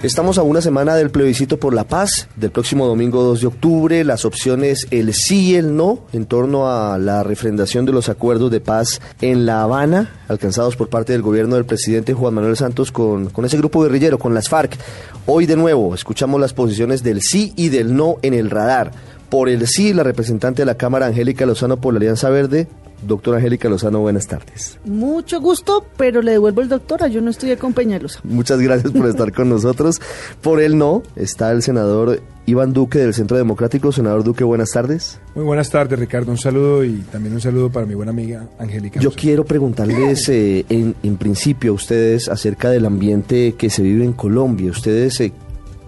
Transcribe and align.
Estamos 0.00 0.38
a 0.38 0.44
una 0.44 0.60
semana 0.60 0.94
del 0.94 1.10
plebiscito 1.10 1.58
por 1.58 1.74
la 1.74 1.82
paz, 1.82 2.28
del 2.36 2.52
próximo 2.52 2.86
domingo 2.86 3.24
2 3.24 3.40
de 3.40 3.46
octubre, 3.48 4.04
las 4.04 4.24
opciones 4.24 4.86
el 4.92 5.12
sí 5.12 5.50
y 5.50 5.54
el 5.56 5.74
no 5.74 6.04
en 6.12 6.26
torno 6.26 6.70
a 6.70 6.98
la 6.98 7.24
refrendación 7.24 7.84
de 7.84 7.90
los 7.90 8.08
acuerdos 8.08 8.52
de 8.52 8.60
paz 8.60 9.00
en 9.20 9.44
La 9.44 9.62
Habana, 9.62 10.22
alcanzados 10.28 10.76
por 10.76 10.88
parte 10.88 11.14
del 11.14 11.22
gobierno 11.22 11.56
del 11.56 11.64
presidente 11.64 12.14
Juan 12.14 12.32
Manuel 12.32 12.56
Santos 12.56 12.92
con, 12.92 13.30
con 13.30 13.44
ese 13.44 13.56
grupo 13.56 13.82
guerrillero, 13.82 14.20
con 14.20 14.34
las 14.34 14.48
FARC. 14.48 14.78
Hoy 15.26 15.46
de 15.46 15.56
nuevo 15.56 15.92
escuchamos 15.96 16.40
las 16.40 16.54
posiciones 16.54 17.02
del 17.02 17.20
sí 17.20 17.52
y 17.56 17.68
del 17.68 17.96
no 17.96 18.18
en 18.22 18.34
el 18.34 18.50
radar. 18.50 18.92
Por 19.28 19.48
el 19.48 19.66
sí, 19.66 19.92
la 19.92 20.04
representante 20.04 20.62
de 20.62 20.66
la 20.66 20.76
Cámara, 20.76 21.06
Angélica 21.06 21.44
Lozano, 21.44 21.80
por 21.80 21.92
la 21.92 21.98
Alianza 21.98 22.30
Verde, 22.30 22.68
Doctora 23.02 23.38
Angélica 23.38 23.68
Lozano, 23.68 24.00
buenas 24.00 24.26
tardes. 24.26 24.78
Mucho 24.84 25.40
gusto, 25.40 25.86
pero 25.96 26.20
le 26.22 26.32
devuelvo 26.32 26.62
el 26.62 26.68
doctora, 26.68 27.08
yo 27.08 27.20
no 27.20 27.30
estoy 27.30 27.52
acompañándolos. 27.52 28.20
Muchas 28.24 28.60
gracias 28.60 28.92
por 28.92 29.06
estar 29.08 29.32
con 29.32 29.48
nosotros. 29.48 30.00
Por 30.42 30.60
el 30.60 30.76
no 30.76 31.02
está 31.14 31.52
el 31.52 31.62
senador 31.62 32.20
Iván 32.46 32.72
Duque 32.72 32.98
del 32.98 33.14
Centro 33.14 33.36
Democrático. 33.36 33.92
Senador 33.92 34.24
Duque, 34.24 34.42
buenas 34.42 34.70
tardes. 34.70 35.20
Muy 35.34 35.44
buenas 35.44 35.70
tardes, 35.70 35.98
Ricardo. 35.98 36.30
Un 36.30 36.38
saludo 36.38 36.82
y 36.82 36.98
también 37.12 37.34
un 37.34 37.40
saludo 37.40 37.70
para 37.70 37.86
mi 37.86 37.94
buena 37.94 38.10
amiga 38.10 38.48
Angélica. 38.58 39.00
Yo 39.00 39.12
quiero 39.12 39.44
preguntarles 39.44 40.28
eh, 40.30 40.64
en, 40.68 40.94
en, 41.02 41.16
principio 41.18 41.72
a 41.72 41.74
ustedes 41.74 42.28
acerca 42.28 42.70
del 42.70 42.86
ambiente 42.86 43.54
que 43.56 43.70
se 43.70 43.82
vive 43.82 44.04
en 44.04 44.14
Colombia. 44.14 44.70
¿Ustedes 44.70 45.20
eh, 45.20 45.32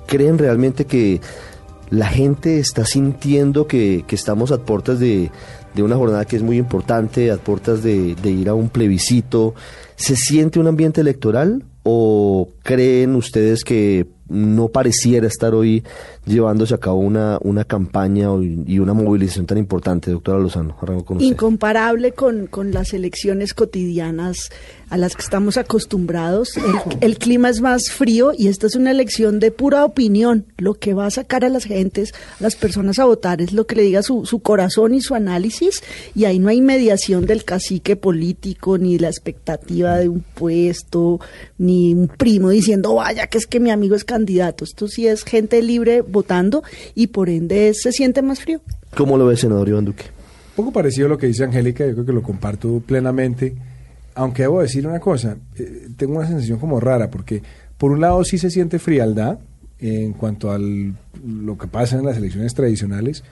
creen 0.06 0.38
realmente 0.38 0.84
que 0.84 1.20
la 1.88 2.06
gente 2.06 2.58
está 2.58 2.84
sintiendo 2.84 3.66
que, 3.66 4.04
que 4.06 4.14
estamos 4.14 4.52
a 4.52 4.58
puertas 4.58 5.00
de 5.00 5.30
de 5.74 5.82
una 5.82 5.96
jornada 5.96 6.24
que 6.24 6.36
es 6.36 6.42
muy 6.42 6.56
importante, 6.56 7.30
a 7.30 7.36
puertas 7.36 7.82
de, 7.82 8.14
de 8.14 8.30
ir 8.30 8.48
a 8.48 8.54
un 8.54 8.68
plebiscito. 8.68 9.54
¿Se 9.96 10.16
siente 10.16 10.58
un 10.58 10.66
ambiente 10.66 11.00
electoral 11.00 11.64
o 11.82 12.48
creen 12.62 13.14
ustedes 13.14 13.64
que 13.64 14.06
no 14.28 14.68
pareciera 14.68 15.26
estar 15.26 15.54
hoy 15.54 15.82
llevándose 16.24 16.72
a 16.74 16.78
cabo 16.78 16.98
una, 16.98 17.38
una 17.42 17.64
campaña 17.64 18.28
y 18.66 18.78
una 18.78 18.94
movilización 18.94 19.46
tan 19.46 19.58
importante, 19.58 20.10
doctora 20.10 20.38
Lozano? 20.38 20.76
Incomparable 21.18 22.12
con, 22.12 22.46
con 22.46 22.70
las 22.72 22.94
elecciones 22.94 23.54
cotidianas 23.54 24.50
a 24.90 24.96
las 24.96 25.14
que 25.16 25.22
estamos 25.22 25.56
acostumbrados. 25.56 26.52
El, 27.00 27.16
clima 27.18 27.48
es 27.48 27.60
más 27.60 27.90
frío 27.90 28.32
y 28.36 28.48
esta 28.48 28.66
es 28.66 28.74
una 28.74 28.90
elección 28.90 29.38
de 29.38 29.52
pura 29.52 29.84
opinión. 29.84 30.44
Lo 30.58 30.74
que 30.74 30.94
va 30.94 31.06
a 31.06 31.10
sacar 31.10 31.44
a 31.44 31.48
las 31.48 31.64
gentes, 31.64 32.12
a 32.40 32.42
las 32.42 32.56
personas 32.56 32.98
a 32.98 33.04
votar, 33.04 33.40
es 33.40 33.52
lo 33.52 33.66
que 33.66 33.76
le 33.76 33.82
diga 33.82 34.02
su, 34.02 34.26
su 34.26 34.40
corazón 34.40 34.92
y 34.92 35.00
su 35.00 35.14
análisis. 35.14 35.82
Y 36.14 36.24
ahí 36.24 36.40
no 36.40 36.48
hay 36.48 36.60
mediación 36.60 37.24
del 37.24 37.44
cacique 37.44 37.94
político, 37.94 38.78
ni 38.78 38.98
la 38.98 39.08
expectativa 39.08 39.96
de 39.96 40.08
un 40.08 40.24
puesto, 40.34 41.20
ni 41.56 41.94
un 41.94 42.08
primo 42.08 42.50
diciendo, 42.50 42.96
vaya, 42.96 43.28
que 43.28 43.38
es 43.38 43.46
que 43.46 43.60
mi 43.60 43.70
amigo 43.70 43.94
es 43.94 44.04
candidato. 44.04 44.64
Esto 44.64 44.88
sí 44.88 45.06
es 45.06 45.22
gente 45.22 45.62
libre 45.62 46.00
votando 46.00 46.64
y 46.96 47.06
por 47.08 47.30
ende 47.30 47.72
se 47.74 47.92
siente 47.92 48.22
más 48.22 48.40
frío. 48.40 48.60
¿Cómo 48.96 49.16
lo 49.16 49.26
ve, 49.26 49.36
senador 49.36 49.68
Iván 49.68 49.84
Duque? 49.84 50.04
Un 50.56 50.64
poco 50.64 50.72
parecido 50.72 51.06
a 51.06 51.10
lo 51.10 51.18
que 51.18 51.28
dice 51.28 51.44
Angélica, 51.44 51.86
yo 51.86 51.92
creo 51.92 52.06
que 52.06 52.12
lo 52.12 52.22
comparto 52.22 52.82
plenamente 52.84 53.54
aunque 54.14 54.42
debo 54.42 54.60
decir 54.60 54.86
una 54.86 55.00
cosa, 55.00 55.36
eh, 55.56 55.88
tengo 55.96 56.18
una 56.18 56.26
sensación 56.26 56.58
como 56.58 56.80
rara, 56.80 57.10
porque 57.10 57.42
por 57.78 57.92
un 57.92 58.00
lado 58.00 58.24
sí 58.24 58.38
se 58.38 58.50
siente 58.50 58.78
frialdad 58.78 59.38
en 59.78 60.12
cuanto 60.12 60.50
a 60.50 60.58
lo 60.58 61.56
que 61.58 61.66
pasa 61.66 61.98
en 61.98 62.04
las 62.04 62.16
elecciones 62.16 62.54
tradicionales, 62.54 63.24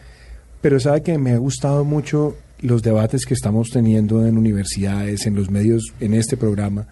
pero 0.61 0.81
sabe 0.81 1.03
que 1.03 1.19
me 1.19 1.33
ha 1.33 1.38
gustado 1.38 1.84
mucho 1.84 2.37
los 2.61 2.83
debates 2.83 3.27
que 3.27 3.34
estamos 3.34 3.69
teniendo 3.71 4.27
en 4.27 4.38
universidades, 4.38 5.27
en 5.27 5.34
los 5.34 5.50
medios, 5.50 5.93
en 6.00 6.15
este 6.15 6.37
programa, 6.37 6.87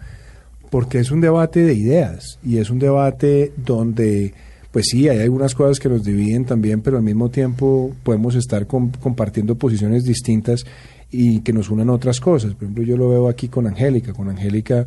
porque 0.69 0.99
es 0.99 1.11
un 1.11 1.21
debate 1.21 1.61
de 1.61 1.73
ideas 1.73 2.39
y 2.43 2.57
es 2.57 2.69
un 2.69 2.79
debate 2.79 3.51
donde, 3.57 4.33
pues 4.71 4.87
sí, 4.91 5.09
hay 5.09 5.19
algunas 5.19 5.55
cosas 5.55 5.79
que 5.79 5.89
nos 5.89 6.03
dividen 6.03 6.45
también, 6.45 6.81
pero 6.81 6.97
al 6.97 7.03
mismo 7.03 7.29
tiempo 7.29 7.93
podemos 8.03 8.35
estar 8.35 8.67
compartiendo 8.67 9.55
posiciones 9.55 10.03
distintas 10.03 10.65
y 11.11 11.39
que 11.41 11.53
nos 11.53 11.69
unan 11.69 11.89
otras 11.89 12.19
cosas. 12.19 12.53
Por 12.53 12.63
ejemplo, 12.63 12.83
yo 12.83 12.97
lo 12.97 13.09
veo 13.09 13.29
aquí 13.29 13.47
con 13.47 13.67
Angélica. 13.67 14.13
Con 14.13 14.29
Angélica 14.29 14.85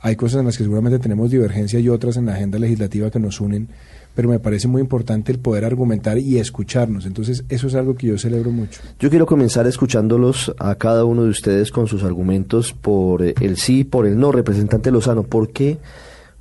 hay 0.00 0.16
cosas 0.16 0.40
en 0.40 0.46
las 0.46 0.58
que 0.58 0.64
seguramente 0.64 0.98
tenemos 0.98 1.30
divergencia 1.30 1.78
y 1.78 1.88
otras 1.88 2.16
en 2.16 2.26
la 2.26 2.34
agenda 2.34 2.58
legislativa 2.58 3.10
que 3.10 3.20
nos 3.20 3.40
unen, 3.40 3.68
pero 4.14 4.28
me 4.28 4.40
parece 4.40 4.66
muy 4.66 4.82
importante 4.82 5.30
el 5.30 5.38
poder 5.38 5.64
argumentar 5.64 6.18
y 6.18 6.38
escucharnos. 6.38 7.06
Entonces, 7.06 7.44
eso 7.48 7.68
es 7.68 7.74
algo 7.76 7.94
que 7.94 8.08
yo 8.08 8.18
celebro 8.18 8.50
mucho. 8.50 8.80
Yo 8.98 9.10
quiero 9.10 9.26
comenzar 9.26 9.66
escuchándolos 9.66 10.52
a 10.58 10.74
cada 10.74 11.04
uno 11.04 11.22
de 11.22 11.30
ustedes 11.30 11.70
con 11.70 11.86
sus 11.86 12.02
argumentos 12.02 12.72
por 12.72 13.22
el 13.22 13.56
sí, 13.56 13.84
por 13.84 14.06
el 14.06 14.18
no. 14.18 14.32
Representante 14.32 14.90
Lozano, 14.90 15.22
¿por 15.22 15.50
qué 15.50 15.78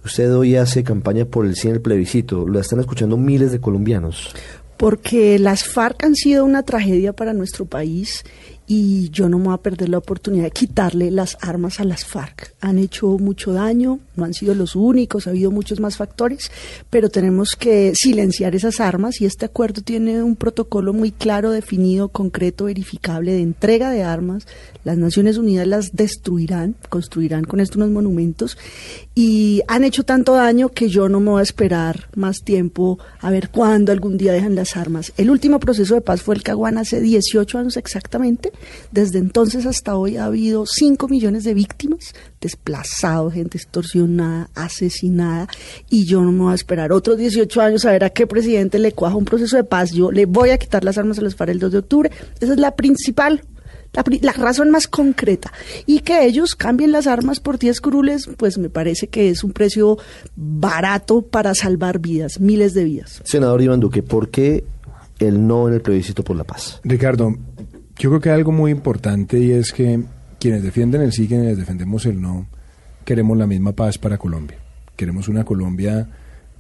usted 0.04 0.36
hoy 0.36 0.56
hace 0.56 0.84
campaña 0.84 1.26
por 1.26 1.46
el 1.46 1.56
sí 1.56 1.68
en 1.68 1.76
el 1.76 1.82
plebiscito? 1.82 2.48
Lo 2.48 2.60
están 2.60 2.80
escuchando 2.80 3.16
miles 3.16 3.52
de 3.52 3.62
colombianos 3.62 4.34
porque 4.82 5.38
las 5.38 5.64
FARC 5.64 6.04
han 6.04 6.16
sido 6.16 6.44
una 6.44 6.64
tragedia 6.64 7.14
para 7.14 7.34
nuestro 7.34 7.66
país 7.66 8.24
y 8.74 9.10
yo 9.10 9.28
no 9.28 9.38
me 9.38 9.48
voy 9.48 9.54
a 9.54 9.58
perder 9.58 9.90
la 9.90 9.98
oportunidad 9.98 10.46
de 10.46 10.52
quitarle 10.52 11.12
las 11.12 11.38
armas 11.42 11.82
a 11.82 11.84
las 11.84 12.06
FARC. 12.06 12.54
Han 12.62 12.78
hecho 12.78 13.18
mucho 13.18 13.52
daño, 13.52 14.00
no 14.16 14.24
han 14.24 14.34
sido 14.34 14.56
los 14.56 14.78
únicos, 14.78 15.28
ha 15.28 15.32
habido 15.32 15.52
muchos 15.52 15.82
más 15.82 15.98
factores, 15.98 16.50
pero 16.90 17.10
tenemos 17.10 17.58
que 17.58 17.92
silenciar 17.96 18.56
esas 18.56 18.80
armas 18.80 19.20
y 19.20 19.26
este 19.26 19.44
acuerdo 19.44 19.82
tiene 19.82 20.24
un 20.24 20.38
protocolo 20.38 20.94
muy 20.94 21.12
claro, 21.12 21.52
definido, 21.52 22.08
concreto, 22.08 22.64
verificable 22.64 23.34
de 23.34 23.42
entrega 23.42 23.92
de 23.92 24.04
armas. 24.04 24.48
Las 24.86 24.98
Naciones 24.98 25.38
Unidas 25.38 25.68
las 25.68 25.92
destruirán, 25.92 26.76
construirán 26.88 27.44
con 27.44 27.60
esto 27.60 27.78
unos 27.78 27.92
monumentos 27.92 28.58
y 29.16 29.64
han 29.68 29.84
hecho 29.84 30.04
tanto 30.04 30.36
daño 30.36 30.70
que 30.70 30.88
yo 30.88 31.10
no 31.10 31.20
me 31.20 31.32
voy 31.32 31.40
a 31.42 31.44
esperar 31.44 32.08
más 32.16 32.38
tiempo 32.46 33.00
a 33.20 33.32
ver 33.32 33.50
cuándo 33.50 33.92
algún 33.92 34.18
día 34.18 34.32
dejan 34.32 34.56
las 34.56 34.78
armas. 34.78 35.12
El 35.18 35.30
último 35.30 35.60
proceso 35.60 35.96
de 35.96 36.00
paz 36.00 36.22
fue 36.22 36.36
el 36.36 36.44
Caguán 36.44 36.78
hace 36.78 37.02
18 37.02 37.58
años 37.58 37.76
exactamente 37.76 38.54
desde 38.92 39.20
entonces 39.20 39.66
hasta 39.66 39.96
hoy 39.96 40.18
ha 40.18 40.26
habido 40.26 40.66
5 40.66 41.08
millones 41.08 41.44
de 41.44 41.54
víctimas, 41.54 42.14
desplazados, 42.40 43.34
gente 43.34 43.58
extorsionada, 43.58 44.50
asesinada, 44.56 45.48
y 45.90 46.06
yo 46.06 46.22
no 46.22 46.32
me 46.32 46.44
voy 46.44 46.52
a 46.52 46.56
esperar 46.56 46.92
otros 46.92 47.18
18 47.18 47.62
años 47.62 47.86
a 47.86 47.92
ver 47.92 48.04
a 48.04 48.10
qué 48.10 48.28
presidente 48.28 48.80
le 48.80 48.92
cuaja 48.92 49.16
un 49.16 49.26
proceso 49.26 49.58
de 49.58 49.64
paz. 49.64 49.92
Yo 49.92 50.12
le 50.12 50.26
voy 50.26 50.50
a 50.50 50.58
quitar 50.58 50.84
las 50.84 50.98
armas 50.98 51.20
a 51.20 51.22
los 51.22 51.36
FARC 51.36 51.52
el 51.52 51.60
2 51.60 51.72
de 51.72 51.78
octubre. 51.78 52.12
Esa 52.40 52.54
es 52.54 52.60
la 52.60 52.76
principal 52.76 53.42
la, 53.94 54.04
la, 54.22 54.32
razón 54.34 54.72
más 54.72 54.88
concreta. 54.88 55.52
Y 55.86 56.00
que 56.00 56.26
ellos 56.26 56.56
cambien 56.56 56.92
las 56.92 57.08
armas 57.08 57.40
por 57.40 57.60
10 57.60 57.82
curules, 57.82 58.30
pues 58.38 58.58
me 58.58 58.70
parece 58.70 59.08
que 59.08 59.30
es 59.30 59.44
un 59.44 59.52
precio 59.52 59.98
barato 60.36 61.22
para 61.22 61.54
salvar 61.56 62.00
vidas, 62.00 62.40
miles 62.40 62.74
de 62.74 62.86
vidas. 62.86 63.22
Senador 63.26 63.62
Iván 63.62 63.80
Duque, 63.80 64.04
¿por 64.04 64.30
qué 64.30 64.64
el 65.20 65.46
no 65.46 65.68
en 65.68 65.76
el 65.76 65.82
plebiscito 65.82 66.24
por 66.24 66.36
la 66.36 66.44
paz? 66.44 66.80
Ricardo, 66.84 67.36
yo 68.02 68.10
creo 68.10 68.20
que 68.20 68.30
hay 68.30 68.36
algo 68.36 68.52
muy 68.52 68.72
importante 68.72 69.38
y 69.38 69.52
es 69.52 69.72
que 69.72 70.02
quienes 70.40 70.64
defienden 70.64 71.02
el 71.02 71.14
sí, 71.14 71.28
quienes 71.28 71.56
defendemos 71.56 72.08
el 72.08 72.20
no, 72.20 72.48
queremos 73.06 73.38
la 73.38 73.46
misma 73.46 73.74
paz 73.74 74.00
para 74.00 74.18
Colombia. 74.18 74.58
Queremos 74.96 75.28
una 75.28 75.44
Colombia 75.44 76.10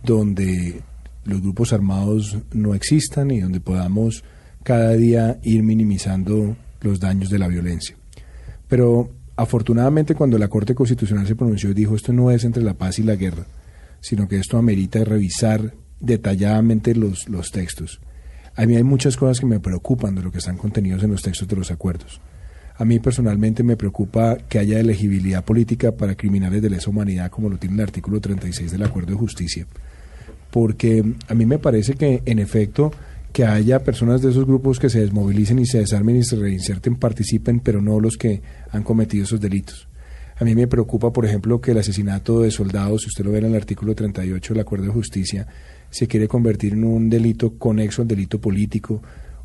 donde 0.03 0.81
los 1.25 1.41
grupos 1.41 1.73
armados 1.73 2.37
no 2.53 2.75
existan 2.75 3.31
y 3.31 3.39
donde 3.39 3.59
podamos 3.59 4.23
cada 4.61 4.91
día 4.91 5.39
ir 5.41 5.63
minimizando 5.63 6.55
los 6.81 6.99
daños 6.99 7.31
de 7.31 7.39
la 7.39 7.47
violencia. 7.47 7.95
Pero 8.67 9.09
afortunadamente 9.35 10.13
cuando 10.13 10.37
la 10.37 10.47
Corte 10.47 10.75
Constitucional 10.75 11.25
se 11.25 11.35
pronunció 11.35 11.73
dijo 11.73 11.95
esto 11.95 12.13
no 12.13 12.29
es 12.29 12.43
entre 12.43 12.61
la 12.61 12.75
paz 12.75 12.99
y 12.99 13.03
la 13.03 13.15
guerra, 13.15 13.47
sino 13.99 14.27
que 14.27 14.37
esto 14.37 14.59
amerita 14.59 15.03
revisar 15.03 15.73
detalladamente 15.99 16.93
los, 16.93 17.27
los 17.27 17.49
textos. 17.49 17.99
A 18.61 18.67
mí 18.67 18.75
hay 18.75 18.83
muchas 18.83 19.17
cosas 19.17 19.39
que 19.39 19.47
me 19.47 19.59
preocupan 19.59 20.13
de 20.13 20.21
lo 20.21 20.31
que 20.31 20.37
están 20.37 20.55
contenidos 20.55 21.01
en 21.01 21.09
los 21.09 21.23
textos 21.23 21.47
de 21.47 21.55
los 21.55 21.71
acuerdos. 21.71 22.21
A 22.75 22.85
mí 22.85 22.99
personalmente 22.99 23.63
me 23.63 23.75
preocupa 23.75 24.37
que 24.37 24.59
haya 24.59 24.79
elegibilidad 24.79 25.43
política 25.43 25.93
para 25.93 26.13
criminales 26.13 26.61
de 26.61 26.69
lesa 26.69 26.91
humanidad 26.91 27.31
como 27.31 27.49
lo 27.49 27.57
tiene 27.57 27.77
el 27.77 27.81
artículo 27.81 28.21
36 28.21 28.71
del 28.71 28.83
Acuerdo 28.83 29.13
de 29.13 29.17
Justicia. 29.17 29.65
Porque 30.51 31.03
a 31.27 31.33
mí 31.33 31.47
me 31.47 31.57
parece 31.57 31.95
que, 31.95 32.21
en 32.23 32.37
efecto, 32.37 32.91
que 33.33 33.45
haya 33.45 33.83
personas 33.83 34.21
de 34.21 34.29
esos 34.29 34.45
grupos 34.45 34.77
que 34.77 34.91
se 34.91 34.99
desmovilicen 34.99 35.57
y 35.57 35.65
se 35.65 35.79
desarmen 35.79 36.17
y 36.17 36.23
se 36.23 36.35
reinserten, 36.35 36.97
participen, 36.97 37.61
pero 37.61 37.81
no 37.81 37.99
los 37.99 38.15
que 38.15 38.43
han 38.69 38.83
cometido 38.83 39.23
esos 39.23 39.41
delitos. 39.41 39.87
A 40.39 40.43
mí 40.43 40.53
me 40.53 40.67
preocupa, 40.67 41.11
por 41.11 41.25
ejemplo, 41.25 41.61
que 41.61 41.71
el 41.71 41.79
asesinato 41.79 42.41
de 42.41 42.51
soldados, 42.51 43.01
si 43.01 43.07
usted 43.07 43.25
lo 43.25 43.31
ve 43.31 43.39
en 43.39 43.45
el 43.45 43.55
artículo 43.55 43.95
38 43.95 44.53
del 44.53 44.61
Acuerdo 44.61 44.85
de 44.85 44.91
Justicia, 44.91 45.47
se 45.91 46.07
quiere 46.07 46.27
convertir 46.27 46.73
en 46.73 46.85
un 46.85 47.09
delito 47.09 47.57
conexo 47.59 48.01
al 48.01 48.07
delito 48.07 48.41
político 48.41 49.01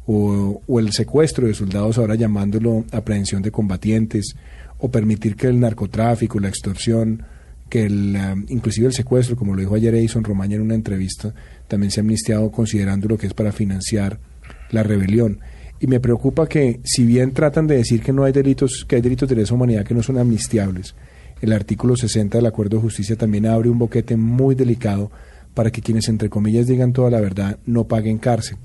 o, 0.06 0.62
el 0.78 0.93
secuestro 0.93 1.46
de 1.46 1.54
soldados, 1.54 1.98
ahora 1.98 2.14
llamándolo 2.14 2.84
aprehensión 2.93 3.43
de 3.43 3.50
combatientes, 3.50 4.37
o 4.78 4.90
permitir 4.90 5.37
que 5.37 5.48
el 5.48 5.58
narcotráfico, 5.58 6.38
la 6.38 6.48
extorsión, 6.48 7.25
que 7.69 7.87
el, 7.87 8.16
um, 8.16 8.44
inclusive 8.48 8.87
el 8.87 8.93
secuestro, 8.93 9.37
como 9.37 9.54
lo 9.54 9.60
dijo 9.60 9.75
ayer 9.75 9.94
Edison 9.94 10.22
Romaña 10.22 10.56
en 10.56 10.62
una 10.62 10.75
entrevista, 10.75 11.34
también 11.66 11.90
se 11.90 12.00
amnistiado 12.00 12.50
considerando 12.52 13.08
lo 13.08 13.19
que 13.19 13.26
es 13.26 13.34
para 13.34 13.50
financiar 13.50 14.20
la 14.70 14.84
rebelión. 14.84 15.40
Y 15.81 15.88
me 15.88 15.98
preocupa 15.98 16.46
que, 16.46 16.81
si 16.84 17.04
bien 17.04 17.32
tratan 17.32 17.66
de 17.66 17.76
decir 17.76 18.00
que 18.00 18.12
no 18.12 18.22
hay 18.22 18.32
delitos, 18.32 18.87
que 18.88 18.96
hay 18.96 19.02
delitos 19.02 19.28
de 19.28 19.34
lesa 19.34 19.54
humanidad 19.54 19.84
que 19.84 19.94
no 19.94 20.02
son 20.02 20.19
amnistiables, 20.19 20.94
el 21.43 21.52
artículo 21.52 21.96
60 21.96 22.38
del 22.38 22.46
Acuerdo 22.46 22.76
de 22.76 22.82
Justicia 22.82 23.16
también 23.16 23.46
abre 23.46 23.69
un 23.69 23.78
boquete 23.78 24.16
muy 24.16 24.54
delicado 24.54 25.10
para 25.56 25.70
que 25.70 25.81
quienes, 25.81 26.11
entre 26.11 26.29
comillas, 26.29 26.67
digan 26.67 26.93
toda 26.93 27.08
la 27.11 27.19
verdad, 27.19 27.58
no 27.64 27.85
paguen 27.85 28.19
cárcel. 28.19 28.58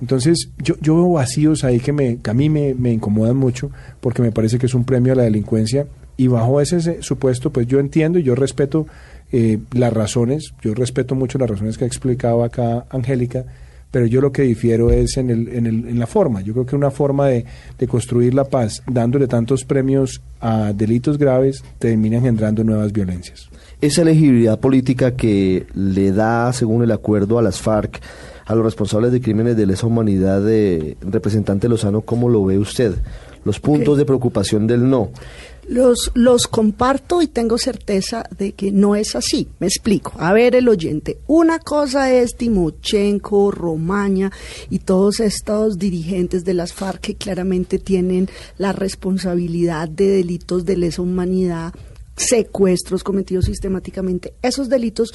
Entonces, 0.00 0.48
yo, 0.56 0.74
yo 0.80 0.94
veo 0.94 1.12
vacíos 1.12 1.64
ahí 1.64 1.80
que, 1.80 1.92
me, 1.92 2.16
que 2.16 2.30
a 2.30 2.32
mí 2.32 2.48
me, 2.48 2.90
incomodan 2.90 3.36
mucho 3.36 3.70
porque 4.00 4.22
me 4.22 4.32
parece 4.32 4.58
que 4.58 4.64
es 4.64 4.72
un 4.72 4.84
premio 4.84 5.12
a 5.12 5.16
la 5.16 5.24
delincuencia 5.24 5.86
y 6.16 6.28
bajo 6.28 6.62
ese 6.62 7.02
supuesto, 7.02 7.52
pues 7.52 7.66
yo 7.66 7.78
entiendo 7.78 8.18
y 8.18 8.22
yo 8.22 8.34
respeto 8.34 8.86
eh, 9.32 9.58
las 9.72 9.92
razones, 9.92 10.54
yo 10.62 10.72
respeto 10.72 11.14
mucho 11.14 11.36
las 11.36 11.50
razones 11.50 11.76
que 11.76 11.84
ha 11.84 11.86
explicado 11.86 12.42
acá 12.42 12.86
Angélica, 12.88 13.44
pero 13.90 14.06
yo 14.06 14.22
lo 14.22 14.32
que 14.32 14.40
difiero 14.40 14.90
es 14.90 15.18
en, 15.18 15.28
el, 15.28 15.48
en, 15.48 15.66
el, 15.66 15.88
en 15.88 15.98
la 15.98 16.06
forma. 16.06 16.40
Yo 16.40 16.54
creo 16.54 16.64
que 16.64 16.74
una 16.74 16.90
forma 16.90 17.26
de, 17.26 17.44
de, 17.78 17.86
construir 17.86 18.32
la 18.32 18.44
paz, 18.44 18.82
dándole 18.86 19.26
tantos 19.26 19.66
premios 19.66 20.22
a 20.40 20.72
delitos 20.72 21.18
graves, 21.18 21.62
termina 21.78 22.16
engendrando 22.16 22.64
nuevas 22.64 22.92
violencias. 22.92 23.50
Esa 23.80 24.02
elegibilidad 24.02 24.60
política 24.60 25.16
que 25.16 25.66
le 25.74 26.12
da, 26.12 26.52
según 26.52 26.82
el 26.82 26.90
acuerdo 26.90 27.38
a 27.38 27.42
las 27.42 27.60
FARC, 27.60 28.00
a 28.44 28.54
los 28.54 28.64
responsables 28.64 29.12
de 29.12 29.20
crímenes 29.20 29.56
de 29.56 29.64
lesa 29.64 29.86
humanidad 29.86 30.42
de 30.42 30.98
representante 31.00 31.68
Lozano, 31.68 32.02
¿cómo 32.02 32.28
lo 32.28 32.44
ve 32.44 32.58
usted? 32.58 32.94
Los 33.44 33.58
puntos 33.58 33.90
okay. 33.90 33.98
de 34.00 34.04
preocupación 34.04 34.66
del 34.66 34.90
no. 34.90 35.10
Los, 35.66 36.10
los 36.14 36.46
comparto 36.48 37.22
y 37.22 37.28
tengo 37.28 37.56
certeza 37.56 38.24
de 38.36 38.52
que 38.52 38.72
no 38.72 38.96
es 38.96 39.14
así. 39.14 39.48
Me 39.60 39.68
explico. 39.68 40.12
A 40.18 40.32
ver, 40.32 40.56
el 40.56 40.68
oyente. 40.68 41.18
Una 41.26 41.58
cosa 41.58 42.12
es 42.12 42.36
Timochenko, 42.36 43.50
Romaña 43.50 44.32
y 44.68 44.80
todos 44.80 45.20
estos 45.20 45.78
dirigentes 45.78 46.44
de 46.44 46.54
las 46.54 46.72
FARC 46.72 47.00
que 47.00 47.14
claramente 47.14 47.78
tienen 47.78 48.28
la 48.58 48.72
responsabilidad 48.72 49.88
de 49.88 50.08
delitos 50.08 50.64
de 50.64 50.76
lesa 50.76 51.02
humanidad 51.02 51.72
secuestros 52.20 53.02
cometidos 53.02 53.46
sistemáticamente. 53.46 54.34
Esos 54.42 54.68
delitos 54.68 55.12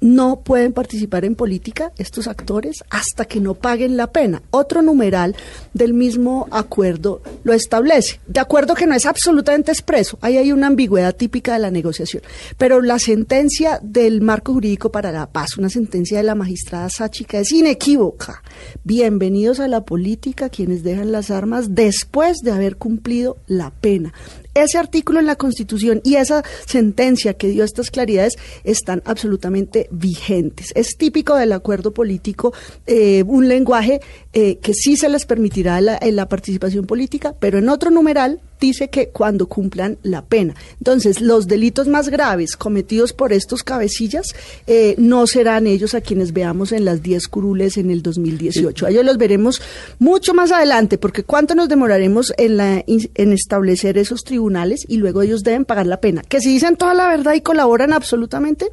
no 0.00 0.40
pueden 0.40 0.72
participar 0.72 1.24
en 1.24 1.34
política 1.34 1.92
estos 1.98 2.28
actores 2.28 2.84
hasta 2.90 3.24
que 3.24 3.40
no 3.40 3.54
paguen 3.54 3.96
la 3.96 4.12
pena. 4.12 4.42
Otro 4.50 4.82
numeral 4.82 5.34
del 5.74 5.92
mismo 5.94 6.46
acuerdo 6.50 7.20
lo 7.42 7.52
establece. 7.52 8.20
De 8.26 8.40
acuerdo 8.40 8.74
que 8.74 8.86
no 8.86 8.94
es 8.94 9.06
absolutamente 9.06 9.72
expreso, 9.72 10.18
ahí 10.20 10.36
hay 10.36 10.52
una 10.52 10.68
ambigüedad 10.68 11.14
típica 11.16 11.54
de 11.54 11.58
la 11.58 11.70
negociación. 11.70 12.22
Pero 12.56 12.80
la 12.80 12.98
sentencia 12.98 13.80
del 13.82 14.20
marco 14.20 14.52
jurídico 14.52 14.90
para 14.92 15.12
la 15.12 15.30
paz, 15.30 15.58
una 15.58 15.68
sentencia 15.68 16.18
de 16.18 16.24
la 16.24 16.34
magistrada 16.34 16.90
Sáchica, 16.90 17.38
es 17.38 17.52
inequívoca. 17.52 18.42
Bienvenidos 18.84 19.60
a 19.60 19.68
la 19.68 19.84
política 19.84 20.48
quienes 20.48 20.82
dejan 20.82 21.12
las 21.12 21.30
armas 21.30 21.74
después 21.74 22.38
de 22.38 22.52
haber 22.52 22.76
cumplido 22.76 23.36
la 23.46 23.70
pena 23.70 24.12
ese 24.54 24.78
artículo 24.78 25.20
en 25.20 25.26
la 25.26 25.36
Constitución 25.36 26.00
y 26.04 26.16
esa 26.16 26.42
sentencia 26.66 27.34
que 27.34 27.48
dio 27.48 27.64
estas 27.64 27.90
claridades 27.90 28.38
están 28.64 29.02
absolutamente 29.04 29.88
vigentes. 29.90 30.72
Es 30.74 30.96
típico 30.96 31.36
del 31.36 31.52
acuerdo 31.52 31.92
político 31.92 32.52
eh, 32.86 33.22
un 33.26 33.48
lenguaje 33.48 34.00
eh, 34.32 34.58
que 34.58 34.74
sí 34.74 34.96
se 34.96 35.08
les 35.08 35.26
permitirá 35.26 35.80
la, 35.80 35.98
en 36.00 36.16
la 36.16 36.28
participación 36.28 36.86
política, 36.86 37.34
pero 37.38 37.58
en 37.58 37.68
otro 37.68 37.90
numeral 37.90 38.40
dice 38.60 38.88
que 38.88 39.08
cuando 39.08 39.46
cumplan 39.46 39.98
la 40.02 40.24
pena. 40.24 40.54
Entonces, 40.78 41.20
los 41.20 41.46
delitos 41.46 41.88
más 41.88 42.08
graves 42.08 42.56
cometidos 42.56 43.12
por 43.12 43.32
estos 43.32 43.62
cabecillas 43.62 44.34
eh, 44.66 44.94
no 44.98 45.26
serán 45.26 45.66
ellos 45.66 45.94
a 45.94 46.00
quienes 46.00 46.32
veamos 46.32 46.72
en 46.72 46.84
las 46.84 47.02
10 47.02 47.28
curules 47.28 47.76
en 47.76 47.90
el 47.90 48.02
2018. 48.02 48.86
A 48.86 48.90
ellos 48.90 49.04
los 49.04 49.18
veremos 49.18 49.60
mucho 49.98 50.34
más 50.34 50.52
adelante, 50.52 50.98
porque 50.98 51.24
¿cuánto 51.24 51.54
nos 51.54 51.68
demoraremos 51.68 52.32
en, 52.36 52.56
la, 52.56 52.84
en 52.86 53.32
establecer 53.32 53.98
esos 53.98 54.24
tribunales 54.24 54.84
y 54.88 54.96
luego 54.96 55.22
ellos 55.22 55.42
deben 55.42 55.64
pagar 55.64 55.86
la 55.86 56.00
pena? 56.00 56.22
Que 56.22 56.40
si 56.40 56.52
dicen 56.52 56.76
toda 56.76 56.94
la 56.94 57.08
verdad 57.08 57.34
y 57.34 57.40
colaboran 57.40 57.92
absolutamente, 57.92 58.66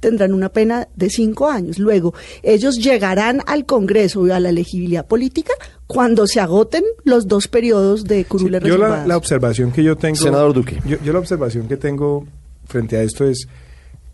tendrán 0.00 0.32
una 0.32 0.48
pena 0.48 0.88
de 0.94 1.10
cinco 1.10 1.48
años. 1.48 1.78
Luego, 1.78 2.14
ellos 2.42 2.76
llegarán 2.76 3.42
al 3.46 3.66
Congreso 3.66 4.26
y 4.26 4.30
a 4.30 4.40
la 4.40 4.50
elegibilidad 4.50 5.06
política 5.06 5.52
cuando 5.86 6.26
se 6.26 6.40
agoten 6.40 6.84
los 7.04 7.28
dos 7.28 7.48
periodos 7.48 8.04
de 8.04 8.24
curules 8.24 8.62
sí, 8.62 8.68
Yo 8.68 8.78
la, 8.78 9.06
la, 9.06 9.16
observación 9.16 9.72
que 9.72 9.82
yo 9.82 9.96
tengo... 9.96 10.16
Senador 10.16 10.52
Duque. 10.52 10.80
Yo, 10.86 10.98
yo 11.02 11.12
la 11.12 11.18
observación 11.18 11.66
que 11.66 11.76
tengo 11.76 12.26
frente 12.66 12.96
a 12.96 13.02
esto 13.02 13.24
es, 13.24 13.48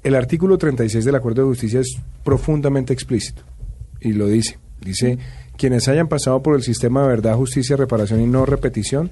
el 0.02 0.14
artículo 0.14 0.58
36 0.58 1.04
del 1.04 1.14
Acuerdo 1.14 1.42
de 1.42 1.48
Justicia 1.48 1.80
es 1.80 1.96
profundamente 2.22 2.92
explícito 2.92 3.42
y 4.00 4.12
lo 4.12 4.28
dice. 4.28 4.58
Dice, 4.80 5.18
quienes 5.56 5.88
hayan 5.88 6.08
pasado 6.08 6.42
por 6.42 6.54
el 6.54 6.62
sistema 6.62 7.02
de 7.02 7.08
verdad, 7.08 7.36
justicia, 7.36 7.76
reparación 7.76 8.20
y 8.20 8.26
no 8.26 8.44
repetición, 8.44 9.10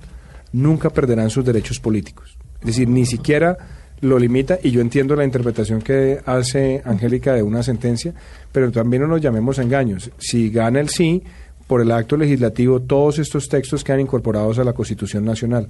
nunca 0.52 0.90
perderán 0.90 1.30
sus 1.30 1.44
derechos 1.44 1.80
políticos. 1.80 2.36
Es 2.60 2.66
decir, 2.66 2.88
ni 2.88 3.06
siquiera 3.06 3.56
lo 4.02 4.18
limita 4.18 4.58
y 4.62 4.72
yo 4.72 4.80
entiendo 4.80 5.14
la 5.14 5.24
interpretación 5.24 5.80
que 5.80 6.20
hace 6.26 6.82
Angélica 6.84 7.34
de 7.34 7.42
una 7.42 7.62
sentencia, 7.62 8.12
pero 8.50 8.70
también 8.70 9.02
no 9.02 9.08
nos 9.08 9.20
llamemos 9.20 9.58
engaños. 9.58 10.10
Si 10.18 10.50
gana 10.50 10.80
el 10.80 10.88
sí, 10.88 11.22
por 11.68 11.80
el 11.80 11.92
acto 11.92 12.16
legislativo, 12.16 12.80
todos 12.80 13.20
estos 13.20 13.48
textos 13.48 13.84
quedan 13.84 14.00
incorporados 14.00 14.58
a 14.58 14.64
la 14.64 14.72
Constitución 14.72 15.24
Nacional. 15.24 15.68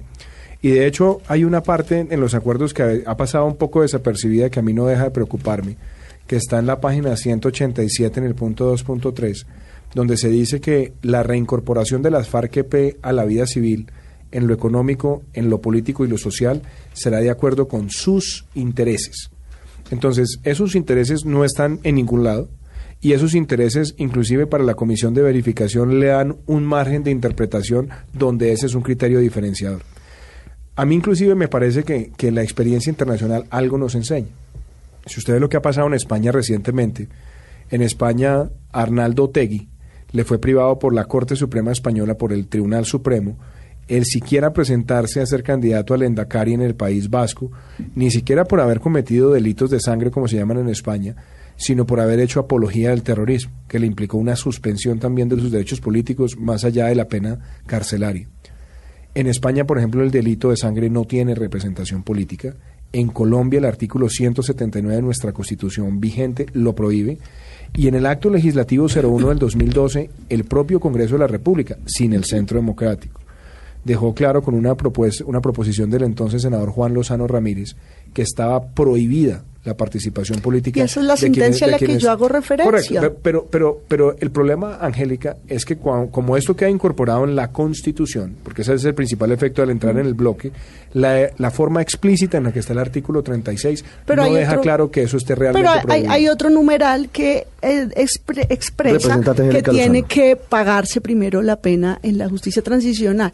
Y 0.63 0.71
de 0.71 0.87
hecho 0.87 1.21
hay 1.27 1.43
una 1.43 1.61
parte 1.61 2.07
en 2.09 2.19
los 2.19 2.33
acuerdos 2.33 2.73
que 2.73 3.03
ha 3.05 3.17
pasado 3.17 3.45
un 3.45 3.55
poco 3.55 3.83
desapercibida 3.83 4.49
que 4.49 4.59
a 4.59 4.63
mí 4.63 4.73
no 4.73 4.87
deja 4.87 5.03
de 5.03 5.11
preocuparme, 5.11 5.77
que 6.25 6.37
está 6.37 6.57
en 6.57 6.65
la 6.65 6.81
página 6.81 7.15
187 7.15 8.19
en 8.19 8.25
el 8.25 8.33
punto 8.33 8.73
2.3, 8.73 9.45
donde 9.93 10.17
se 10.17 10.29
dice 10.29 10.59
que 10.59 10.93
la 11.03 11.21
reincorporación 11.21 12.01
de 12.01 12.09
las 12.09 12.27
FARC-EP 12.27 12.97
a 13.03 13.13
la 13.13 13.25
vida 13.25 13.45
civil 13.45 13.91
en 14.33 14.47
lo 14.47 14.53
económico, 14.53 15.23
en 15.33 15.49
lo 15.49 15.61
político 15.61 16.03
y 16.03 16.09
lo 16.09 16.17
social, 16.17 16.63
será 16.91 17.19
de 17.19 17.29
acuerdo 17.29 17.67
con 17.67 17.89
sus 17.89 18.45
intereses. 18.55 19.29
Entonces, 19.91 20.39
esos 20.43 20.75
intereses 20.75 21.23
no 21.23 21.45
están 21.45 21.79
en 21.83 21.95
ningún 21.95 22.23
lado 22.23 22.49
y 22.99 23.13
esos 23.13 23.35
intereses, 23.35 23.93
inclusive 23.97 24.47
para 24.47 24.63
la 24.63 24.73
comisión 24.73 25.13
de 25.13 25.21
verificación, 25.21 25.99
le 25.99 26.07
dan 26.07 26.37
un 26.47 26.63
margen 26.65 27.03
de 27.03 27.11
interpretación 27.11 27.89
donde 28.11 28.51
ese 28.51 28.65
es 28.65 28.75
un 28.75 28.81
criterio 28.81 29.19
diferenciador. 29.19 29.83
A 30.75 30.85
mí 30.85 30.95
inclusive 30.95 31.35
me 31.35 31.47
parece 31.47 31.83
que, 31.83 32.11
que 32.17 32.31
la 32.31 32.41
experiencia 32.41 32.89
internacional 32.89 33.45
algo 33.51 33.77
nos 33.77 33.93
enseña. 33.93 34.29
Si 35.05 35.19
ustedes 35.19 35.39
lo 35.39 35.49
que 35.49 35.57
ha 35.57 35.61
pasado 35.61 35.85
en 35.87 35.93
España 35.93 36.31
recientemente, 36.31 37.07
en 37.69 37.81
España 37.83 38.49
Arnaldo 38.71 39.29
Tegui 39.29 39.69
le 40.11 40.23
fue 40.23 40.39
privado 40.39 40.79
por 40.79 40.93
la 40.93 41.05
Corte 41.05 41.35
Suprema 41.35 41.71
Española, 41.71 42.15
por 42.15 42.33
el 42.33 42.47
Tribunal 42.47 42.85
Supremo, 42.85 43.37
el 43.97 44.05
siquiera 44.05 44.53
presentarse 44.53 45.21
a 45.21 45.25
ser 45.25 45.43
candidato 45.43 45.93
al 45.93 46.01
Endacari 46.01 46.53
en 46.53 46.61
el 46.61 46.73
País 46.73 47.11
Vasco, 47.11 47.51
ni 47.95 48.09
siquiera 48.09 48.43
por 48.45 48.59
haber 48.59 48.79
cometido 48.79 49.31
delitos 49.31 49.69
de 49.69 49.79
sangre 49.79 50.09
como 50.09 50.27
se 50.27 50.37
llaman 50.37 50.57
en 50.57 50.69
España, 50.69 51.15
sino 51.57 51.85
por 51.85 51.99
haber 51.99 52.19
hecho 52.19 52.39
apología 52.39 52.89
del 52.89 53.03
terrorismo, 53.03 53.51
que 53.67 53.77
le 53.77 53.85
implicó 53.85 54.17
una 54.17 54.35
suspensión 54.35 54.97
también 54.97 55.29
de 55.29 55.37
sus 55.37 55.51
derechos 55.51 55.79
políticos 55.79 56.37
más 56.39 56.65
allá 56.65 56.87
de 56.87 56.95
la 56.95 57.07
pena 57.07 57.39
carcelaria. 57.67 58.27
En 59.13 59.27
España, 59.27 59.65
por 59.65 59.77
ejemplo, 59.77 60.03
el 60.03 60.09
delito 60.09 60.49
de 60.49 60.57
sangre 60.57 60.89
no 60.89 61.05
tiene 61.05 61.35
representación 61.35 62.01
política. 62.01 62.55
En 62.93 63.09
Colombia, 63.09 63.59
el 63.59 63.65
artículo 63.65 64.09
179 64.09 64.95
de 64.95 65.01
nuestra 65.03 65.33
Constitución 65.33 65.99
vigente 65.99 66.47
lo 66.53 66.73
prohíbe. 66.73 67.19
Y 67.75 67.87
en 67.87 67.93
el 67.93 68.07
acto 68.07 68.31
legislativo 68.31 68.87
01 68.87 69.29
del 69.29 69.37
2012, 69.37 70.09
el 70.29 70.45
propio 70.45 70.79
Congreso 70.79 71.13
de 71.13 71.19
la 71.19 71.27
República, 71.27 71.77
sin 71.85 72.13
el 72.13 72.23
Centro 72.23 72.57
Democrático 72.57 73.22
dejó 73.83 74.13
claro 74.13 74.41
con 74.41 74.53
una, 74.53 74.75
propos 74.75 75.21
una 75.21 75.41
proposición 75.41 75.89
del 75.89 76.03
entonces 76.03 76.41
senador 76.41 76.69
Juan 76.69 76.93
Lozano 76.93 77.27
Ramírez 77.27 77.75
que 78.13 78.21
estaba 78.21 78.65
prohibida 78.67 79.43
la 79.65 79.77
participación 79.77 80.41
política. 80.41 80.81
Y 80.81 80.83
esa 80.83 80.99
es 80.99 81.05
la 81.05 81.15
sentencia 81.15 81.67
a 81.67 81.69
la 81.69 81.79
que 81.79 81.97
yo 81.97 82.11
hago 82.11 82.27
referencia. 82.27 82.99
Correcto, 82.99 83.19
pero, 83.23 83.47
pero, 83.49 83.81
pero 83.87 84.15
el 84.19 84.29
problema, 84.29 84.77
Angélica, 84.81 85.37
es 85.47 85.63
que 85.63 85.77
como 85.77 86.35
esto 86.35 86.55
queda 86.55 86.69
incorporado 86.69 87.23
en 87.23 87.35
la 87.35 87.51
Constitución, 87.51 88.35
porque 88.43 88.63
ese 88.63 88.73
es 88.73 88.83
el 88.83 88.93
principal 88.93 89.31
efecto 89.31 89.61
al 89.61 89.69
entrar 89.69 89.97
en 89.97 90.05
el 90.05 90.15
bloque, 90.15 90.51
la, 90.91 91.29
la 91.37 91.49
forma 91.49 91.81
explícita 91.81 92.37
en 92.37 92.43
la 92.43 92.51
que 92.51 92.59
está 92.59 92.73
el 92.73 92.79
artículo 92.79 93.23
36 93.23 93.83
pero 94.05 94.25
no 94.25 94.33
deja 94.33 94.51
otro, 94.51 94.61
claro 94.61 94.91
que 94.91 95.03
eso 95.03 95.17
esté 95.17 95.33
realmente 95.33 95.67
Pero 95.81 95.93
hay, 95.93 96.05
hay 96.07 96.27
otro 96.27 96.51
numeral 96.51 97.09
que 97.09 97.47
eh, 97.61 97.87
expre, 97.95 98.45
expresa 98.49 99.19
que 99.49 99.63
tiene 99.63 100.03
que 100.03 100.35
pagarse 100.35 101.01
primero 101.01 101.41
la 101.41 101.55
pena 101.55 101.99
en 102.03 102.17
la 102.17 102.29
justicia 102.29 102.61
transicional. 102.61 103.31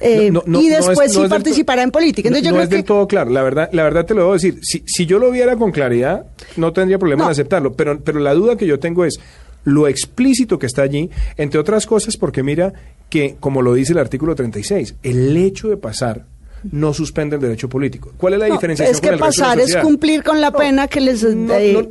Eh, 0.00 0.30
no, 0.30 0.42
no, 0.46 0.60
y 0.60 0.68
después 0.68 0.96
no 0.98 1.04
es, 1.04 1.12
sí 1.12 1.28
participará 1.28 1.82
en 1.82 1.90
política. 1.90 2.28
Entonces, 2.28 2.44
yo 2.44 2.50
no 2.50 2.56
creo 2.56 2.64
es 2.64 2.68
que... 2.68 2.76
del 2.76 2.84
todo 2.84 3.06
claro. 3.06 3.30
La 3.30 3.42
verdad, 3.42 3.68
la 3.72 3.82
verdad 3.84 4.04
te 4.04 4.14
lo 4.14 4.22
debo 4.22 4.32
decir. 4.34 4.58
Si, 4.62 4.82
si 4.86 5.06
yo 5.06 5.18
lo 5.18 5.30
viera 5.30 5.56
con 5.56 5.72
claridad, 5.72 6.26
no 6.56 6.72
tendría 6.72 6.98
problema 6.98 7.24
en 7.24 7.30
aceptarlo. 7.30 7.72
Pero, 7.72 8.00
pero 8.00 8.20
la 8.20 8.34
duda 8.34 8.56
que 8.56 8.66
yo 8.66 8.78
tengo 8.78 9.04
es 9.04 9.18
lo 9.64 9.88
explícito 9.88 10.58
que 10.58 10.66
está 10.66 10.82
allí, 10.82 11.10
entre 11.36 11.58
otras 11.58 11.86
cosas 11.86 12.16
porque 12.16 12.42
mira 12.42 12.72
que, 13.10 13.36
como 13.40 13.62
lo 13.62 13.74
dice 13.74 13.92
el 13.92 13.98
artículo 13.98 14.34
36, 14.34 14.94
el 15.02 15.36
hecho 15.36 15.68
de 15.68 15.76
pasar 15.76 16.24
no 16.72 16.92
suspende 16.94 17.36
el 17.36 17.42
derecho 17.42 17.68
político. 17.68 18.12
¿Cuál 18.16 18.34
es 18.34 18.40
la 18.40 18.48
No, 18.48 18.54
diferenciación 18.54 18.94
es 18.94 19.00
que 19.00 19.08
con 19.08 19.14
el 19.14 19.20
resto 19.20 19.42
de 19.42 19.48
la 19.48 19.54
pasar 19.54 19.60
es 19.60 19.76
cumplir 19.84 20.22
con 20.22 20.40
la 20.40 20.50
No, 20.50 20.58
pena 20.58 20.88
que 20.88 21.00
les, 21.00 21.22
eh, 21.24 21.34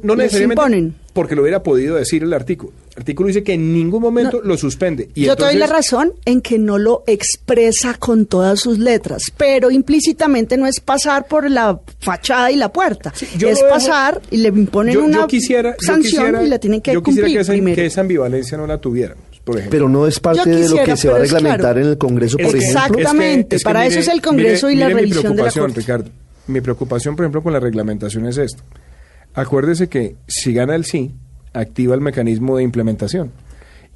no- 0.03 0.15
les 0.15 0.39
imponen. 0.39 0.95
porque 1.13 1.35
lo 1.35 1.41
hubiera 1.43 1.63
podido 1.63 1.95
decir 1.95 2.23
el 2.23 2.33
artículo. 2.33 2.73
El 2.95 2.99
artículo 3.01 3.27
dice 3.27 3.43
que 3.43 3.53
en 3.53 3.73
ningún 3.73 4.01
momento 4.01 4.41
lo 4.41 4.57
suspende. 4.57 5.09
Y 5.15 5.25
Yo 5.25 5.35
te 5.35 5.43
doy 5.43 5.55
la 5.55 5.67
razón 5.67 6.13
en 6.25 6.41
que 6.41 6.57
no 6.57 6.77
lo 6.77 7.03
expresa 7.07 7.93
con 7.95 8.25
todas 8.25 8.59
sus 8.59 8.79
letras, 8.79 9.23
pero 9.35 9.69
implícitamente 9.71 10.55
no 10.57 10.65
es 10.67 10.79
pasar 10.79 11.27
por 11.27 11.49
la 11.49 11.79
fachada 11.99 12.51
y 12.51 12.55
la 12.55 12.71
puerta. 12.71 13.13
yo 13.37 13.49
es 13.49 13.59
dejo- 13.59 13.69
pasar 13.69 14.21
y 14.31 14.37
le 14.37 14.49
imponen 14.49 14.93
yo, 14.93 15.03
una 15.03 15.17
yo 15.21 15.27
quisiera, 15.27 15.71
yo 15.71 15.85
sanción 15.85 16.21
quisiera- 16.25 16.43
y 16.43 16.47
la 16.49 16.59
tienen 16.59 16.81
que 16.81 16.93
yo 16.93 17.01
quisiera 17.03 17.25
cumplir 17.25 17.37
que 17.37 17.41
esa, 17.41 17.51
primero. 17.51 17.75
que 17.75 17.85
esa 17.85 18.01
ambivalencia 18.01 18.57
no 18.57 18.65
la 18.67 18.77
tuviéramos, 18.77 19.23
por 19.45 19.55
ejemplo. 19.55 19.71
Pero 19.71 19.87
no 19.89 20.05
es 20.07 20.19
parte 20.19 20.49
de 20.49 20.67
lo 20.67 20.83
que 20.83 20.97
se 20.97 21.07
va 21.07 21.15
a 21.15 21.19
reglamentar 21.19 21.59
claro. 21.61 21.79
en 21.79 21.87
el 21.87 21.97
Congreso, 21.97 22.35
por 22.37 22.47
Es 22.47 22.51
que- 22.51 22.57
ejemplo. 22.59 22.99
Exactamente, 22.99 23.59
para 23.61 23.85
eso 23.85 23.99
es 23.99 24.07
el 24.09 24.21
Congreso 24.21 24.69
y 24.69 24.75
la 24.75 24.89
revisión 24.89 25.31
mi 25.31 25.37
de 25.37 25.43
la 25.43 25.51
preocupación, 25.51 25.65
Corte. 25.65 25.79
Ricardo. 25.79 26.09
Mi 26.47 26.61
preocupación, 26.61 27.15
por 27.15 27.23
ejemplo, 27.25 27.41
con 27.41 27.53
la 27.53 27.59
reglamentación 27.61 28.27
es 28.27 28.37
esto. 28.37 28.61
Acuérdese 29.33 29.87
que 29.87 30.15
si 30.27 30.53
gana 30.53 30.75
el 30.75 30.85
sí, 30.85 31.13
activa 31.53 31.95
el 31.95 32.01
mecanismo 32.01 32.57
de 32.57 32.63
implementación. 32.63 33.31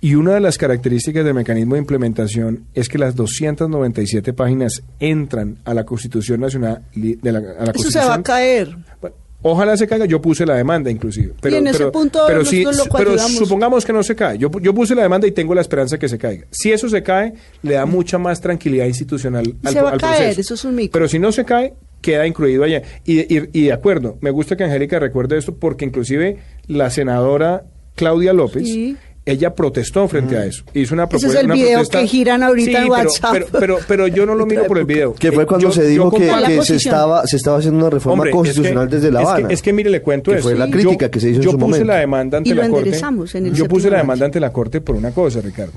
Y 0.02 0.16
una 0.16 0.34
de 0.34 0.40
las 0.40 0.58
características 0.58 1.26
del 1.26 1.34
mecanismo 1.34 1.76
de 1.76 1.80
implementación 1.82 2.66
es 2.74 2.88
que 2.88 2.98
las 2.98 3.16
297 3.16 4.32
páginas 4.34 4.82
entran 5.00 5.58
a 5.66 5.74
la 5.74 5.84
Constitución 5.86 6.40
Nacional 6.40 6.84
de 6.96 7.32
la, 7.32 7.40
a 7.40 7.66
la 7.66 7.72
Eso 7.72 7.92
se 7.92 8.00
va 8.00 8.16
a 8.16 8.24
caer. 8.24 8.78
Bueno, 9.02 9.16
Ojalá 9.42 9.78
se 9.78 9.88
caiga, 9.88 10.06
yo 10.06 10.22
puse 10.22 10.46
la 10.46 10.56
demanda 10.56 10.92
inclusive. 10.92 11.34
Pero, 11.40 11.56
en 11.56 11.68
ese 11.68 11.78
pero, 11.78 11.92
punto 11.94 12.24
pero, 12.28 12.44
sí, 12.44 12.64
nosotros 12.64 12.88
lo 12.88 12.98
pero 12.98 13.10
coayudamos. 13.12 13.36
supongamos 13.38 13.86
que 13.86 13.94
no 13.94 14.04
se 14.04 14.16
cae. 14.16 14.38
Yo, 14.38 14.52
yo 14.62 14.74
puse 14.74 14.96
la 14.96 15.04
demanda 15.04 15.28
y 15.28 15.32
tengo 15.32 15.56
la 15.56 15.62
esperanza 15.62 15.98
que 15.98 16.10
se 16.10 16.18
caiga. 16.18 16.46
Si 16.52 16.72
eso 16.74 16.90
se 16.90 17.02
cae, 17.04 17.34
le 17.62 17.76
da 17.76 17.86
mucha 17.86 18.18
más 18.18 18.42
tranquilidad 18.42 18.86
institucional 18.86 19.48
Y 19.48 19.68
al, 19.68 19.74
se 19.74 19.82
va 19.82 19.94
a 19.94 19.98
caer, 19.98 20.18
proceso. 20.26 20.42
eso 20.42 20.54
es 20.56 20.66
un 20.66 20.76
mico. 20.76 20.92
Pero 20.92 21.08
si 21.08 21.20
no 21.20 21.32
se 21.32 21.46
cae, 21.46 21.74
queda 22.02 22.28
incluido 22.28 22.64
allá. 22.66 22.82
Y, 23.06 23.20
y- 23.34 23.50
y 23.54 23.64
de 23.68 23.72
acuerdo, 23.74 24.18
me 24.20 24.30
gusta 24.32 24.58
que 24.58 24.66
Angélica 24.66 25.00
recuerde 25.00 25.38
esto 25.38 25.56
porque 25.56 25.86
inclusive 25.86 26.38
la 26.68 26.90
senadora 26.90 27.64
Claudia 27.96 28.34
López... 28.34 28.64
Sí. 28.68 28.98
Ella 29.30 29.54
protestó 29.54 30.08
frente 30.08 30.38
a 30.38 30.46
eso. 30.46 30.64
Hizo 30.74 30.94
una 30.94 31.04
Ese 31.04 31.10
propuesta. 31.12 31.40
es 31.40 31.46
el 31.46 31.52
video 31.52 31.80
protesta- 31.80 32.00
que 32.02 32.08
giran 32.08 32.44
ahorita 32.44 32.72
Sí, 32.72 32.76
en 32.78 32.82
pero- 32.84 32.92
WhatsApp. 32.92 33.32
Pero, 33.34 33.48
pero, 33.60 33.78
pero 33.88 34.08
yo 34.08 34.26
no 34.26 34.36
lo 34.36 34.46
miro 34.46 34.66
por 34.66 34.78
el 34.80 34.86
video. 34.86 35.14
Que 35.14 35.32
fue 35.32 35.44
Eh, 35.44 35.46
cuando 35.46 35.68
yo- 35.68 35.72
se 35.74 35.82
yo 35.84 35.88
dijo 35.88 36.12
que, 36.12 36.62
se, 36.64 36.76
estaba, 36.76 37.26
se 37.28 37.38
estaba 37.38 37.58
haciendo 37.60 37.80
una 37.80 37.90
reforma 37.90 38.14
Hombre, 38.24 38.30
es 38.30 38.34
que- 38.34 38.38
constitucional 38.38 38.90
desde 38.90 39.12
La 39.12 39.20
es 39.22 39.26
que- 39.26 39.32
Habana. 39.32 39.48
Es 39.54 39.62
que, 39.62 39.74
mire, 39.74 39.90
le 39.90 40.02
cuento 40.02 40.32
Que 40.32 40.38
eso. 40.38 40.50
fue 40.50 40.58
la 40.58 40.66
Yo- 40.66 40.72
crítica 40.72 41.10
que 41.12 41.20
se 41.20 41.30
hizo 41.30 41.38
en 41.40 41.44
yo 41.44 41.52
su 41.52 41.58
puse 41.58 41.66
momento. 41.68 41.86
la 41.86 41.96
demanda 41.98 42.38
ante 42.40 42.50
Y 42.50 42.54
lo 42.54 42.62
la 42.64 42.70
Corte. 42.70 42.80
enderezamos 42.86 43.36
en 43.36 43.46
el 43.46 43.54
yo 43.54 43.66
puse 43.68 43.90
la 43.90 43.98
demanda 43.98 44.26
ante 44.26 44.40
la 44.40 44.52
Corte 44.52 44.82
por 44.82 44.96
una 44.96 45.12
cosa, 45.12 45.42
Ricardo. 45.42 45.74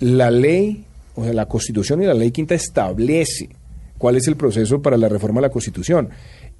La 0.00 0.30
ley, 0.30 0.84
o 1.14 1.24
sea, 1.24 1.32
la 1.32 1.46
Constitución 1.46 2.02
y 2.02 2.06
la 2.06 2.14
Ley 2.14 2.30
Quinta 2.32 2.54
establece 2.54 3.48
cuál 3.98 4.16
es 4.16 4.26
el 4.26 4.34
proceso 4.36 4.82
para 4.82 4.96
la 4.96 5.08
reforma 5.08 5.40
de 5.40 5.46
la 5.46 5.50
Constitución. 5.52 6.08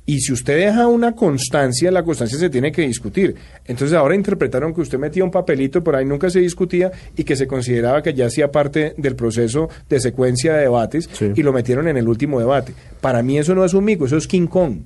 Y 0.05 0.19
si 0.21 0.33
usted 0.33 0.57
deja 0.57 0.89
una 0.89 1.13
constancia, 1.15 1.91
la 1.93 2.03
constancia 2.03 2.37
se 2.37 2.51
tiene 2.51 2.73
que 2.73 2.83
discutir. 2.83 3.37
Entonces 3.67 3.97
ahora 3.97 4.17
interpretaron 4.17 4.75
que 4.75 4.81
usted 4.81 4.99
metía 4.99 5.23
un 5.23 5.31
papelito 5.31 5.83
por 5.85 5.95
ahí, 5.95 6.05
nunca 6.05 6.29
se 6.29 6.41
discutía 6.41 6.91
y 7.17 7.23
que 7.23 7.37
se 7.37 7.47
consideraba 7.47 8.03
que 8.03 8.13
ya 8.13 8.27
hacía 8.27 8.51
parte 8.51 8.95
del 8.97 9.15
proceso 9.15 9.69
de 9.89 10.01
secuencia 10.01 10.55
de 10.55 10.63
debates 10.63 11.09
Sí. 11.13 11.31
y 11.37 11.43
lo 11.45 11.53
metieron 11.53 11.87
en 11.87 11.97
el 11.97 12.09
último 12.09 12.41
debate. 12.41 12.75
Para 13.01 13.23
mí 13.23 13.39
eso 13.39 13.55
no 13.55 13.65
es 13.65 13.75
un 13.75 13.85
mico, 13.85 14.07
eso 14.07 14.17
es 14.17 14.27
King 14.27 14.47
Kong. 14.49 14.79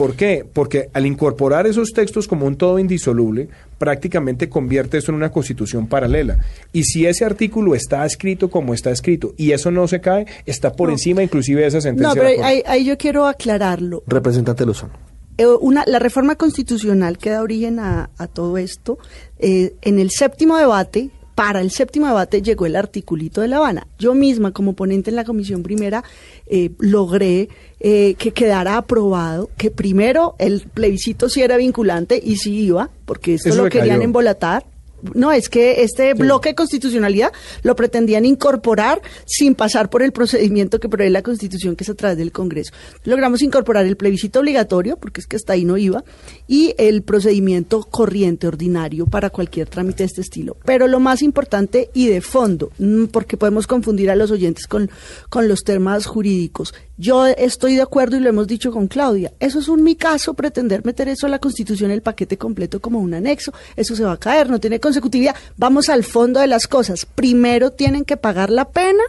¿Por 0.00 0.14
qué? 0.14 0.46
Porque 0.50 0.88
al 0.94 1.04
incorporar 1.04 1.66
esos 1.66 1.92
textos 1.92 2.26
como 2.26 2.46
un 2.46 2.56
todo 2.56 2.78
indisoluble, 2.78 3.50
prácticamente 3.76 4.48
convierte 4.48 4.96
eso 4.96 5.12
en 5.12 5.16
una 5.16 5.30
constitución 5.30 5.88
paralela. 5.88 6.38
Y 6.72 6.84
si 6.84 7.04
ese 7.04 7.26
artículo 7.26 7.74
está 7.74 8.06
escrito 8.06 8.48
como 8.48 8.72
está 8.72 8.90
escrito 8.92 9.34
y 9.36 9.50
eso 9.52 9.70
no 9.70 9.86
se 9.88 10.00
cae, 10.00 10.24
está 10.46 10.72
por 10.72 10.88
No. 10.88 10.94
encima 10.94 11.22
inclusive 11.22 11.60
de 11.60 11.66
esa 11.66 11.82
sentencia. 11.82 12.08
No, 12.08 12.14
de 12.14 12.22
la 12.22 12.30
pero 12.30 12.44
ahí, 12.46 12.62
ahí 12.66 12.86
yo 12.86 12.96
quiero 12.96 13.26
aclararlo. 13.26 14.02
Representante 14.06 14.64
Lozano. 14.64 14.94
Eh, 15.36 15.44
una, 15.60 15.84
la 15.86 15.98
reforma 15.98 16.34
constitucional 16.36 17.18
que 17.18 17.28
da 17.28 17.42
origen 17.42 17.78
a, 17.78 18.08
a 18.16 18.26
todo 18.26 18.56
esto, 18.56 18.96
eh, 19.38 19.74
en 19.82 19.98
el 19.98 20.10
séptimo 20.10 20.56
debate, 20.56 21.10
para 21.34 21.60
el 21.62 21.70
séptimo 21.70 22.06
debate 22.06 22.42
llegó 22.42 22.66
el 22.66 22.76
articulito 22.76 23.40
de 23.40 23.48
La 23.48 23.56
Habana. 23.58 23.86
Yo 23.98 24.14
misma, 24.14 24.52
como 24.52 24.74
ponente 24.74 25.08
en 25.10 25.16
la 25.16 25.24
comisión 25.24 25.62
primera, 25.62 26.04
eh, 26.46 26.70
logré 26.78 27.48
eh, 27.80 28.14
que 28.18 28.32
quedara 28.32 28.76
aprobado 28.76 29.50
que 29.56 29.70
primero 29.70 30.34
el 30.38 30.60
plebiscito 30.72 31.28
sí 31.28 31.42
era 31.42 31.56
vinculante 31.56 32.20
y 32.22 32.36
sí 32.36 32.54
iba, 32.60 32.90
porque 33.06 33.34
esto 33.34 33.48
Eso 33.48 33.64
lo 33.64 33.70
querían 33.70 33.96
cayó. 33.96 34.02
embolatar. 34.04 34.66
No, 35.14 35.32
es 35.32 35.48
que 35.48 35.82
este 35.82 36.14
bloque 36.14 36.50
de 36.50 36.54
constitucionalidad 36.54 37.32
lo 37.62 37.76
pretendían 37.76 38.24
incorporar 38.24 39.00
sin 39.26 39.54
pasar 39.54 39.90
por 39.90 40.02
el 40.02 40.12
procedimiento 40.12 40.80
que 40.80 40.88
prevé 40.88 41.10
la 41.10 41.22
Constitución, 41.22 41.76
que 41.76 41.84
es 41.84 41.90
a 41.90 41.94
través 41.94 42.18
del 42.18 42.32
Congreso. 42.32 42.72
Logramos 43.04 43.42
incorporar 43.42 43.86
el 43.86 43.96
plebiscito 43.96 44.40
obligatorio, 44.40 44.96
porque 44.96 45.20
es 45.20 45.26
que 45.26 45.36
hasta 45.36 45.52
ahí 45.52 45.64
no 45.64 45.76
iba, 45.76 46.04
y 46.46 46.74
el 46.78 47.02
procedimiento 47.02 47.82
corriente, 47.82 48.46
ordinario, 48.46 49.06
para 49.06 49.30
cualquier 49.30 49.68
trámite 49.68 50.02
de 50.02 50.06
este 50.06 50.20
estilo. 50.20 50.56
Pero 50.64 50.88
lo 50.88 51.00
más 51.00 51.22
importante 51.22 51.90
y 51.94 52.08
de 52.08 52.20
fondo, 52.20 52.70
mm, 52.78 53.06
porque 53.06 53.36
podemos 53.36 53.66
confundir 53.66 54.10
a 54.10 54.16
los 54.16 54.30
oyentes 54.30 54.66
con, 54.66 54.90
con 55.28 55.48
los 55.48 55.62
temas 55.62 56.06
jurídicos. 56.06 56.74
Yo 56.96 57.26
estoy 57.26 57.76
de 57.76 57.82
acuerdo 57.82 58.18
y 58.18 58.20
lo 58.20 58.28
hemos 58.28 58.46
dicho 58.46 58.70
con 58.72 58.86
Claudia. 58.86 59.32
Eso 59.40 59.58
es 59.58 59.68
un 59.68 59.82
mi 59.82 59.96
caso, 59.96 60.34
pretender 60.34 60.84
meter 60.84 61.08
eso 61.08 61.26
a 61.26 61.30
la 61.30 61.38
Constitución, 61.38 61.90
el 61.90 62.02
paquete 62.02 62.36
completo 62.36 62.80
como 62.80 62.98
un 62.98 63.14
anexo. 63.14 63.54
Eso 63.74 63.96
se 63.96 64.04
va 64.04 64.12
a 64.12 64.16
caer, 64.18 64.50
no 64.50 64.60
tiene 64.60 64.78
consecutividad. 64.90 65.36
Vamos 65.56 65.88
al 65.88 66.04
fondo 66.04 66.40
de 66.40 66.46
las 66.46 66.66
cosas. 66.66 67.06
Primero 67.06 67.70
tienen 67.70 68.04
que 68.04 68.16
pagar 68.16 68.50
la 68.50 68.68
pena 68.70 69.02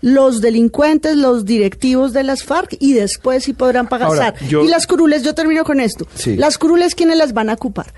los 0.00 0.40
delincuentes, 0.40 1.16
los 1.16 1.44
directivos 1.44 2.12
de 2.12 2.22
las 2.22 2.44
FARC 2.44 2.76
y 2.78 2.92
después 2.92 3.44
sí 3.44 3.52
podrán 3.52 3.88
pagar 3.88 4.08
Ahora, 4.08 4.34
SAR. 4.38 4.48
yo- 4.48 4.64
Y 4.64 4.68
las 4.68 4.86
curules, 4.86 5.22
yo 5.22 5.34
termino 5.34 5.64
con 5.64 5.80
esto. 5.80 6.06
Sí. 6.14 6.36
Las 6.36 6.56
curules, 6.58 6.94
¿quiénes 6.94 7.16
las 7.18 7.32
van 7.32 7.50
a 7.50 7.54
ocupar? 7.54 7.92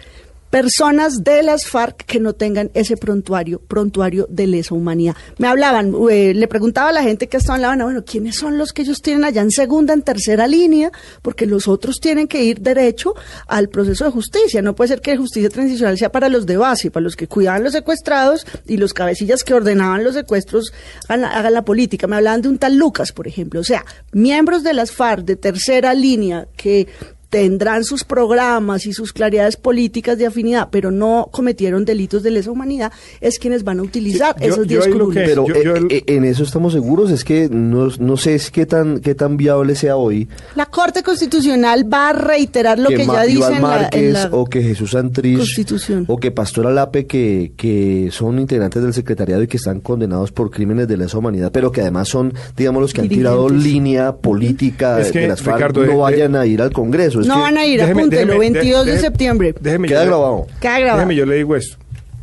Personas 0.50 1.24
de 1.24 1.42
las 1.42 1.66
FARC 1.66 2.04
que 2.04 2.20
no 2.20 2.32
tengan 2.32 2.70
ese 2.74 2.96
prontuario, 2.96 3.60
prontuario 3.60 4.26
de 4.30 4.46
lesa 4.46 4.74
humanidad. 4.74 5.16
Me 5.38 5.48
hablaban, 5.48 5.92
eh, 6.10 6.32
le 6.34 6.48
preguntaba 6.48 6.90
a 6.90 6.92
la 6.92 7.02
gente 7.02 7.26
que 7.26 7.36
estaba 7.36 7.56
en 7.56 7.62
La 7.62 7.68
Habana, 7.68 7.84
bueno, 7.84 8.04
¿quiénes 8.04 8.36
son 8.36 8.56
los 8.56 8.72
que 8.72 8.82
ellos 8.82 9.02
tienen 9.02 9.24
allá 9.24 9.42
en 9.42 9.50
segunda, 9.50 9.92
en 9.92 10.02
tercera 10.02 10.46
línea? 10.46 10.92
Porque 11.22 11.46
los 11.46 11.68
otros 11.68 12.00
tienen 12.00 12.28
que 12.28 12.44
ir 12.44 12.60
derecho 12.60 13.14
al 13.46 13.68
proceso 13.68 14.04
de 14.04 14.10
justicia. 14.10 14.62
No 14.62 14.74
puede 14.74 14.88
ser 14.88 15.00
que 15.00 15.16
justicia 15.16 15.50
transicional 15.50 15.98
sea 15.98 16.12
para 16.12 16.28
los 16.28 16.46
de 16.46 16.56
base, 16.56 16.90
para 16.90 17.04
los 17.04 17.16
que 17.16 17.26
cuidaban 17.26 17.64
los 17.64 17.72
secuestrados 17.72 18.46
y 18.66 18.76
los 18.76 18.94
cabecillas 18.94 19.44
que 19.44 19.54
ordenaban 19.54 20.04
los 20.04 20.14
secuestros 20.14 20.72
hagan 21.08 21.22
la, 21.22 21.28
hagan 21.28 21.54
la 21.54 21.64
política. 21.64 22.06
Me 22.06 22.16
hablaban 22.16 22.42
de 22.42 22.48
un 22.48 22.58
tal 22.58 22.76
Lucas, 22.76 23.12
por 23.12 23.26
ejemplo. 23.26 23.60
O 23.60 23.64
sea, 23.64 23.84
miembros 24.12 24.62
de 24.62 24.74
las 24.74 24.92
FARC 24.92 25.24
de 25.24 25.36
tercera 25.36 25.94
línea 25.94 26.46
que 26.56 26.86
tendrán 27.30 27.84
sus 27.84 28.04
programas 28.04 28.86
y 28.86 28.92
sus 28.92 29.12
claridades 29.12 29.56
políticas 29.56 30.16
de 30.18 30.26
afinidad, 30.26 30.68
pero 30.70 30.90
no 30.90 31.28
cometieron 31.32 31.84
delitos 31.84 32.22
de 32.22 32.30
lesa 32.30 32.50
humanidad, 32.50 32.92
es 33.20 33.38
quienes 33.38 33.64
van 33.64 33.80
a 33.80 33.82
utilizar 33.82 34.34
Sí, 34.38 34.46
yo 34.48 34.64
10 34.64 34.86
ahí 34.86 34.92
lo 34.92 34.98
curules. 34.98 35.22
que- 35.24 35.28
Pero 35.28 35.46
yo- 35.48 35.54
eh, 35.54 35.62
yo 35.64 35.74
el- 35.76 35.92
eh, 35.92 36.04
en 36.06 36.24
eso 36.24 36.44
estamos 36.44 36.72
seguros, 36.72 37.10
es 37.10 37.24
que 37.24 37.48
no, 37.50 37.88
no 37.98 38.16
sé 38.16 38.34
es 38.36 38.50
qué 38.50 38.64
tan, 38.66 39.00
qué 39.00 39.14
tan 39.14 39.36
viable 39.36 39.74
sea 39.74 39.96
hoy 39.96 40.28
La 40.54 40.66
Corte 40.66 41.02
Constitucional 41.02 41.92
va 41.92 42.10
a 42.10 42.12
reiterar 42.12 42.78
lo 42.78 42.88
que, 42.90 43.04
ya 43.06 43.22
dice 43.24 43.46
en 43.48 43.52
la, 43.54 43.60
Márquez 43.60 44.02
en 44.02 44.12
la- 44.12 44.28
o 44.32 44.44
que 44.46 44.62
Jesús 44.62 44.92
Santrich 44.92 45.36
Constitución. 45.38 46.04
o 46.08 46.16
que 46.18 46.30
Pastora 46.30 46.70
Lape 46.70 47.06
que, 47.06 47.52
que 47.56 48.08
son 48.12 48.38
integrantes 48.38 48.82
del 48.82 48.94
secretariado 48.94 49.42
y 49.42 49.46
que 49.48 49.56
están 49.56 49.80
condenados 49.80 50.32
por 50.32 50.50
crímenes 50.50 50.86
de 50.88 50.96
lesa 50.96 51.18
humanidad, 51.18 51.50
pero 51.52 51.72
que 51.72 51.80
además 51.80 52.08
son, 52.08 52.32
digamos, 52.56 52.80
los 52.82 52.92
que 52.92 53.00
han 53.00 53.08
tirado 53.08 53.48
línea 53.48 54.14
política 54.16 55.00
Es 55.00 55.10
que, 55.12 55.20
de 55.20 55.28
las 55.28 55.42
FARC, 55.42 55.56
Ricardo, 55.56 55.84
no 55.86 55.92
de- 55.92 55.96
vayan 55.98 56.36
a 56.36 56.46
ir 56.46 56.62
al 56.62 56.72
Congreso. 56.72 57.15
Es 57.22 57.26
no 57.26 57.34
que- 57.36 57.40
van 57.40 57.58
a 57.58 57.66
ir, 57.66 57.80
Déjeme- 57.80 58.00
apúntelo, 58.02 58.32
déjeme- 58.34 58.38
22 58.52 58.86
de 58.86 58.98
septiembre. 58.98 59.54
Déjeme 59.60 59.88
Queda 59.88 60.04
yo 60.04 60.10
grabado. 60.10 60.46
Queda 60.60 60.78
grabado. 60.78 60.98
Déjeme, 60.98 61.14
yo 61.16 61.26
le 61.26 61.34
digo 61.36 61.56
esto. 61.56 61.76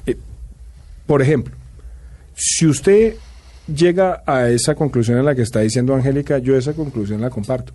Eh, 0.06 0.18
por 1.06 1.22
ejemplo, 1.22 1.56
si 2.36 2.66
usted 2.68 3.16
llega 3.74 4.24
a 4.26 4.50
esa 4.50 4.76
conclusión 4.76 5.18
en 5.18 5.26
la 5.26 5.36
que 5.36 5.42
está 5.42 5.60
diciendo 5.62 5.96
Angélica, 5.96 6.38
yo 6.40 6.56
esa 6.58 6.74
conclusión 6.74 7.22
la 7.22 7.30
comparto. 7.30 7.74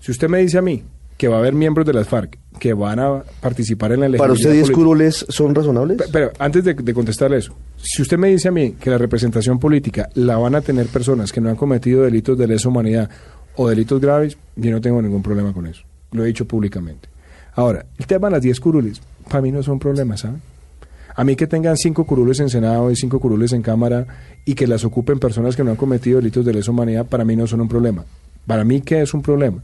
Si 0.00 0.10
usted 0.12 0.28
me 0.28 0.38
dice 0.38 0.58
a 0.58 0.62
mí 0.62 0.82
que 1.16 1.28
va 1.28 1.36
a 1.36 1.38
haber 1.38 1.54
miembros 1.54 1.86
de 1.86 1.94
las 1.94 2.06
FARC 2.06 2.38
que 2.58 2.74
van 2.74 2.98
a 3.00 3.22
participar 3.40 3.90
en 3.92 4.00
la 4.00 4.06
elección. 4.06 4.22
¿Para 4.24 4.34
usted 4.34 4.52
10 4.52 4.70
curules 4.70 5.24
son 5.30 5.54
razonables? 5.54 5.96
Pero 6.12 6.30
antes 6.38 6.62
de, 6.62 6.74
de 6.74 6.94
contestarle 6.94 7.38
eso, 7.38 7.56
si 7.82 8.02
usted 8.02 8.18
me 8.18 8.28
dice 8.28 8.48
a 8.48 8.50
mí 8.50 8.72
que 8.78 8.90
la 8.90 8.98
representación 8.98 9.58
política 9.58 10.10
la 10.14 10.36
van 10.36 10.54
a 10.54 10.60
tener 10.60 10.86
personas 10.88 11.32
que 11.32 11.40
no 11.40 11.48
han 11.48 11.56
cometido 11.56 12.02
delitos 12.02 12.36
de 12.36 12.46
lesa 12.46 12.68
humanidad 12.68 13.08
o 13.54 13.68
delitos 13.68 13.98
graves, 14.00 14.36
yo 14.56 14.70
no 14.70 14.80
tengo 14.82 15.00
ningún 15.00 15.22
problema 15.22 15.54
con 15.54 15.66
eso. 15.66 15.82
Lo 16.16 16.24
he 16.24 16.28
dicho 16.28 16.46
públicamente. 16.46 17.08
Ahora, 17.54 17.86
el 17.98 18.06
tema 18.06 18.26
de 18.28 18.32
las 18.32 18.42
10 18.42 18.58
curules, 18.60 19.00
para 19.28 19.40
mí 19.42 19.52
no 19.52 19.62
son 19.62 19.78
problemas, 19.78 20.20
¿saben? 20.20 20.42
A 21.14 21.24
mí 21.24 21.34
que 21.36 21.46
tengan 21.46 21.76
cinco 21.78 22.04
curules 22.04 22.40
en 22.40 22.50
Senado 22.50 22.90
y 22.90 22.96
cinco 22.96 23.18
curules 23.20 23.52
en 23.52 23.62
Cámara 23.62 24.06
y 24.44 24.54
que 24.54 24.66
las 24.66 24.84
ocupen 24.84 25.18
personas 25.18 25.56
que 25.56 25.64
no 25.64 25.70
han 25.70 25.76
cometido 25.76 26.18
delitos 26.18 26.44
de 26.44 26.52
lesa 26.52 26.70
humanidad, 26.70 27.06
para 27.06 27.24
mí 27.24 27.34
no 27.36 27.46
son 27.46 27.62
un 27.62 27.68
problema. 27.68 28.04
Para 28.46 28.64
mí, 28.64 28.82
¿qué 28.82 29.00
es 29.00 29.14
un 29.14 29.22
problema? 29.22 29.62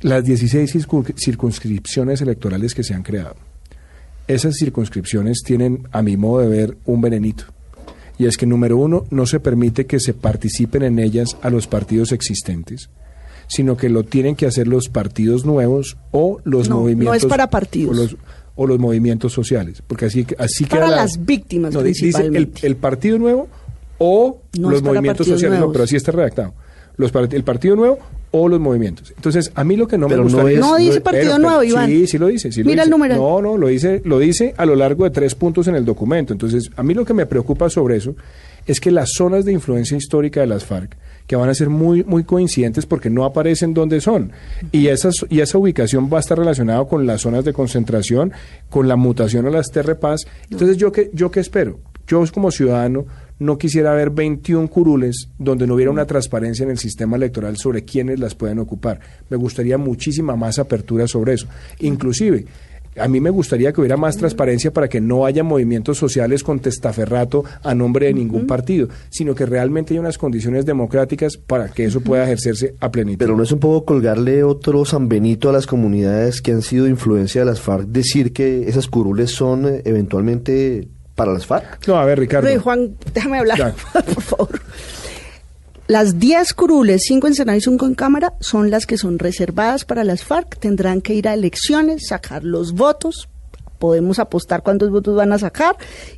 Las 0.00 0.24
16 0.24 0.74
circun- 0.74 1.14
circunscripciones 1.18 2.22
electorales 2.22 2.74
que 2.74 2.82
se 2.84 2.94
han 2.94 3.02
creado. 3.02 3.36
Esas 4.28 4.54
circunscripciones 4.56 5.42
tienen, 5.44 5.86
a 5.92 6.02
mi 6.02 6.16
modo 6.16 6.40
de 6.40 6.48
ver, 6.48 6.76
un 6.86 7.00
venenito. 7.00 7.44
y 8.18 8.24
es 8.24 8.38
que 8.38 8.46
número 8.46 8.78
uno, 8.78 9.04
no 9.10 9.26
se 9.26 9.40
permite 9.40 9.84
que 9.84 10.00
se 10.00 10.14
participen 10.14 10.82
en 10.84 10.98
ellas 10.98 11.36
a 11.42 11.50
los 11.50 11.66
partidos 11.66 12.12
existentes 12.12 12.88
sino 13.46 13.76
que 13.76 13.88
lo 13.88 14.04
tienen 14.04 14.36
que 14.36 14.46
hacer 14.46 14.68
los 14.68 14.88
partidos 14.88 15.44
nuevos 15.44 15.96
o 16.10 16.40
los 16.44 16.68
movimientos. 16.68 17.06
No 17.06 17.14
es 17.14 17.26
para 17.26 17.48
partidos. 17.48 17.96
O 17.96 18.02
los, 18.02 18.16
o 18.56 18.66
los 18.66 18.78
movimientos 18.78 19.32
sociales, 19.32 19.82
porque 19.86 20.06
así, 20.06 20.26
así 20.38 20.64
para 20.64 20.88
las 20.88 21.24
víctimas 21.24 21.74
no, 21.74 21.80
principalmente. 21.80 22.52
Dice 22.54 22.66
el, 22.66 22.76
partido 22.76 23.18
nuevo 23.18 23.48
o 23.98 24.40
los 24.58 24.82
movimientos 24.82 25.26
sociales. 25.26 25.60
No, 25.60 25.70
pero 25.70 25.84
así 25.84 25.96
está 25.96 26.12
redactado. 26.12 26.54
Los, 26.96 27.12
el 27.14 27.44
partido 27.44 27.76
nuevo 27.76 27.98
o 28.30 28.48
los 28.48 28.58
movimientos. 28.58 29.12
Entonces, 29.14 29.52
a 29.54 29.64
mí 29.64 29.76
lo 29.76 29.86
que 29.86 29.98
no 29.98 30.08
me 30.08 30.16
gusta 30.16 30.42
no, 30.42 30.48
es, 30.48 30.58
no 30.58 30.76
dice 30.76 31.02
partido 31.02 31.38
nuevo, 31.38 31.62
Iván. 31.62 31.86
Sí, 31.86 32.06
sí 32.06 32.18
lo 32.18 32.28
dice. 32.28 32.50
Sí 32.50 32.64
Mira 32.64 32.82
el 32.82 32.90
número. 32.90 33.16
No, 33.16 33.42
no, 33.42 33.58
lo 33.58 33.68
dice, 33.68 34.00
lo 34.04 34.18
dice 34.18 34.54
a 34.56 34.64
lo 34.64 34.74
largo 34.74 35.04
de 35.04 35.10
tres 35.10 35.34
puntos 35.34 35.68
en 35.68 35.74
el 35.74 35.84
documento. 35.84 36.32
Entonces, 36.32 36.70
a 36.76 36.82
mí 36.82 36.94
lo 36.94 37.04
que 37.04 37.12
me 37.12 37.26
preocupa 37.26 37.68
sobre 37.68 37.96
eso 37.96 38.16
es 38.66 38.80
que 38.80 38.90
las 38.90 39.12
zonas 39.12 39.44
de 39.44 39.52
influencia 39.52 39.96
histórica 39.96 40.40
de 40.40 40.46
las 40.46 40.64
FARC 40.64 40.96
que 41.26 41.36
van 41.36 41.48
a 41.48 41.54
ser 41.54 41.68
muy, 41.68 42.04
muy 42.04 42.24
coincidentes 42.24 42.86
porque 42.86 43.10
no 43.10 43.24
aparecen 43.24 43.74
donde 43.74 44.00
son. 44.00 44.32
Y, 44.70 44.86
esas, 44.88 45.26
y 45.28 45.40
esa 45.40 45.58
ubicación 45.58 46.08
va 46.12 46.18
a 46.18 46.20
estar 46.20 46.38
relacionada 46.38 46.84
con 46.84 47.06
las 47.06 47.22
zonas 47.22 47.44
de 47.44 47.52
concentración, 47.52 48.32
con 48.70 48.86
la 48.86 48.96
mutación 48.96 49.46
a 49.46 49.50
las 49.50 49.70
terrepas. 49.70 50.26
Entonces, 50.50 50.76
¿yo 50.76 50.92
qué, 50.92 51.10
¿yo 51.12 51.30
qué 51.30 51.40
espero? 51.40 51.80
Yo 52.06 52.22
como 52.32 52.52
ciudadano 52.52 53.06
no 53.38 53.58
quisiera 53.58 53.92
ver 53.92 54.10
21 54.10 54.68
curules 54.68 55.28
donde 55.38 55.66
no 55.66 55.74
hubiera 55.74 55.90
una 55.90 56.06
transparencia 56.06 56.62
en 56.62 56.70
el 56.70 56.78
sistema 56.78 57.16
electoral 57.16 57.56
sobre 57.56 57.84
quiénes 57.84 58.20
las 58.20 58.36
pueden 58.36 58.60
ocupar. 58.60 59.00
Me 59.28 59.36
gustaría 59.36 59.76
muchísima 59.76 60.36
más 60.36 60.60
apertura 60.60 61.08
sobre 61.08 61.34
eso. 61.34 61.48
Inclusive, 61.80 62.46
a 62.98 63.08
mí 63.08 63.20
me 63.20 63.30
gustaría 63.30 63.72
que 63.72 63.80
hubiera 63.80 63.96
más 63.96 64.16
transparencia 64.16 64.72
para 64.72 64.88
que 64.88 65.00
no 65.00 65.26
haya 65.26 65.42
movimientos 65.42 65.98
sociales 65.98 66.42
con 66.42 66.60
testaferrato 66.60 67.44
a 67.62 67.74
nombre 67.74 68.06
de 68.06 68.14
ningún 68.14 68.46
partido, 68.46 68.88
sino 69.10 69.34
que 69.34 69.46
realmente 69.46 69.94
haya 69.94 70.00
unas 70.00 70.18
condiciones 70.18 70.66
democráticas 70.66 71.36
para 71.36 71.68
que 71.68 71.84
eso 71.84 72.00
pueda 72.00 72.24
ejercerse 72.24 72.74
a 72.80 72.90
plenitud. 72.90 73.18
Pero 73.18 73.36
no 73.36 73.42
es 73.42 73.52
un 73.52 73.60
poco 73.60 73.84
colgarle 73.84 74.42
otro 74.42 74.84
San 74.84 75.08
Benito 75.08 75.48
a 75.48 75.52
las 75.52 75.66
comunidades 75.66 76.40
que 76.40 76.52
han 76.52 76.62
sido 76.62 76.86
influencia 76.86 77.42
de 77.42 77.46
las 77.46 77.60
FARC, 77.60 77.86
decir 77.86 78.32
que 78.32 78.68
esas 78.68 78.86
curules 78.88 79.30
son 79.30 79.66
eh, 79.66 79.82
eventualmente 79.84 80.88
para 81.14 81.32
las 81.32 81.46
FARC. 81.46 81.86
No, 81.88 81.96
a 81.96 82.04
ver, 82.04 82.18
Ricardo. 82.18 82.48
Juan, 82.60 82.96
déjame 83.12 83.38
hablar, 83.38 83.74
por 83.92 84.22
favor. 84.22 84.60
Las 85.88 86.18
10 86.18 86.52
curules, 86.54 87.02
5 87.06 87.28
en 87.28 87.34
Senado 87.34 87.58
y 87.58 87.60
5 87.60 87.86
en 87.86 87.94
Cámara, 87.94 88.34
son 88.40 88.70
las 88.70 88.86
que 88.86 88.98
son 88.98 89.20
reservadas 89.20 89.84
para 89.84 90.02
las 90.02 90.24
FARC. 90.24 90.58
Tendrán 90.58 91.00
que 91.00 91.14
ir 91.14 91.28
a 91.28 91.34
elecciones, 91.34 92.08
sacar 92.08 92.42
los 92.42 92.72
votos. 92.72 93.28
Podemos 93.78 94.18
apostar 94.18 94.62
cuántos 94.62 94.90
votos 94.90 95.14
van 95.14 95.32
a 95.32 95.38
sacar 95.38 95.76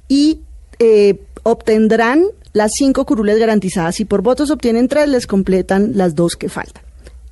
y 0.09 0.41
eh, 0.79 1.21
obtendrán 1.43 2.25
las 2.55 2.73
5 2.79 3.05
curules 3.05 3.39
garantizadas. 3.39 3.97
Si 3.97 4.07
por 4.07 4.23
votos 4.23 4.51
obtienen 4.51 4.89
3, 4.89 5.09
les 5.09 5.27
completan 5.27 5.93
las 5.95 6.15
dos 6.15 6.37
que 6.37 6.49
faltan. 6.49 6.88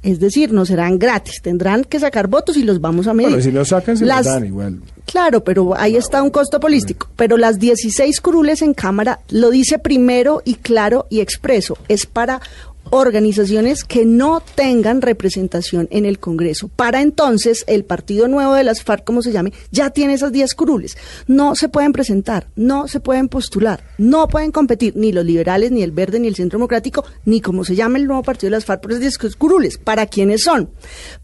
Es 0.07 0.21
decir, 0.21 0.53
no 0.53 0.65
serán 0.65 1.01
gratis, 1.01 1.43
tendrán 1.43 1.83
que 1.83 1.99
sacar 1.99 2.29
votos 2.29 2.57
y 2.57 2.63
los 2.63 2.81
vamos 2.81 3.09
a 3.09 3.13
medir. 3.13 3.31
Bueno, 3.31 3.43
si 3.43 3.51
los 3.51 3.67
sacan, 3.67 3.97
se 3.97 4.07
los 4.07 4.25
dan 4.25 4.47
igual. 4.47 4.81
Claro, 5.05 5.43
pero 5.43 5.77
ahí 5.77 5.97
está 5.97 6.23
un 6.23 6.31
costo 6.31 6.61
político. 6.61 7.09
Pero 7.17 7.37
las 7.37 7.59
16 7.59 8.21
curules 8.21 8.63
en 8.63 8.73
Cámara 8.73 9.19
lo 9.31 9.51
dice 9.51 9.81
primero 9.81 10.43
y 10.45 10.55
claro 10.55 11.07
y 11.11 11.19
expreso. 11.19 11.77
Es 11.89 12.07
para 12.07 12.41
organizaciones 12.91 13.85
que 13.85 14.05
no 14.05 14.43
tengan 14.55 15.03
representación 15.03 15.89
en 15.91 16.05
el 16.05 16.19
Congreso. 16.19 16.69
Para 16.69 17.03
entonces, 17.03 17.65
el 17.67 17.85
Partido 17.85 18.29
Nuevo 18.29 18.55
de 18.55 18.65
las 18.65 18.83
FARC, 18.83 19.05
como 19.05 19.23
se 19.23 19.33
llame, 19.33 19.53
ya 19.71 19.91
tiene 19.91 20.15
esas 20.15 20.33
10 20.33 20.55
curules. 20.55 20.97
No 21.27 21.55
se 21.55 21.69
pueden 21.69 21.93
presentar, 21.93 22.49
no 22.57 22.89
se 22.89 23.01
pueden 23.01 23.29
postular, 23.29 23.85
no 23.99 24.29
pueden 24.29 24.53
competir 24.53 24.95
ni 24.97 25.13
los 25.13 25.25
liberales, 25.25 25.71
ni 25.71 25.83
el 25.83 25.93
Verde, 25.93 26.21
ni 26.21 26.29
el 26.29 26.35
Centro 26.37 26.59
Democrático, 26.59 27.05
ni 27.25 27.41
como 27.41 27.65
se 27.65 27.75
llame 27.75 27.99
el 27.99 28.07
nuevo 28.07 28.23
Partido 28.23 28.49
de 28.49 28.57
las 28.57 28.65
FARC 28.65 28.83
por 28.83 28.93
esas 28.93 29.19
10 29.19 29.37
curules. 29.37 29.79
¿Para 29.79 30.07
quiénes 30.07 30.43
son? 30.43 30.71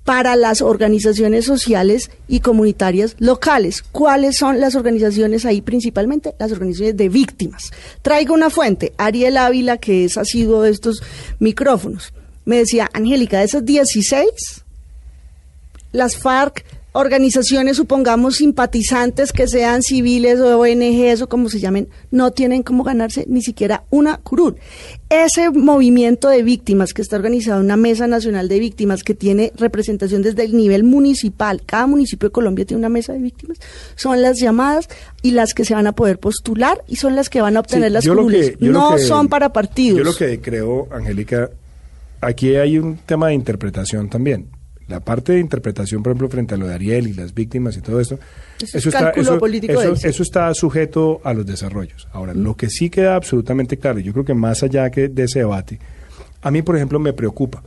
Para 0.04 0.36
las 0.36 0.62
organizaciones 0.62 1.44
sociales 1.44 2.10
y 2.28 2.40
comunitarias 2.40 3.16
locales. 3.18 3.82
¿Cuáles 3.82 4.36
son 4.36 4.60
las 4.60 4.74
organizaciones 4.74 5.44
ahí 5.44 5.60
principalmente? 5.60 6.34
Las 6.38 6.52
organizaciones 6.52 6.96
de 6.96 7.08
víctimas. 7.08 7.70
Traigo 8.02 8.34
una 8.34 8.50
fuente, 8.50 8.92
Ariel 8.96 9.36
Ávila, 9.36 9.78
que 9.78 10.04
es 10.04 10.16
asiduo 10.16 10.62
de 10.62 10.70
estos 10.70 11.02
micrófonos. 11.52 12.14
Me 12.46 12.56
decía, 12.56 12.88
Angélica, 12.94 13.38
de 13.38 13.44
esas 13.44 13.64
16, 13.64 14.64
las 15.92 16.16
FARC, 16.16 16.64
organizaciones, 16.92 17.76
supongamos, 17.76 18.36
simpatizantes 18.36 19.32
que 19.32 19.48
sean 19.48 19.82
civiles 19.82 20.38
o 20.40 20.58
ONGs 20.60 21.22
o 21.22 21.28
como 21.28 21.48
se 21.48 21.58
llamen, 21.58 21.88
no 22.10 22.32
tienen 22.32 22.62
cómo 22.62 22.84
ganarse 22.84 23.24
ni 23.28 23.42
siquiera 23.42 23.84
una 23.90 24.18
curul. 24.18 24.56
Ese 25.08 25.50
movimiento 25.50 26.28
de 26.28 26.42
víctimas 26.42 26.92
que 26.92 27.02
está 27.02 27.16
organizado 27.16 27.60
en 27.60 27.66
una 27.66 27.76
mesa 27.76 28.06
nacional 28.06 28.48
de 28.48 28.58
víctimas 28.58 29.02
que 29.02 29.14
tiene 29.14 29.52
representación 29.56 30.22
desde 30.22 30.44
el 30.44 30.56
nivel 30.56 30.84
municipal, 30.84 31.62
cada 31.64 31.86
municipio 31.86 32.28
de 32.28 32.32
Colombia 32.32 32.64
tiene 32.66 32.78
una 32.78 32.88
mesa 32.90 33.14
de 33.14 33.20
víctimas, 33.20 33.58
son 33.94 34.20
las 34.20 34.38
llamadas 34.38 34.88
y 35.22 35.30
las 35.30 35.54
que 35.54 35.64
se 35.64 35.74
van 35.74 35.86
a 35.86 35.92
poder 35.92 36.18
postular 36.18 36.84
y 36.88 36.96
son 36.96 37.16
las 37.16 37.30
que 37.30 37.40
van 37.40 37.56
a 37.56 37.60
obtener 37.60 37.92
las 37.92 38.06
curules. 38.06 38.60
no 38.60 38.98
son 38.98 39.28
para 39.28 39.52
partidos. 39.52 39.98
Yo 39.98 40.04
lo 40.04 40.14
que 40.14 40.40
creo, 40.40 40.88
Angélica, 40.90 41.50
aquí 42.20 42.54
hay 42.56 42.78
un 42.78 42.98
tema 42.98 43.28
de 43.28 43.34
interpretación 43.34 44.10
también. 44.10 44.61
La 44.88 45.00
parte 45.00 45.32
de 45.32 45.40
interpretación, 45.40 46.02
por 46.02 46.10
ejemplo, 46.10 46.28
frente 46.28 46.54
a 46.54 46.58
lo 46.58 46.66
de 46.66 46.74
Ariel 46.74 47.06
y 47.08 47.12
las 47.12 47.32
víctimas 47.34 47.76
y 47.76 47.80
todo 47.80 48.00
esto, 48.00 48.18
eso, 48.60 48.88
está, 48.88 49.10
eso, 49.10 50.22
está 50.22 50.54
sujeto 50.54 51.20
a 51.24 51.32
los 51.32 51.46
desarrollos. 51.46 52.08
Ahora, 52.12 52.34
lo 52.34 52.56
que 52.56 52.68
sí 52.68 52.90
queda 52.90 53.16
absolutamente 53.16 53.78
claro, 53.78 54.00
yo 54.00 54.12
creo 54.12 54.24
que 54.24 54.34
más 54.34 54.62
allá 54.62 54.90
que 54.90 55.08
de 55.08 55.24
ese 55.24 55.40
debate, 55.40 55.78
a 56.42 56.50
mí, 56.50 56.62
por 56.62 56.76
ejemplo, 56.76 56.98
me 56.98 57.12
preocupa 57.12 57.62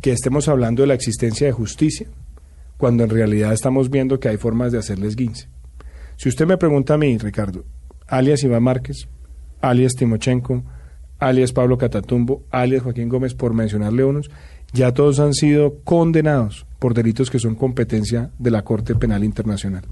que 0.00 0.12
estemos 0.12 0.48
hablando 0.48 0.82
de 0.82 0.88
la 0.88 0.94
existencia 0.94 1.46
de 1.46 1.52
justicia 1.52 2.06
cuando 2.76 3.04
en 3.04 3.10
realidad 3.10 3.52
estamos 3.52 3.90
viendo 3.90 4.18
que 4.18 4.28
hay 4.28 4.36
formas 4.36 4.72
de 4.72 4.78
hacerles 4.78 5.16
guince. 5.16 5.48
Si 6.16 6.28
usted 6.28 6.46
me 6.46 6.56
pregunta 6.56 6.94
a 6.94 6.98
mí, 6.98 7.16
Ricardo, 7.18 7.64
alias 8.06 8.42
Iván 8.42 8.62
Márquez, 8.62 9.08
alias 9.60 9.94
Timochenko, 9.94 10.62
alias 11.18 11.52
Pablo 11.52 11.78
Catatumbo, 11.78 12.42
alias 12.50 12.82
Joaquín 12.82 13.08
Gómez, 13.08 13.34
por 13.34 13.54
mencionarle 13.54 14.04
unos, 14.04 14.30
ya 14.74 14.92
todos 14.92 15.20
han 15.20 15.32
sido 15.32 15.76
condenados 15.84 16.66
por 16.78 16.94
delitos 16.94 17.30
que 17.30 17.38
son 17.38 17.54
competencia 17.54 18.30
de 18.38 18.50
la 18.50 18.62
Corte 18.62 18.94
Penal 18.94 19.24
Internacional. 19.24 19.84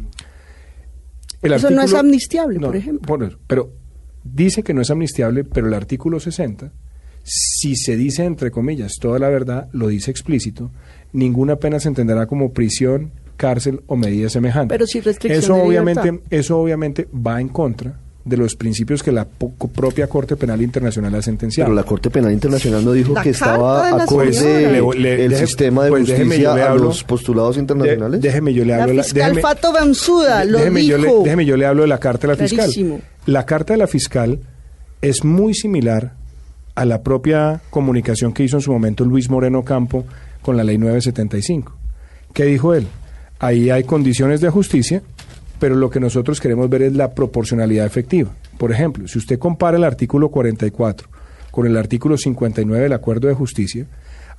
Eso 1.40 1.70
no 1.70 1.82
es 1.82 1.94
amnistiable, 1.94 2.60
por 2.60 2.76
ejemplo. 2.76 3.30
pero 3.46 3.70
dice 4.24 4.62
que 4.62 4.74
no 4.74 4.82
es 4.82 4.90
amnistiable, 4.90 5.44
pero 5.44 5.68
el 5.68 5.74
artículo 5.74 6.20
60, 6.20 6.72
si 7.22 7.76
se 7.76 7.96
dice 7.96 8.24
entre 8.24 8.50
comillas 8.50 8.94
toda 9.00 9.18
la 9.18 9.28
verdad, 9.28 9.68
lo 9.72 9.88
dice 9.88 10.10
explícito, 10.10 10.70
ninguna 11.12 11.56
pena 11.56 11.78
se 11.80 11.88
entenderá 11.88 12.26
como 12.26 12.52
prisión, 12.52 13.12
cárcel 13.36 13.82
o 13.86 13.96
medida 13.96 14.28
semejante. 14.28 14.74
Pero 14.74 14.86
si 14.86 15.00
restricción 15.00 15.42
eso 15.42 15.54
obviamente, 15.54 16.20
eso 16.30 16.58
obviamente 16.58 17.08
va 17.14 17.40
en 17.40 17.48
contra 17.48 17.98
de 18.24 18.36
los 18.36 18.54
principios 18.54 19.02
que 19.02 19.10
la 19.10 19.26
propia 19.26 20.06
Corte 20.06 20.36
Penal 20.36 20.62
Internacional 20.62 21.14
ha 21.14 21.22
sentenciado. 21.22 21.68
Pero 21.68 21.74
la 21.74 21.84
Corte 21.84 22.10
Penal 22.10 22.32
Internacional 22.32 22.84
no 22.84 22.92
dijo 22.92 23.14
que 23.14 23.30
estaba 23.30 24.02
acorde 24.02 24.78
el 24.78 25.34
sistema 25.36 25.84
de 25.84 25.90
pues 25.90 26.08
justicia 26.08 26.52
a 26.52 26.74
los 26.74 27.02
postulados 27.02 27.56
internacionales. 27.56 28.20
déjeme 28.20 28.54
yo 28.54 28.64
le 28.64 28.74
hablo 28.74 28.92
la 28.94 29.02
fiscal 29.02 29.34
déjeme, 29.34 29.42
Fato 29.42 29.72
Benzuda 29.72 30.44
lo 30.44 30.58
déjeme 30.58 30.80
dijo. 30.80 30.98
Yo 30.98 30.98
le, 30.98 31.24
déjeme 31.24 31.44
yo 31.44 31.56
le 31.56 31.66
hablo 31.66 31.82
de 31.82 31.88
la 31.88 31.98
carta 31.98 32.28
de 32.28 32.34
la 32.34 32.48
fiscal. 32.48 33.02
La 33.26 33.46
carta 33.46 33.74
de 33.74 33.78
la 33.78 33.86
fiscal 33.86 34.40
es 35.00 35.24
muy 35.24 35.54
similar 35.54 36.14
a 36.74 36.84
la 36.84 37.02
propia 37.02 37.60
comunicación 37.70 38.32
que 38.32 38.44
hizo 38.44 38.56
en 38.56 38.62
su 38.62 38.72
momento 38.72 39.04
Luis 39.04 39.28
Moreno 39.28 39.64
Campo 39.64 40.04
con 40.42 40.56
la 40.56 40.64
ley 40.64 40.78
975. 40.78 41.76
¿Qué 42.32 42.44
dijo 42.44 42.74
él? 42.74 42.86
Ahí 43.38 43.70
hay 43.70 43.84
condiciones 43.84 44.40
de 44.40 44.50
justicia 44.50 45.02
pero 45.62 45.76
lo 45.76 45.90
que 45.90 46.00
nosotros 46.00 46.40
queremos 46.40 46.68
ver 46.68 46.82
es 46.82 46.96
la 46.96 47.12
proporcionalidad 47.12 47.86
efectiva. 47.86 48.32
Por 48.58 48.72
ejemplo, 48.72 49.06
si 49.06 49.16
usted 49.16 49.38
compara 49.38 49.76
el 49.76 49.84
artículo 49.84 50.28
44 50.28 51.08
con 51.52 51.68
el 51.68 51.76
artículo 51.76 52.18
59 52.18 52.82
del 52.82 52.92
Acuerdo 52.92 53.28
de 53.28 53.34
Justicia, 53.34 53.86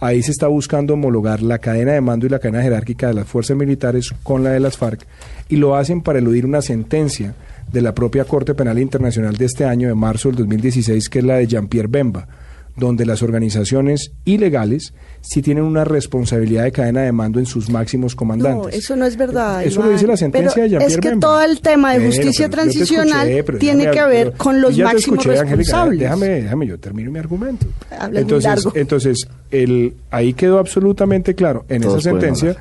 ahí 0.02 0.22
se 0.22 0.32
está 0.32 0.48
buscando 0.48 0.96
homologar 0.96 1.42
la 1.42 1.60
cadena 1.60 1.94
de 1.94 2.02
mando 2.02 2.26
y 2.26 2.30
la 2.30 2.40
cadena 2.40 2.62
jerárquica 2.62 3.08
de 3.08 3.14
las 3.14 3.26
fuerzas 3.26 3.56
militares 3.56 4.14
con 4.22 4.44
la 4.44 4.50
de 4.50 4.60
las 4.60 4.76
FARC 4.76 5.08
y 5.48 5.56
lo 5.56 5.78
hacen 5.78 6.02
para 6.02 6.20
eludir 6.20 6.46
una 6.46 6.62
sentencia 6.62 7.36
de 7.72 7.82
la 7.82 7.96
propia 7.96 8.26
Corte 8.26 8.54
Penal 8.54 8.78
Internacional 8.78 9.38
de 9.38 9.46
este 9.46 9.64
año, 9.64 9.88
de 9.88 9.96
marzo 9.96 10.28
del 10.28 10.40
2016, 10.40 11.08
que 11.08 11.20
es 11.20 11.26
la 11.26 11.38
de 11.38 11.48
Jean-Pierre 11.48 11.88
Bemba 11.88 12.28
donde 12.76 13.06
las 13.06 13.22
organizaciones 13.22 14.12
ilegales 14.26 14.94
sí 15.22 15.42
tienen 15.42 15.64
una 15.64 15.84
responsabilidad 15.84 16.64
de 16.64 16.72
cadena 16.72 17.02
de 17.02 17.12
mando 17.12 17.40
en 17.40 17.46
sus 17.46 17.70
máximos 17.70 18.16
comandantes. 18.16 18.64
No, 18.64 18.70
eso 18.70 18.96
no 18.96 19.06
es 19.06 19.16
verdad. 19.16 19.64
Eso 19.64 19.84
lo 19.84 19.90
dice 19.90 20.08
la 20.08 20.18
sentencia 20.18 20.64
de 20.64 20.70
Jean 20.70 20.82
Es 20.82 20.98
que 20.98 21.16
todo 21.18 21.42
el 21.42 21.62
tema 21.62 21.94
de 21.94 22.06
justicia 22.06 22.50
transicional 22.50 23.30
tiene 23.60 23.92
que 23.92 24.06
ver 24.06 24.34
con 24.34 24.60
los 24.62 24.78
máximos 24.78 25.26
responsables. 25.26 26.00
déjame, 26.00 26.28
déjame, 26.42 26.68
yo 26.68 26.80
termino 26.80 27.12
mi 27.12 27.20
argumento. 27.20 27.68
entonces, 28.12 28.68
entonces 28.74 29.28
el, 29.52 29.94
ahí 30.10 30.34
quedó 30.34 30.60
absolutamente 30.60 31.36
claro 31.36 31.66
en 31.70 31.84
esa 31.84 32.02
sentencia 32.02 32.56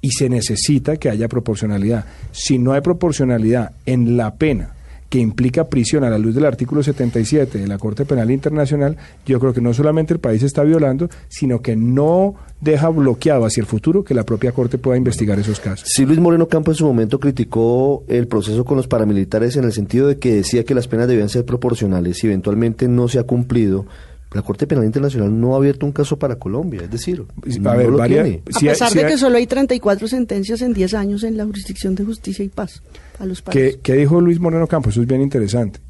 y 0.00 0.10
se 0.12 0.30
necesita 0.30 0.96
que 0.96 1.10
haya 1.10 1.28
proporcionalidad. 1.28 2.06
Si 2.32 2.58
no 2.58 2.72
hay 2.72 2.80
proporcionalidad 2.80 3.72
en 3.84 4.16
la 4.16 4.34
pena 4.34 4.74
que 5.10 5.18
implica 5.18 5.68
prisión 5.68 6.04
a 6.04 6.08
la 6.08 6.18
luz 6.18 6.36
del 6.36 6.46
artículo 6.46 6.82
77 6.84 7.58
de 7.58 7.66
la 7.66 7.78
Corte 7.78 8.06
Penal 8.06 8.30
Internacional, 8.30 8.96
yo 9.26 9.40
creo 9.40 9.52
que 9.52 9.60
no 9.60 9.74
solamente 9.74 10.14
el 10.14 10.20
país 10.20 10.42
está 10.44 10.62
violando, 10.62 11.10
sino 11.28 11.60
que 11.60 11.74
no 11.74 12.36
deja 12.60 12.88
bloqueado 12.90 13.44
hacia 13.44 13.60
el 13.60 13.66
futuro 13.66 14.04
que 14.04 14.14
la 14.14 14.22
propia 14.22 14.52
Corte 14.52 14.78
pueda 14.78 14.96
investigar 14.96 15.38
esos 15.38 15.58
casos. 15.58 15.88
Sí, 15.92 16.06
Luis 16.06 16.20
Moreno 16.20 16.46
Campo 16.46 16.70
en 16.70 16.76
su 16.76 16.86
momento 16.86 17.18
criticó 17.18 18.04
el 18.06 18.28
proceso 18.28 18.64
con 18.64 18.76
los 18.76 18.86
paramilitares 18.86 19.56
en 19.56 19.64
el 19.64 19.72
sentido 19.72 20.06
de 20.06 20.18
que 20.18 20.36
decía 20.36 20.64
que 20.64 20.74
las 20.74 20.86
penas 20.86 21.08
debían 21.08 21.28
ser 21.28 21.44
proporcionales 21.44 22.22
y 22.22 22.28
eventualmente 22.28 22.86
no 22.86 23.08
se 23.08 23.18
ha 23.18 23.24
cumplido 23.24 23.86
la 24.32 24.42
Corte 24.42 24.66
Penal 24.66 24.84
Internacional 24.84 25.38
no 25.38 25.54
ha 25.54 25.58
abierto 25.58 25.86
un 25.86 25.92
caso 25.92 26.18
para 26.18 26.36
Colombia, 26.36 26.82
es 26.84 26.90
decir, 26.90 27.24
a, 27.64 27.74
ver, 27.74 27.88
a 27.88 28.44
pesar 28.44 28.92
de 28.92 29.06
que 29.06 29.18
solo 29.18 29.36
hay 29.36 29.46
34 29.46 30.06
sentencias 30.06 30.62
en 30.62 30.72
10 30.72 30.94
años 30.94 31.24
en 31.24 31.36
la 31.36 31.44
jurisdicción 31.44 31.96
de 31.96 32.04
justicia 32.04 32.44
y 32.44 32.48
paz 32.48 32.82
a 33.18 33.26
los 33.26 33.42
países. 33.42 33.78
¿Qué, 33.82 33.94
dijo 33.94 34.20
Luis 34.20 34.38
Moreno 34.38 34.68
Campo? 34.68 34.90
Eso 34.90 35.02
es 35.02 35.08
bien 35.08 35.20
interesante. 35.20 35.80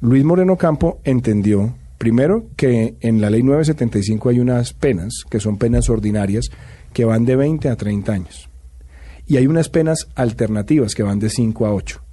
Luis 0.00 0.24
Moreno 0.24 0.56
Campo 0.56 1.00
entendió, 1.04 1.76
primero, 1.96 2.48
que 2.56 2.96
en 3.00 3.20
la 3.20 3.30
ley 3.30 3.44
975 3.44 4.30
hay 4.30 4.40
unas 4.40 4.72
penas, 4.72 5.24
que 5.30 5.38
son 5.38 5.56
penas 5.56 5.88
ordinarias, 5.88 6.50
que 6.92 7.04
van 7.04 7.24
de 7.24 7.36
20 7.36 7.68
a 7.68 7.76
30 7.76 8.12
años. 8.12 8.50
Y 9.28 9.36
hay 9.36 9.46
unas 9.46 9.68
penas 9.68 10.08
alternativas 10.16 10.94
que 10.94 11.02
van 11.04 11.18
de 11.20 11.30
5 11.30 11.66
a 11.66 11.72
8. 11.72 12.05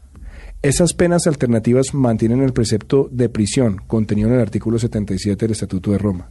Esas 0.63 0.93
penas 0.93 1.27
alternativas 1.27 1.93
mantienen 1.93 2.41
el 2.41 2.53
precepto 2.53 3.09
de 3.11 3.27
prisión 3.27 3.81
contenido 3.85 4.29
en 4.29 4.35
el 4.35 4.39
artículo 4.39 4.79
77 4.79 5.45
del 5.45 5.51
Estatuto 5.51 5.91
de 5.91 5.97
Roma. 5.97 6.29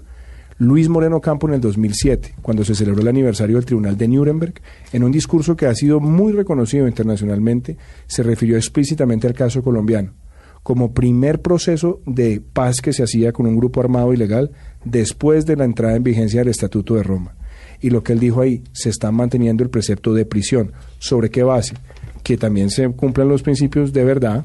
Luis 0.57 0.89
Moreno 0.89 1.21
Campo 1.21 1.47
en 1.49 1.53
el 1.53 1.61
2007, 1.61 2.37
cuando 2.41 2.65
se 2.65 2.75
celebró 2.75 3.03
el 3.03 3.09
aniversario 3.09 3.57
del 3.57 3.67
Tribunal 3.67 3.99
de 3.99 4.09
Nuremberg, 4.09 4.55
en 4.95 5.05
un 5.05 5.13
discurso 5.13 5.55
que 5.55 5.67
ha 5.67 5.75
sido 5.75 6.01
muy 6.01 6.33
reconocido 6.33 6.89
internacionalmente, 6.89 7.77
se 8.07 8.23
refirió 8.23 8.57
explícitamente 8.57 9.27
al 9.27 9.35
caso 9.35 9.63
colombiano 9.63 10.15
como 10.63 10.95
primer 10.95 11.43
proceso 11.43 12.01
de 12.07 12.41
paz 12.41 12.81
que 12.81 12.95
se 12.95 13.03
hacía 13.03 13.33
con 13.33 13.47
un 13.47 13.57
grupo 13.57 13.81
armado 13.81 14.15
ilegal 14.15 14.53
después 14.85 15.45
de 15.45 15.57
la 15.57 15.65
entrada 15.65 15.97
en 15.97 16.05
vigencia 16.05 16.41
del 16.41 16.49
Estatuto 16.49 16.95
de 16.95 17.03
Roma. 17.03 17.35
Y 17.81 17.91
lo 17.91 18.03
que 18.03 18.13
él 18.13 18.21
dijo 18.21 18.41
ahí, 18.41 18.63
se 18.73 18.89
está 18.89 19.11
manteniendo 19.11 19.63
el 19.65 19.71
precepto 19.71 20.15
de 20.15 20.25
prisión. 20.25 20.73
¿Sobre 20.99 21.31
qué 21.31 21.43
base? 21.43 21.75
Que 22.23 22.37
también 22.37 22.71
se 22.71 22.89
cumplan 22.91 23.29
los 23.29 23.43
principios 23.43 23.93
de 23.93 24.05
verdad, 24.05 24.45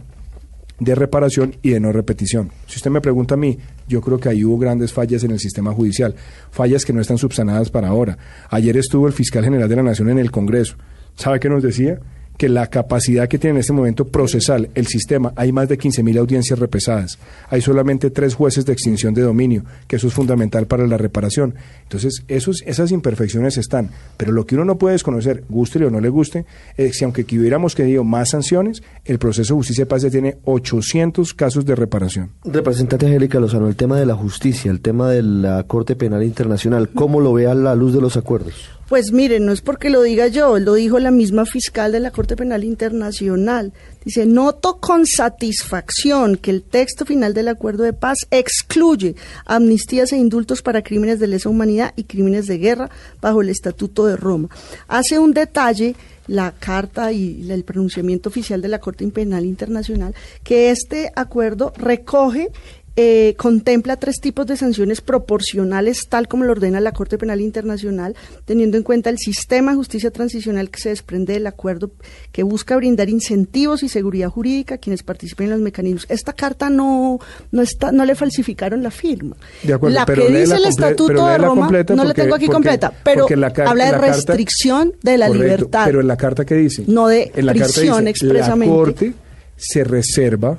de 0.79 0.95
reparación 0.95 1.55
y 1.61 1.71
de 1.71 1.79
no 1.79 1.91
repetición. 1.91 2.51
Si 2.67 2.77
usted 2.77 2.91
me 2.91 3.01
pregunta 3.01 3.33
a 3.33 3.37
mí, 3.37 3.57
yo 3.87 4.01
creo 4.01 4.19
que 4.19 4.29
ahí 4.29 4.43
hubo 4.43 4.59
grandes 4.59 4.93
fallas 4.93 5.23
en 5.23 5.31
el 5.31 5.39
sistema 5.39 5.73
judicial, 5.73 6.15
fallas 6.51 6.85
que 6.85 6.93
no 6.93 7.01
están 7.01 7.17
subsanadas 7.17 7.69
para 7.69 7.87
ahora. 7.87 8.17
Ayer 8.49 8.77
estuvo 8.77 9.07
el 9.07 9.13
fiscal 9.13 9.43
general 9.43 9.69
de 9.69 9.75
la 9.75 9.83
Nación 9.83 10.09
en 10.09 10.19
el 10.19 10.31
Congreso. 10.31 10.75
¿Sabe 11.15 11.39
qué 11.39 11.49
nos 11.49 11.63
decía? 11.63 11.99
Que 12.37 12.49
la 12.49 12.67
capacidad 12.67 13.27
que 13.27 13.37
tiene 13.37 13.55
en 13.55 13.59
este 13.61 13.73
momento 13.73 14.05
procesal 14.05 14.69
el 14.75 14.87
sistema, 14.87 15.33
hay 15.35 15.51
más 15.51 15.69
de 15.69 15.77
15.000 15.77 16.19
audiencias 16.19 16.59
repesadas, 16.59 17.17
hay 17.49 17.61
solamente 17.61 18.09
tres 18.09 18.35
jueces 18.35 18.65
de 18.65 18.73
extinción 18.73 19.13
de 19.13 19.21
dominio, 19.21 19.63
que 19.87 19.95
eso 19.95 20.07
es 20.07 20.13
fundamental 20.13 20.67
para 20.67 20.87
la 20.87 20.97
reparación. 20.97 21.55
Entonces, 21.83 22.23
esos, 22.27 22.61
esas 22.65 22.91
imperfecciones 22.91 23.57
están, 23.57 23.89
pero 24.17 24.31
lo 24.31 24.45
que 24.45 24.55
uno 24.55 24.65
no 24.65 24.77
puede 24.77 24.93
desconocer, 24.93 25.43
guste 25.49 25.83
o 25.85 25.89
no 25.89 25.99
le 25.99 26.09
guste, 26.09 26.45
es 26.75 26.97
que 26.97 27.05
aunque 27.05 27.25
hubiéramos 27.37 27.75
querido 27.75 28.03
más 28.03 28.29
sanciones, 28.29 28.83
el 29.05 29.19
proceso 29.19 29.53
de 29.53 29.57
justicia 29.59 29.85
de 29.85 29.89
paz 29.89 30.01
ya 30.01 30.09
tiene 30.09 30.37
800 30.45 31.33
casos 31.33 31.65
de 31.65 31.75
reparación. 31.75 32.31
Representante 32.43 33.05
Angélica 33.05 33.39
Lozano, 33.39 33.67
el 33.67 33.75
tema 33.75 33.99
de 33.99 34.05
la 34.05 34.15
justicia, 34.15 34.71
el 34.71 34.81
tema 34.81 35.09
de 35.09 35.21
la 35.23 35.63
Corte 35.63 35.95
Penal 35.95 36.23
Internacional, 36.23 36.89
¿cómo 36.89 37.19
lo 37.19 37.33
ve 37.33 37.47
a 37.47 37.53
la 37.53 37.75
luz 37.75 37.93
de 37.93 38.01
los 38.01 38.17
acuerdos? 38.17 38.76
Pues 38.87 39.11
miren, 39.11 39.45
no 39.45 39.51
es 39.51 39.59
porque 39.59 39.89
lo 39.89 40.01
diga 40.01 40.27
yo, 40.27 40.57
lo 40.59 40.75
dijo 40.75 40.97
la 40.99 41.11
misma 41.11 41.45
fiscal 41.45 41.91
de 41.91 41.99
la 41.99 42.11
Corte 42.11 42.37
Penal 42.37 42.63
Internacional. 42.63 43.73
Dice, 44.05 44.25
noto 44.25 44.77
con 44.79 45.05
satisfacción 45.05 46.37
que 46.37 46.51
el 46.51 46.63
texto 46.63 47.05
final 47.05 47.33
del 47.33 47.49
acuerdo 47.49 47.83
de 47.83 47.91
paz 47.91 48.19
excluye 48.31 49.15
amnistías 49.45 50.13
e 50.13 50.17
indultos 50.17 50.61
para 50.61 50.83
crímenes 50.83 51.19
de 51.19 51.27
lesa 51.27 51.49
humanidad 51.49 51.91
y 51.97 52.05
crímenes 52.05 52.47
de 52.47 52.59
guerra 52.59 52.89
bajo 53.19 53.41
el 53.41 53.49
Estatuto 53.49 54.05
de 54.05 54.15
Roma. 54.15 54.47
Hace 54.87 55.19
un 55.19 55.33
detalle 55.33 55.97
la 56.27 56.51
carta 56.51 57.11
y 57.11 57.49
el 57.49 57.63
pronunciamiento 57.63 58.29
oficial 58.29 58.61
de 58.61 58.67
la 58.67 58.79
Corte 58.79 59.07
Penal 59.07 59.45
Internacional 59.45 60.13
que 60.43 60.69
este 60.69 61.11
acuerdo 61.15 61.73
recoge 61.77 62.51
eh, 62.99 63.35
contempla 63.37 63.97
tres 63.97 64.19
tipos 64.19 64.47
de 64.47 64.57
sanciones 64.57 65.01
proporcionales, 65.01 66.07
tal 66.09 66.27
como 66.27 66.45
lo 66.45 66.53
ordena 66.53 66.81
la 66.81 66.93
Corte 66.93 67.19
Penal 67.19 67.41
Internacional, 67.41 68.15
teniendo 68.45 68.75
en 68.75 68.81
cuenta 68.81 69.11
el 69.11 69.19
sistema 69.19 69.69
de 69.69 69.77
justicia 69.77 70.09
transicional 70.09 70.71
que 70.71 70.79
se 70.79 70.89
desprende 70.89 71.33
del 71.33 71.45
acuerdo, 71.45 71.91
que 72.31 72.41
busca 72.41 72.75
brindar 72.75 73.07
incentivos 73.07 73.83
y 73.83 73.89
seguridad 73.89 74.29
jurídica 74.29 74.75
a 74.75 74.77
quienes 74.79 75.03
participen 75.03 75.45
en 75.45 75.51
los 75.51 75.59
mecanismos. 75.59 76.07
Esta 76.09 76.33
carta 76.33 76.71
no, 76.71 77.19
no, 77.51 77.61
está, 77.61 77.91
no 77.91 78.03
le 78.03 78.15
falsificaron 78.15 78.81
la 78.81 78.89
firma. 78.89 79.37
la 79.63 80.03
que 80.03 80.29
dice 80.31 80.55
el 80.55 80.65
Estatuto 80.65 81.27
de 81.27 81.37
Roma, 81.37 81.69
no 81.95 82.03
la 82.03 82.15
tengo 82.15 82.33
aquí 82.33 82.47
completa, 82.47 82.91
pero 83.03 83.27
habla 83.63 83.91
de 83.91 83.97
restricción 83.99 84.95
de 85.03 85.19
la 85.19 85.29
libertad. 85.29 85.85
Pero 85.85 86.01
en 86.01 86.07
la 86.07 86.17
carta 86.17 86.45
que 86.45 86.55
dice, 86.55 86.83
no 86.87 87.07
de 87.07 87.31
en 87.35 87.45
la 87.45 87.53
prisión 87.53 88.07
expresamente. 88.07 88.73
La 88.73 88.75
Corte 88.75 89.13
se 89.55 89.83
reserva 89.83 90.57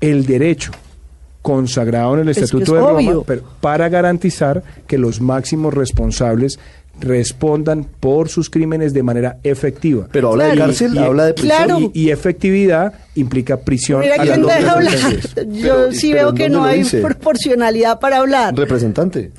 el 0.00 0.24
derecho 0.24 0.70
consagrado 1.42 2.14
en 2.14 2.20
el 2.20 2.28
Estatuto 2.30 2.74
de 2.74 2.80
Roma 2.80 3.24
para 3.60 3.88
garantizar 3.88 4.62
que 4.86 4.96
los 4.96 5.20
máximos 5.20 5.74
responsables 5.74 6.58
respondan 7.00 7.84
por 7.84 8.28
sus 8.28 8.48
crímenes 8.48 8.92
de 8.92 9.02
manera 9.02 9.38
efectiva. 9.42 10.08
Pero 10.12 10.30
habla 10.30 10.46
de 10.46 10.56
cárcel, 10.56 10.96
habla 10.98 11.26
de 11.26 11.34
prisión. 11.34 11.90
Y, 11.94 12.10
efectividad 12.10 12.94
implica 13.14 13.58
prisión 13.58 14.02
a 14.02 14.24
Yo 15.50 15.92
sí 15.92 16.12
veo 16.12 16.32
que 16.34 16.48
no 16.48 16.64
hay 16.64 16.84
proporcionalidad 16.84 17.98
para 17.98 18.18
hablar. 18.18 18.54
Representante. 18.54 19.32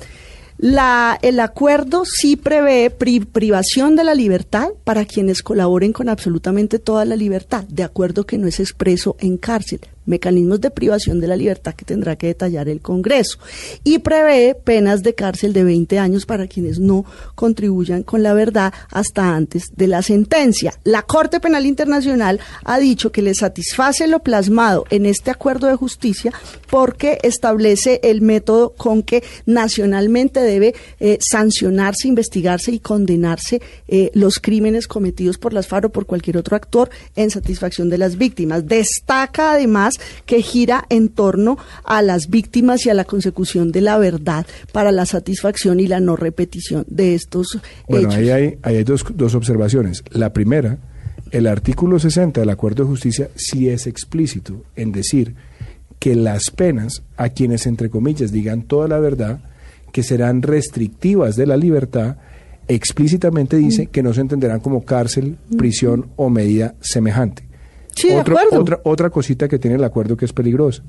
La, 0.58 1.18
el 1.22 1.40
acuerdo 1.40 2.04
sí 2.04 2.36
prevé 2.36 2.90
privación 2.90 3.96
de 3.96 4.04
la 4.04 4.14
libertad 4.14 4.68
para 4.84 5.04
quienes 5.04 5.42
colaboren 5.42 5.92
con 5.92 6.08
absolutamente 6.08 6.78
toda 6.78 7.04
la 7.04 7.16
libertad, 7.16 7.64
de 7.64 7.82
acuerdo 7.82 8.24
que 8.24 8.38
no 8.38 8.46
es 8.46 8.60
expreso 8.60 9.16
en 9.18 9.36
cárcel 9.36 9.80
mecanismos 10.06 10.60
de 10.60 10.70
privación 10.70 11.20
de 11.20 11.28
la 11.28 11.36
libertad 11.36 11.74
que 11.74 11.84
tendrá 11.84 12.16
que 12.16 12.28
detallar 12.28 12.68
el 12.68 12.80
Congreso 12.80 13.38
y 13.82 13.98
prevé 13.98 14.54
penas 14.54 15.02
de 15.02 15.14
cárcel 15.14 15.52
de 15.52 15.64
20 15.64 15.98
años 15.98 16.26
para 16.26 16.46
quienes 16.46 16.78
no 16.78 17.04
contribuyan 17.34 18.02
con 18.02 18.22
la 18.22 18.34
verdad 18.34 18.72
hasta 18.90 19.34
antes 19.34 19.72
de 19.76 19.86
la 19.86 20.02
sentencia. 20.02 20.74
La 20.84 21.02
Corte 21.02 21.40
Penal 21.40 21.66
Internacional 21.66 22.40
ha 22.64 22.78
dicho 22.78 23.12
que 23.12 23.22
le 23.22 23.34
satisface 23.34 24.06
lo 24.06 24.20
plasmado 24.20 24.84
en 24.90 25.06
este 25.06 25.30
acuerdo 25.30 25.66
de 25.66 25.76
justicia 25.76 26.32
porque 26.70 27.18
establece 27.22 28.00
el 28.02 28.20
método 28.20 28.74
con 28.76 29.02
que 29.02 29.22
nacionalmente 29.46 30.40
debe 30.40 30.74
eh, 31.00 31.18
sancionarse, 31.20 32.08
investigarse 32.08 32.72
y 32.72 32.78
condenarse 32.78 33.60
eh, 33.88 34.10
los 34.14 34.38
crímenes 34.38 34.86
cometidos 34.86 35.38
por 35.38 35.52
las 35.52 35.66
FARO 35.66 35.88
o 35.88 35.92
por 35.92 36.06
cualquier 36.06 36.36
otro 36.36 36.56
actor 36.56 36.90
en 37.16 37.30
satisfacción 37.30 37.90
de 37.90 37.98
las 37.98 38.16
víctimas. 38.16 38.66
Destaca 38.66 39.52
además 39.52 39.93
que 40.26 40.42
gira 40.42 40.84
en 40.88 41.08
torno 41.08 41.58
a 41.84 42.02
las 42.02 42.28
víctimas 42.28 42.86
y 42.86 42.90
a 42.90 42.94
la 42.94 43.04
consecución 43.04 43.72
de 43.72 43.80
la 43.80 43.98
verdad 43.98 44.46
para 44.72 44.92
la 44.92 45.06
satisfacción 45.06 45.80
y 45.80 45.86
la 45.86 46.00
no 46.00 46.16
repetición 46.16 46.84
de 46.88 47.14
estos 47.14 47.58
bueno, 47.88 48.08
hechos. 48.08 48.18
ahí 48.18 48.30
hay, 48.30 48.58
hay 48.62 48.84
dos, 48.84 49.04
dos 49.14 49.34
observaciones. 49.34 50.02
La 50.10 50.32
primera, 50.32 50.78
el 51.30 51.46
artículo 51.46 51.98
60 51.98 52.40
del 52.40 52.50
Acuerdo 52.50 52.84
de 52.84 52.90
Justicia 52.90 53.30
sí 53.34 53.68
es 53.68 53.86
explícito 53.86 54.62
en 54.76 54.92
decir 54.92 55.34
que 55.98 56.14
las 56.14 56.50
penas 56.50 57.02
a 57.16 57.30
quienes, 57.30 57.66
entre 57.66 57.90
comillas, 57.90 58.30
digan 58.30 58.62
toda 58.62 58.88
la 58.88 58.98
verdad, 58.98 59.40
que 59.90 60.02
serán 60.02 60.42
restrictivas 60.42 61.34
de 61.36 61.46
la 61.46 61.56
libertad, 61.56 62.16
explícitamente 62.68 63.56
dice 63.56 63.84
mm. 63.84 63.86
que 63.86 64.02
no 64.02 64.12
se 64.12 64.20
entenderán 64.20 64.60
como 64.60 64.84
cárcel, 64.84 65.36
prisión 65.56 66.08
o 66.16 66.30
medida 66.30 66.74
semejante. 66.80 67.44
Otra, 68.52 68.80
otra 68.84 69.10
cosita 69.10 69.48
que 69.48 69.58
tiene 69.58 69.76
el 69.76 69.84
acuerdo 69.84 70.16
que 70.16 70.24
es 70.24 70.32
peligrosa, 70.32 70.82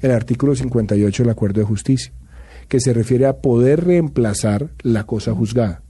el 0.00 0.10
artículo 0.10 0.54
58 0.54 1.22
del 1.22 1.30
acuerdo 1.30 1.60
de 1.60 1.66
justicia, 1.66 2.12
que 2.68 2.80
se 2.80 2.92
refiere 2.92 3.26
a 3.26 3.38
poder 3.38 3.84
reemplazar 3.84 4.70
la 4.82 5.04
cosa 5.04 5.34
juzgada. 5.34 5.82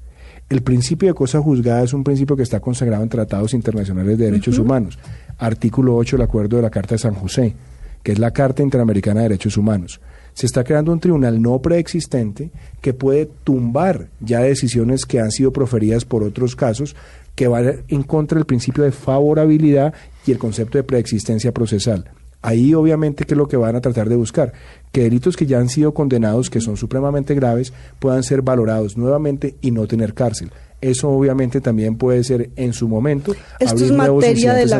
El 0.49 0.63
principio 0.63 1.09
de 1.09 1.15
cosa 1.15 1.41
juzgada 1.41 1.83
es 1.83 1.95
un 1.95 2.05
principio 2.05 2.37
que 2.37 2.43
está 2.43 2.61
consagrado 2.61 3.03
en 3.03 3.09
tratados 3.09 3.55
internacionales 3.55 4.19
de 4.19 4.27
derechos 4.27 4.59
humanos. 4.59 4.99
Artículo 5.39 5.97
8 5.97 6.17
del 6.17 6.25
acuerdo 6.25 6.57
de 6.57 6.63
la 6.63 6.71
Carta 6.71 6.95
de 6.95 6.99
San 6.99 7.15
José, 7.15 7.55
que 8.03 8.13
es 8.13 8.19
la 8.19 8.33
Carta 8.33 8.63
Interamericana 8.63 9.21
de 9.21 9.29
Derechos 9.29 9.57
Humanos. 9.57 10.01
Se 10.35 10.47
está 10.47 10.65
creando 10.65 10.93
un 10.93 11.01
tribunal 11.01 11.41
no 11.41 11.61
preexistente 11.61 12.51
que 12.81 12.95
puede 12.95 13.31
tumbar 13.45 14.09
ya 14.21 14.41
decisiones 14.41 15.07
que 15.07 15.21
han 15.21 15.31
sido 15.31 15.53
proferidas 15.53 16.05
por 16.05 16.23
otros 16.23 16.57
casos 16.57 16.97
que 17.43 17.49
van 17.49 17.83
en 17.89 18.05
contra 18.05 18.39
del 18.39 18.47
principio 18.47 18.85
de 18.85 18.93
favorabilidad 18.93 19.93
y 20.25 20.31
el 20.31 20.39
concepto 20.39 20.79
de 20.79 20.85
preexistencia 20.85 21.51
procesal. 21.51 22.09
Ahí 22.41 22.73
obviamente 22.73 23.25
que 23.25 23.35
es 23.35 23.39
lo 23.39 23.49
que 23.49 23.57
van 23.57 23.75
a 23.75 23.81
tratar 23.81 24.09
de 24.09 24.15
buscar, 24.15 24.53
que 24.93 25.03
delitos 25.03 25.37
que 25.37 25.45
ya 25.45 25.59
han 25.59 25.69
sido 25.69 25.93
condenados, 25.93 26.51
que 26.51 26.61
son 26.61 26.77
supremamente 26.77 27.35
graves, 27.35 27.73
puedan 27.99 28.23
ser 28.23 28.43
valorados 28.43 28.97
nuevamente 28.97 29.57
y 29.61 29.73
no 29.73 29.89
tener 29.89 30.15
cárcel. 30.15 30.53
Eso 30.81 31.11
obviamente 31.11 31.61
también 31.61 31.97
puede 31.97 32.23
ser 32.23 32.51
en 32.55 32.73
su 32.73 32.87
momento 32.87 33.35
esto 33.59 33.85
es 33.85 33.91
materia 33.91 34.55
de 34.55 34.67
la, 34.67 34.79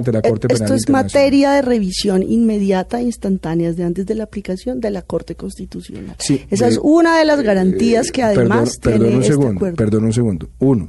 Esto 0.49 0.75
es 0.75 0.89
materia 0.89 1.51
de 1.55 1.63
revisión 1.63 2.23
inmediata 2.23 3.01
e 3.01 3.03
instantánea 3.03 3.73
de 3.73 3.83
antes 3.83 4.07
de 4.07 4.15
la 4.15 4.23
aplicación 4.23 4.79
de 4.81 4.93
la 4.93 5.03
Corte 5.03 5.35
Constitucional. 5.35 6.15
Esa 6.49 6.69
es 6.69 6.79
una 6.81 7.19
de 7.19 7.25
las 7.25 7.43
garantías 7.43 8.13
que 8.13 8.23
además 8.23 8.79
perdón, 8.79 9.01
tiene 9.01 9.17
un 9.17 9.23
este 9.23 9.33
segundo, 9.33 9.57
acuerdo. 9.57 9.77
Perdón 9.77 10.05
un 10.05 10.13
segundo. 10.13 10.49
Uno, 10.61 10.89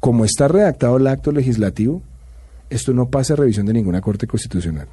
como 0.00 0.24
está 0.24 0.48
redactado 0.48 0.96
el 0.96 1.06
acto 1.06 1.32
legislativo, 1.32 2.02
esto 2.70 2.92
no 2.92 3.08
pasa 3.08 3.34
a 3.34 3.36
revisión 3.36 3.66
de 3.66 3.72
ninguna 3.72 4.00
Corte 4.00 4.26
Constitucional. 4.26 4.88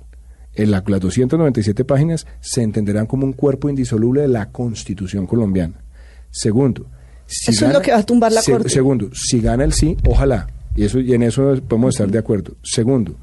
En 0.56 0.72
la, 0.72 0.84
las 0.86 1.00
297 1.00 1.84
páginas 1.86 2.28
se 2.40 2.62
entenderán 2.62 3.08
como 3.08 3.26
un 3.26 3.34
cuerpo 3.34 3.70
indisoluble 3.70 4.22
de 4.22 4.28
la 4.28 4.52
Constitución 4.52 5.26
colombiana. 5.26 5.82
Segundo, 6.30 6.86
si 7.26 7.52
eso 7.52 7.68
es 7.68 7.74
lo 7.74 7.82
que 7.82 7.92
va 7.92 8.00
a 8.00 8.06
tumbar 8.06 8.32
la 8.32 8.44
Corte. 8.44 8.70
Segundo, 8.70 9.10
si 9.14 9.42
gana 9.42 9.64
el 9.64 9.74
sí, 9.74 9.98
ojalá. 10.08 10.48
Y, 10.76 10.84
eso, 10.86 11.00
y 11.00 11.14
en 11.14 11.24
eso 11.24 11.56
podemos 11.68 11.96
estar 11.96 12.10
de 12.10 12.20
acuerdo. 12.20 12.56
Segundo, 12.64 13.16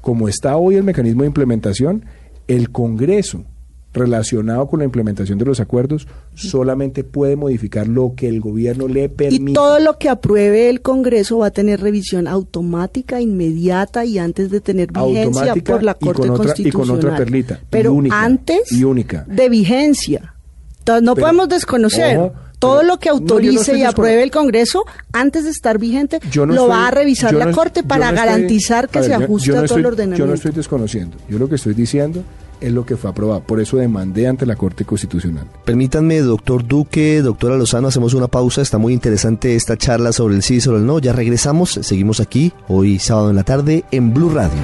como 0.00 0.28
está 0.28 0.56
hoy 0.56 0.76
el 0.76 0.84
mecanismo 0.84 1.22
de 1.22 1.28
implementación, 1.28 2.04
el 2.46 2.70
Congreso 2.70 3.44
relacionado 3.92 4.66
con 4.68 4.80
la 4.80 4.84
implementación 4.84 5.38
de 5.38 5.44
los 5.46 5.60
acuerdos 5.60 6.06
solamente 6.34 7.04
puede 7.04 7.36
modificar 7.36 7.88
lo 7.88 8.12
que 8.14 8.28
el 8.28 8.40
gobierno 8.40 8.86
le 8.86 9.08
permite. 9.08 9.50
Y 9.50 9.54
todo 9.54 9.78
lo 9.80 9.98
que 9.98 10.08
apruebe 10.08 10.68
el 10.68 10.82
Congreso 10.82 11.38
va 11.38 11.46
a 11.46 11.50
tener 11.50 11.80
revisión 11.80 12.28
automática, 12.28 13.20
inmediata 13.20 14.04
y 14.04 14.18
antes 14.18 14.50
de 14.50 14.60
tener 14.60 14.92
vigencia 14.92 15.54
por 15.64 15.82
la 15.82 15.94
Corte 15.94 16.22
y 16.22 16.26
con 16.26 16.30
otra, 16.30 16.44
Constitucional. 16.46 16.68
Y 16.68 16.70
con 16.88 16.90
otra 16.96 17.16
perlita. 17.16 17.60
Pero 17.70 17.92
única, 17.94 18.22
antes 18.22 18.70
y 18.72 18.84
única. 18.84 19.24
de 19.26 19.48
vigencia. 19.48 20.34
Entonces, 20.80 21.02
no 21.02 21.14
Pero, 21.14 21.26
podemos 21.26 21.48
desconocer. 21.48 22.18
ojo, 22.18 22.32
todo 22.58 22.82
lo 22.82 22.98
que 22.98 23.08
no, 23.08 23.14
yo 23.16 23.20
no 23.20 23.32
autorice 23.34 23.78
y 23.78 23.84
apruebe 23.84 24.22
el 24.22 24.30
Congreso, 24.30 24.84
antes 25.12 25.44
de 25.44 25.50
estar 25.50 25.78
vigente, 25.78 26.18
Yo 26.30 26.44
no 26.44 26.54
lo 26.54 26.60
estoy- 26.62 26.70
va 26.70 26.88
a 26.88 26.90
revisar 26.90 27.32
la 27.34 27.52
Corte 27.52 27.82
para 27.82 28.06
estoy- 28.10 28.16
garantizar 28.16 28.88
que 28.88 28.98
ver, 29.00 29.08
se 29.08 29.14
ajuste 29.14 29.56
a 29.56 29.64
todo 29.64 29.78
el 29.78 29.86
ordenamiento. 29.86 30.24
Yo 30.24 30.26
no 30.26 30.34
estoy 30.34 30.52
desconociendo. 30.52 31.16
Yo 31.28 31.38
lo 31.38 31.48
que 31.48 31.54
estoy 31.54 31.74
diciendo 31.74 32.22
es 32.60 32.72
lo 32.72 32.84
que 32.84 32.96
fue 32.96 33.10
aprobado. 33.10 33.40
Por 33.40 33.60
eso 33.60 33.76
demandé 33.76 34.26
ante 34.26 34.46
la 34.46 34.56
Corte 34.56 34.84
Constitucional. 34.84 35.46
Permítanme, 35.64 36.20
doctor 36.20 36.66
Duque, 36.66 37.22
doctora 37.22 37.56
Lozano, 37.56 37.88
hacemos 37.88 38.14
una 38.14 38.28
pausa. 38.28 38.62
Está 38.62 38.78
muy 38.78 38.92
interesante 38.92 39.56
esta 39.56 39.76
charla 39.76 40.12
sobre 40.12 40.36
el 40.36 40.42
sí 40.42 40.56
y 40.56 40.60
sobre 40.60 40.78
el 40.78 40.86
no. 40.86 40.98
Ya 40.98 41.12
regresamos, 41.12 41.78
seguimos 41.82 42.20
aquí, 42.20 42.52
hoy 42.68 42.98
sábado 42.98 43.30
en 43.30 43.36
la 43.36 43.44
tarde, 43.44 43.84
en 43.90 44.12
Blue 44.12 44.30
Radio. 44.30 44.58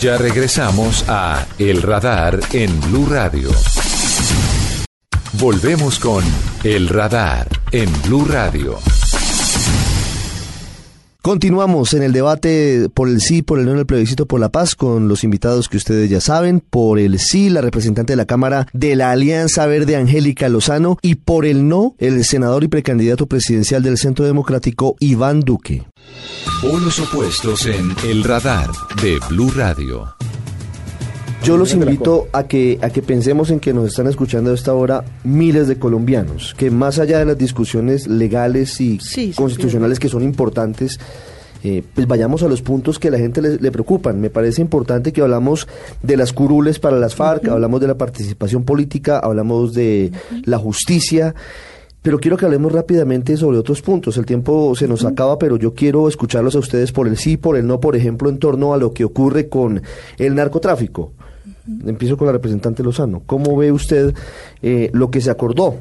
Ya 0.00 0.16
regresamos 0.16 1.04
a 1.08 1.46
El 1.58 1.82
Radar 1.82 2.40
en 2.52 2.80
Blue 2.80 3.06
Radio. 3.06 3.50
Volvemos 5.34 5.98
con 5.98 6.24
El 6.64 6.88
Radar 6.88 7.46
en 7.70 7.90
Blue 8.02 8.24
Radio. 8.24 8.78
Continuamos 11.22 11.92
en 11.92 12.02
el 12.02 12.12
debate 12.12 12.88
por 12.94 13.08
el 13.08 13.20
sí, 13.20 13.42
por 13.42 13.58
el 13.58 13.66
no 13.66 13.72
en 13.72 13.78
el 13.78 13.86
plebiscito 13.86 14.24
por 14.24 14.40
la 14.40 14.48
paz 14.48 14.74
con 14.74 15.06
los 15.06 15.22
invitados 15.22 15.68
que 15.68 15.76
ustedes 15.76 16.08
ya 16.08 16.20
saben. 16.20 16.60
Por 16.60 16.98
el 16.98 17.18
sí, 17.18 17.50
la 17.50 17.60
representante 17.60 18.14
de 18.14 18.16
la 18.16 18.24
Cámara 18.24 18.66
de 18.72 18.96
la 18.96 19.10
Alianza 19.10 19.66
Verde, 19.66 19.96
Angélica 19.96 20.48
Lozano. 20.48 20.96
Y 21.02 21.16
por 21.16 21.44
el 21.44 21.68
no, 21.68 21.94
el 21.98 22.24
senador 22.24 22.64
y 22.64 22.68
precandidato 22.68 23.26
presidencial 23.26 23.82
del 23.82 23.98
Centro 23.98 24.24
Democrático, 24.24 24.96
Iván 24.98 25.40
Duque. 25.40 25.84
Polos 26.62 26.98
opuestos 26.98 27.66
en 27.66 27.94
El 28.08 28.24
Radar 28.24 28.70
de 29.02 29.18
Blue 29.28 29.50
Radio. 29.54 30.14
Yo 31.42 31.56
los 31.56 31.72
invito 31.72 32.28
a 32.32 32.44
que, 32.44 32.78
a 32.82 32.90
que 32.90 33.00
pensemos 33.00 33.50
en 33.50 33.60
que 33.60 33.72
nos 33.72 33.88
están 33.88 34.06
escuchando 34.06 34.50
a 34.50 34.54
esta 34.54 34.74
hora 34.74 35.04
miles 35.24 35.68
de 35.68 35.78
colombianos, 35.78 36.54
que 36.54 36.70
más 36.70 36.98
allá 36.98 37.18
de 37.18 37.24
las 37.24 37.38
discusiones 37.38 38.06
legales 38.06 38.78
y 38.80 38.98
Sí, 39.00 39.32
sí, 39.32 39.32
constitucionales 39.34 39.98
que 39.98 40.10
son 40.10 40.22
importantes, 40.22 41.00
eh, 41.64 41.82
pues 41.94 42.06
vayamos 42.06 42.42
a 42.42 42.48
los 42.48 42.60
puntos 42.60 42.98
que 42.98 43.08
a 43.08 43.10
la 43.10 43.18
gente 43.18 43.40
le, 43.40 43.56
le 43.56 43.72
preocupan. 43.72 44.20
Me 44.20 44.28
parece 44.28 44.60
importante 44.60 45.12
que 45.12 45.22
hablamos 45.22 45.66
de 46.02 46.16
las 46.18 46.34
curules 46.34 46.78
para 46.78 46.98
las 46.98 47.14
FARC, 47.14 47.48
hablamos 47.48 47.80
de 47.80 47.88
la 47.88 47.96
participación 47.96 48.64
política, 48.64 49.18
hablamos 49.18 49.72
de 49.72 50.12
la 50.44 50.58
justicia. 50.58 51.34
Pero 52.02 52.18
quiero 52.18 52.38
que 52.38 52.46
hablemos 52.46 52.72
rápidamente 52.72 53.36
sobre 53.36 53.58
otros 53.58 53.82
puntos. 53.82 54.16
El 54.16 54.24
tiempo 54.24 54.74
se 54.74 54.88
nos 54.88 55.04
acaba, 55.04 55.38
pero 55.38 55.56
yo 55.56 55.74
quiero 55.74 56.08
escucharlos 56.08 56.54
a 56.56 56.58
ustedes 56.58 56.92
por 56.92 57.06
el 57.06 57.18
sí, 57.18 57.36
por 57.36 57.56
el 57.58 57.66
no, 57.66 57.78
por 57.78 57.94
ejemplo, 57.94 58.30
en 58.30 58.38
torno 58.38 58.72
a 58.72 58.78
lo 58.78 58.94
que 58.94 59.04
ocurre 59.04 59.48
con 59.48 59.82
el 60.16 60.34
narcotráfico. 60.34 61.12
Empiezo 61.86 62.16
con 62.16 62.26
la 62.26 62.32
representante 62.32 62.82
Lozano. 62.82 63.22
¿Cómo 63.26 63.56
ve 63.56 63.72
usted 63.72 64.14
eh, 64.62 64.90
lo 64.92 65.10
que 65.10 65.20
se 65.20 65.30
acordó? 65.30 65.76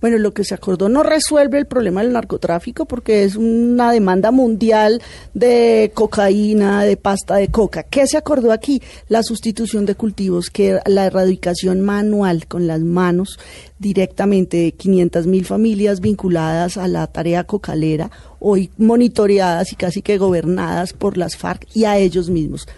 Bueno, 0.00 0.18
lo 0.18 0.32
que 0.32 0.44
se 0.44 0.54
acordó 0.54 0.88
no 0.88 1.02
resuelve 1.02 1.58
el 1.58 1.66
problema 1.66 2.02
del 2.02 2.12
narcotráfico 2.12 2.86
porque 2.86 3.24
es 3.24 3.34
una 3.34 3.90
demanda 3.90 4.30
mundial 4.30 5.02
de 5.34 5.90
cocaína, 5.92 6.84
de 6.84 6.96
pasta 6.96 7.34
de 7.36 7.48
coca. 7.48 7.82
¿Qué 7.82 8.06
se 8.06 8.16
acordó 8.16 8.52
aquí? 8.52 8.80
La 9.08 9.24
sustitución 9.24 9.86
de 9.86 9.96
cultivos, 9.96 10.50
que 10.50 10.78
la 10.86 11.06
erradicación 11.06 11.80
manual 11.80 12.46
con 12.46 12.68
las 12.68 12.80
manos 12.80 13.40
directamente 13.80 14.58
de 14.58 14.72
500 14.72 15.26
mil 15.26 15.44
familias 15.44 16.00
vinculadas 16.00 16.76
a 16.76 16.86
la 16.86 17.04
tarea 17.08 17.42
cocalera, 17.42 18.08
hoy 18.38 18.70
monitoreadas 18.78 19.72
y 19.72 19.76
casi 19.76 20.02
que 20.02 20.16
gobernadas 20.16 20.92
por 20.92 21.16
las 21.16 21.36
FARC 21.36 21.66
y 21.74 21.86
a 21.86 21.98
ellos 21.98 22.30
mismos. 22.30 22.68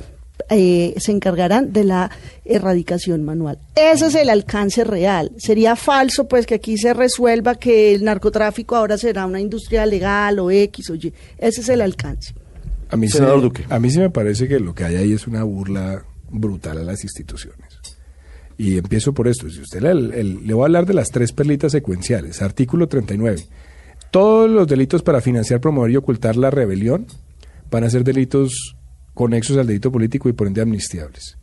Eh, 0.48 0.94
se 0.98 1.12
encargarán 1.12 1.72
de 1.72 1.84
la 1.84 2.10
erradicación 2.44 3.24
manual. 3.24 3.58
Ese 3.74 4.06
es 4.06 4.14
el 4.14 4.30
alcance 4.30 4.84
real. 4.84 5.32
Sería 5.38 5.76
falso 5.76 6.26
pues 6.28 6.46
que 6.46 6.54
aquí 6.54 6.76
se 6.78 6.94
resuelva 6.94 7.54
que 7.54 7.94
el 7.94 8.04
narcotráfico 8.04 8.76
ahora 8.76 8.96
será 8.98 9.26
una 9.26 9.40
industria 9.40 9.86
legal 9.86 10.38
o 10.38 10.50
X 10.50 10.90
o 10.90 10.94
Y. 10.94 11.12
Ese 11.38 11.60
es 11.60 11.68
el 11.68 11.80
alcance. 11.80 12.34
A 12.90 12.96
mí, 12.96 13.08
Senador 13.08 13.36
sí, 13.38 13.42
Duque. 13.42 13.64
a 13.68 13.78
mí 13.78 13.90
sí 13.90 13.98
me 14.00 14.10
parece 14.10 14.48
que 14.48 14.58
lo 14.58 14.74
que 14.74 14.84
hay 14.84 14.96
ahí 14.96 15.12
es 15.12 15.26
una 15.26 15.44
burla 15.44 16.04
brutal 16.30 16.78
a 16.78 16.82
las 16.82 17.04
instituciones. 17.04 17.68
Y 18.58 18.76
empiezo 18.78 19.12
por 19.14 19.28
esto. 19.28 19.48
Si 19.48 19.60
usted 19.60 19.80
le, 19.80 19.90
el- 20.20 20.46
le 20.46 20.54
voy 20.54 20.62
a 20.62 20.66
hablar 20.66 20.86
de 20.86 20.94
las 20.94 21.08
tres 21.10 21.32
perlitas 21.32 21.72
secuenciales. 21.72 22.42
Artículo 22.42 22.88
39. 22.88 23.44
Todos 24.10 24.50
los 24.50 24.66
delitos 24.66 25.02
para 25.02 25.20
financiar, 25.20 25.60
promover 25.60 25.92
y 25.92 25.96
ocultar 25.96 26.36
la 26.36 26.50
rebelión 26.50 27.06
van 27.70 27.84
a 27.84 27.90
ser 27.90 28.02
delitos 28.02 28.74
conexos 29.14 29.56
al 29.56 29.66
delito 29.66 29.92
político 29.92 30.28
y 30.28 30.32
por 30.32 30.46
ende 30.46 30.60
amnistiables. 30.60 31.38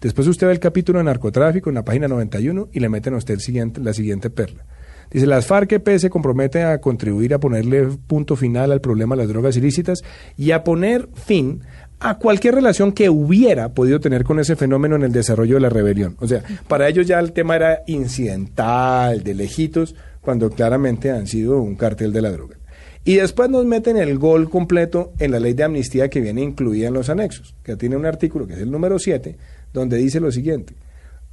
Después 0.00 0.26
usted 0.28 0.46
ve 0.46 0.52
el 0.52 0.60
capítulo 0.60 0.98
de 0.98 1.04
narcotráfico 1.04 1.70
en 1.70 1.76
la 1.76 1.84
página 1.84 2.08
91 2.08 2.68
y 2.72 2.80
le 2.80 2.88
meten 2.88 3.14
a 3.14 3.18
usted 3.18 3.38
siguiente, 3.38 3.80
la 3.80 3.94
siguiente 3.94 4.30
perla. 4.30 4.66
Dice, 5.10 5.26
las 5.26 5.46
FARC-EP 5.46 5.98
se 5.98 6.10
comprometen 6.10 6.66
a 6.66 6.78
contribuir 6.78 7.34
a 7.34 7.38
ponerle 7.38 7.86
punto 8.06 8.36
final 8.36 8.72
al 8.72 8.80
problema 8.80 9.14
de 9.14 9.22
las 9.22 9.28
drogas 9.28 9.56
ilícitas 9.56 10.02
y 10.36 10.50
a 10.50 10.64
poner 10.64 11.08
fin 11.14 11.62
a 12.00 12.18
cualquier 12.18 12.56
relación 12.56 12.92
que 12.92 13.08
hubiera 13.08 13.72
podido 13.72 14.00
tener 14.00 14.24
con 14.24 14.40
ese 14.40 14.56
fenómeno 14.56 14.96
en 14.96 15.04
el 15.04 15.12
desarrollo 15.12 15.54
de 15.54 15.60
la 15.60 15.68
rebelión. 15.70 16.16
O 16.20 16.26
sea, 16.26 16.42
para 16.68 16.88
ellos 16.88 17.06
ya 17.06 17.18
el 17.18 17.32
tema 17.32 17.56
era 17.56 17.82
incidental, 17.86 19.22
de 19.22 19.34
lejitos, 19.34 19.94
cuando 20.20 20.50
claramente 20.50 21.10
han 21.10 21.26
sido 21.26 21.60
un 21.60 21.76
cartel 21.76 22.12
de 22.12 22.22
la 22.22 22.30
droga. 22.30 22.56
Y 23.04 23.16
después 23.16 23.50
nos 23.50 23.66
meten 23.66 23.96
el 23.98 24.18
gol 24.18 24.48
completo 24.48 25.12
en 25.18 25.30
la 25.32 25.38
ley 25.40 25.52
de 25.52 25.64
amnistía 25.64 26.08
que 26.08 26.20
viene 26.20 26.40
incluida 26.42 26.88
en 26.88 26.94
los 26.94 27.10
anexos, 27.10 27.54
que 27.62 27.76
tiene 27.76 27.96
un 27.96 28.06
artículo 28.06 28.46
que 28.46 28.54
es 28.54 28.60
el 28.60 28.70
número 28.70 28.98
7, 28.98 29.36
donde 29.74 29.98
dice 29.98 30.20
lo 30.20 30.32
siguiente. 30.32 30.74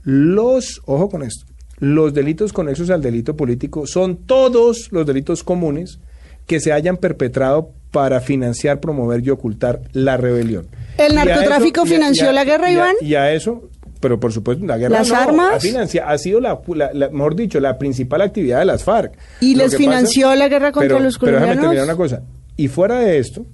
Los, 0.03 0.81
ojo 0.85 1.09
con 1.09 1.23
esto, 1.23 1.45
los 1.79 2.13
delitos 2.13 2.53
conexos 2.53 2.89
al 2.89 3.01
delito 3.01 3.35
político 3.35 3.87
son 3.87 4.17
todos 4.17 4.91
los 4.91 5.05
delitos 5.05 5.43
comunes 5.43 5.99
que 6.47 6.59
se 6.59 6.71
hayan 6.73 6.97
perpetrado 6.97 7.71
para 7.91 8.19
financiar, 8.21 8.79
promover 8.79 9.25
y 9.25 9.29
ocultar 9.29 9.81
la 9.93 10.17
rebelión. 10.17 10.67
¿El 10.97 11.15
narcotráfico 11.15 11.83
eso- 11.83 11.93
financió 11.93 12.29
a- 12.29 12.33
la 12.33 12.43
guerra, 12.43 12.69
y 12.69 12.73
a- 12.73 12.75
Iván? 12.77 12.95
Y 13.01 13.15
a 13.15 13.31
eso, 13.33 13.69
pero 14.01 14.19
por 14.19 14.33
supuesto, 14.33 14.65
la 14.65 14.77
guerra 14.77 14.97
¿Las 14.99 15.09
no, 15.09 15.15
armas? 15.15 15.53
Ha, 15.55 15.59
financia- 15.61 16.05
ha 16.09 16.17
sido, 16.17 16.41
la, 16.41 16.59
la- 16.75 16.91
la- 16.93 17.09
mejor 17.09 17.35
dicho, 17.35 17.59
la 17.61 17.77
principal 17.77 18.21
actividad 18.21 18.59
de 18.59 18.65
las 18.65 18.83
FARC. 18.83 19.13
¿Y 19.39 19.55
Lo 19.55 19.63
les 19.63 19.77
financió 19.77 20.35
la 20.35 20.49
guerra 20.49 20.73
contra 20.73 20.95
pero- 20.95 20.99
los 21.05 21.17
Pero 21.17 21.31
déjame 21.33 21.51
colombianos? 21.55 21.75
terminar 21.75 21.95
una 21.95 21.95
cosa. 21.95 22.23
Y 22.57 22.67
fuera 22.67 22.99
de 22.99 23.19
esto, 23.19 23.45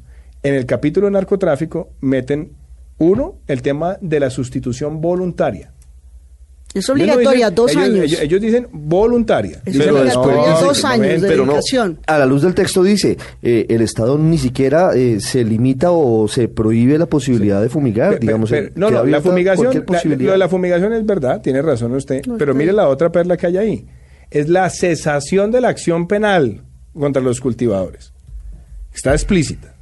en 0.41 0.55
el 0.55 0.65
capítulo 0.65 1.05
de 1.07 1.11
narcotráfico 1.11 1.89
meten, 2.01 2.53
uno, 2.97 3.35
el 3.47 3.61
tema 3.61 3.97
de 4.01 4.19
la 4.19 4.29
sustitución 4.31 5.01
voluntaria. 5.01 5.71
Es 6.77 6.89
Ellos 6.89 6.89
no 6.89 6.93
obligatoria, 7.13 7.47
dicen- 7.49 7.55
dos 7.55 7.71
ellos- 7.71 7.83
años. 7.83 8.05
Ellos, 8.05 8.21
ellos 8.21 8.41
dicen 8.41 8.67
voluntaria. 8.71 9.61
Es 9.65 9.75
obligatoria, 9.79 10.51
dos 10.61 10.85
años 10.85 11.21
de 11.21 11.27
pero 11.27 11.45
no-. 11.45 11.59
A 12.07 12.17
la 12.19 12.25
luz 12.25 12.41
del 12.41 12.53
texto 12.53 12.83
dice, 12.83 13.17
eh, 13.41 13.65
el 13.69 13.81
Estado 13.81 14.17
ni 14.17 14.37
siquiera 14.37 14.91
eh, 14.95 15.19
se 15.19 15.43
limita 15.43 15.91
o 15.91 16.27
se 16.27 16.47
prohíbe 16.47 16.97
la 16.97 17.05
posibilidad 17.05 17.61
de 17.61 17.69
fumigar, 17.69 18.19
digamos. 18.19 18.49
pero- 18.49 18.67
eh, 18.67 18.71
no, 18.75 18.89
no, 18.91 19.05
la 19.05 19.21
fumigación, 19.21 19.73
la- 19.73 20.03
lo 20.25 20.31
de 20.31 20.37
la 20.37 20.49
fumigación 20.49 20.93
es 20.93 21.05
verdad, 21.05 21.41
tiene 21.41 21.61
razón 21.61 21.93
usted, 21.95 22.25
No, 22.25 22.37
pero 22.37 22.53
mire 22.53 22.73
la 22.73 22.87
otra 22.87 23.11
perla 23.11 23.37
que 23.37 23.47
hay 23.47 23.57
ahí. 23.57 23.85
Es 24.29 24.49
la 24.49 24.69
cesación 24.69 25.51
de 25.51 25.61
la 25.61 25.69
acción 25.69 26.07
penal 26.07 26.63
contra 26.93 27.21
los 27.21 27.39
cultivadores. 27.39 28.11
Está 28.93 29.13
explícita. 29.13 29.73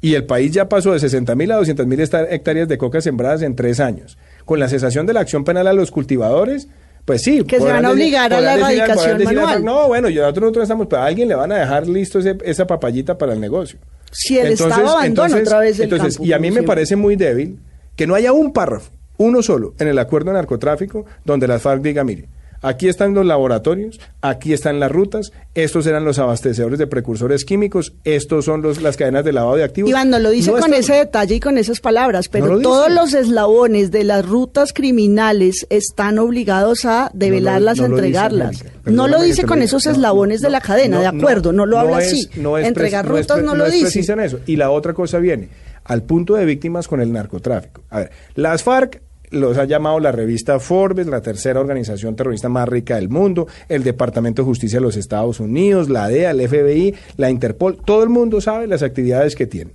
Y 0.00 0.14
el 0.14 0.24
país 0.26 0.50
ya 0.50 0.68
pasó 0.68 0.92
de 0.92 0.98
60 0.98 1.34
mil 1.36 1.52
a 1.52 1.56
200 1.56 1.86
mil 1.86 2.00
hectáreas 2.00 2.66
de 2.66 2.76
coca 2.76 3.00
sembradas 3.00 3.42
en 3.42 3.54
tres 3.54 3.78
años. 3.78 4.18
Con 4.44 4.58
la 4.60 4.68
cesación 4.68 5.06
de 5.06 5.12
la 5.12 5.20
acción 5.20 5.44
penal 5.44 5.66
a 5.66 5.72
los 5.72 5.90
cultivadores, 5.90 6.68
pues 7.04 7.22
sí. 7.22 7.42
Que 7.44 7.58
se 7.58 7.64
van 7.64 7.84
a 7.84 7.90
obligar 7.90 8.32
a 8.32 8.40
la 8.40 8.54
erradicación 8.54 9.22
manual. 9.24 9.64
no, 9.64 9.88
bueno, 9.88 10.08
nosotros, 10.08 10.42
nosotros 10.42 10.62
estamos, 10.64 10.86
pero 10.88 11.02
a 11.02 11.06
alguien 11.06 11.28
le 11.28 11.34
van 11.34 11.52
a 11.52 11.56
dejar 11.56 11.86
listo 11.86 12.18
esa 12.18 12.66
papayita 12.66 13.18
para 13.18 13.32
el 13.32 13.40
negocio. 13.40 13.78
Si 14.12 14.38
el 14.38 14.52
Estado 14.52 14.90
abandona 14.90 15.36
otra 15.36 15.58
vez 15.58 15.78
el 15.78 15.84
entonces, 15.84 16.20
Y 16.20 16.32
a 16.32 16.38
mí 16.38 16.50
me 16.50 16.62
parece 16.62 16.96
muy 16.96 17.16
débil 17.16 17.58
que 17.96 18.06
no 18.06 18.14
haya 18.14 18.32
un 18.32 18.52
párrafo, 18.52 18.90
uno 19.16 19.42
solo, 19.42 19.74
en 19.78 19.88
el 19.88 19.98
acuerdo 19.98 20.30
de 20.30 20.34
narcotráfico, 20.34 21.04
donde 21.24 21.48
la 21.48 21.58
FARC 21.58 21.82
diga, 21.82 22.04
mire, 22.04 22.28
Aquí 22.62 22.88
están 22.88 23.12
los 23.12 23.26
laboratorios, 23.26 24.00
aquí 24.20 24.52
están 24.52 24.78
las 24.78 24.90
rutas, 24.90 25.32
estos 25.54 25.84
eran 25.86 26.04
los 26.04 26.20
abastecedores 26.20 26.78
de 26.78 26.86
precursores 26.86 27.44
químicos, 27.44 27.92
estos 28.04 28.44
son 28.44 28.62
los, 28.62 28.80
las 28.80 28.96
cadenas 28.96 29.24
de 29.24 29.32
lavado 29.32 29.56
de 29.56 29.64
activos. 29.64 29.90
Iván, 29.90 30.10
no 30.10 30.20
lo 30.20 30.30
dice 30.30 30.52
con 30.52 30.72
ese 30.72 30.94
detalle 30.94 31.34
y 31.34 31.40
con 31.40 31.58
esas 31.58 31.80
palabras, 31.80 32.28
pero 32.28 32.60
todos 32.60 32.90
los 32.90 33.14
eslabones 33.14 33.90
de 33.90 34.04
las 34.04 34.24
rutas 34.24 34.72
criminales 34.72 35.66
están 35.70 36.20
obligados 36.20 36.84
a 36.84 37.10
develarlas, 37.14 37.80
a 37.80 37.86
entregarlas. 37.86 38.64
no 38.84 39.08
lo 39.08 39.20
dice 39.20 39.42
con 39.42 39.60
esos 39.60 39.86
eslabones 39.86 40.40
de 40.40 40.50
la 40.50 40.60
cadena, 40.60 41.00
de 41.00 41.08
acuerdo, 41.08 41.52
no, 41.52 41.66
lo 41.66 41.80
habla 41.80 41.98
así. 41.98 42.30
Entregar 42.62 43.06
rutas 43.08 43.42
no, 43.42 43.56
lo 43.56 43.68
dice. 43.68 44.00
eso. 44.00 44.38
Y 44.46 44.54
la 44.54 44.70
otra 44.70 44.94
cosa 44.94 45.18
viene 45.18 45.48
al 45.84 46.04
punto 46.04 46.34
de 46.34 46.44
víctimas 46.44 46.86
con 46.86 47.00
el 47.00 47.12
narcotráfico. 47.12 47.82
A 47.90 47.98
ver, 48.00 48.10
las 48.36 48.62
FARC 48.62 49.00
los 49.32 49.58
ha 49.58 49.64
llamado 49.64 49.98
la 49.98 50.12
revista 50.12 50.60
Forbes, 50.60 51.06
la 51.06 51.20
tercera 51.20 51.60
organización 51.60 52.14
terrorista 52.14 52.48
más 52.48 52.68
rica 52.68 52.96
del 52.96 53.08
mundo, 53.08 53.48
el 53.68 53.82
Departamento 53.82 54.42
de 54.42 54.46
Justicia 54.46 54.78
de 54.78 54.84
los 54.84 54.96
Estados 54.96 55.40
Unidos, 55.40 55.88
la 55.88 56.08
DEA, 56.08 56.30
el 56.30 56.48
FBI, 56.48 56.94
la 57.16 57.30
Interpol, 57.30 57.78
todo 57.84 58.02
el 58.02 58.08
mundo 58.08 58.40
sabe 58.40 58.66
las 58.66 58.82
actividades 58.82 59.34
que 59.34 59.46
tienen. 59.46 59.74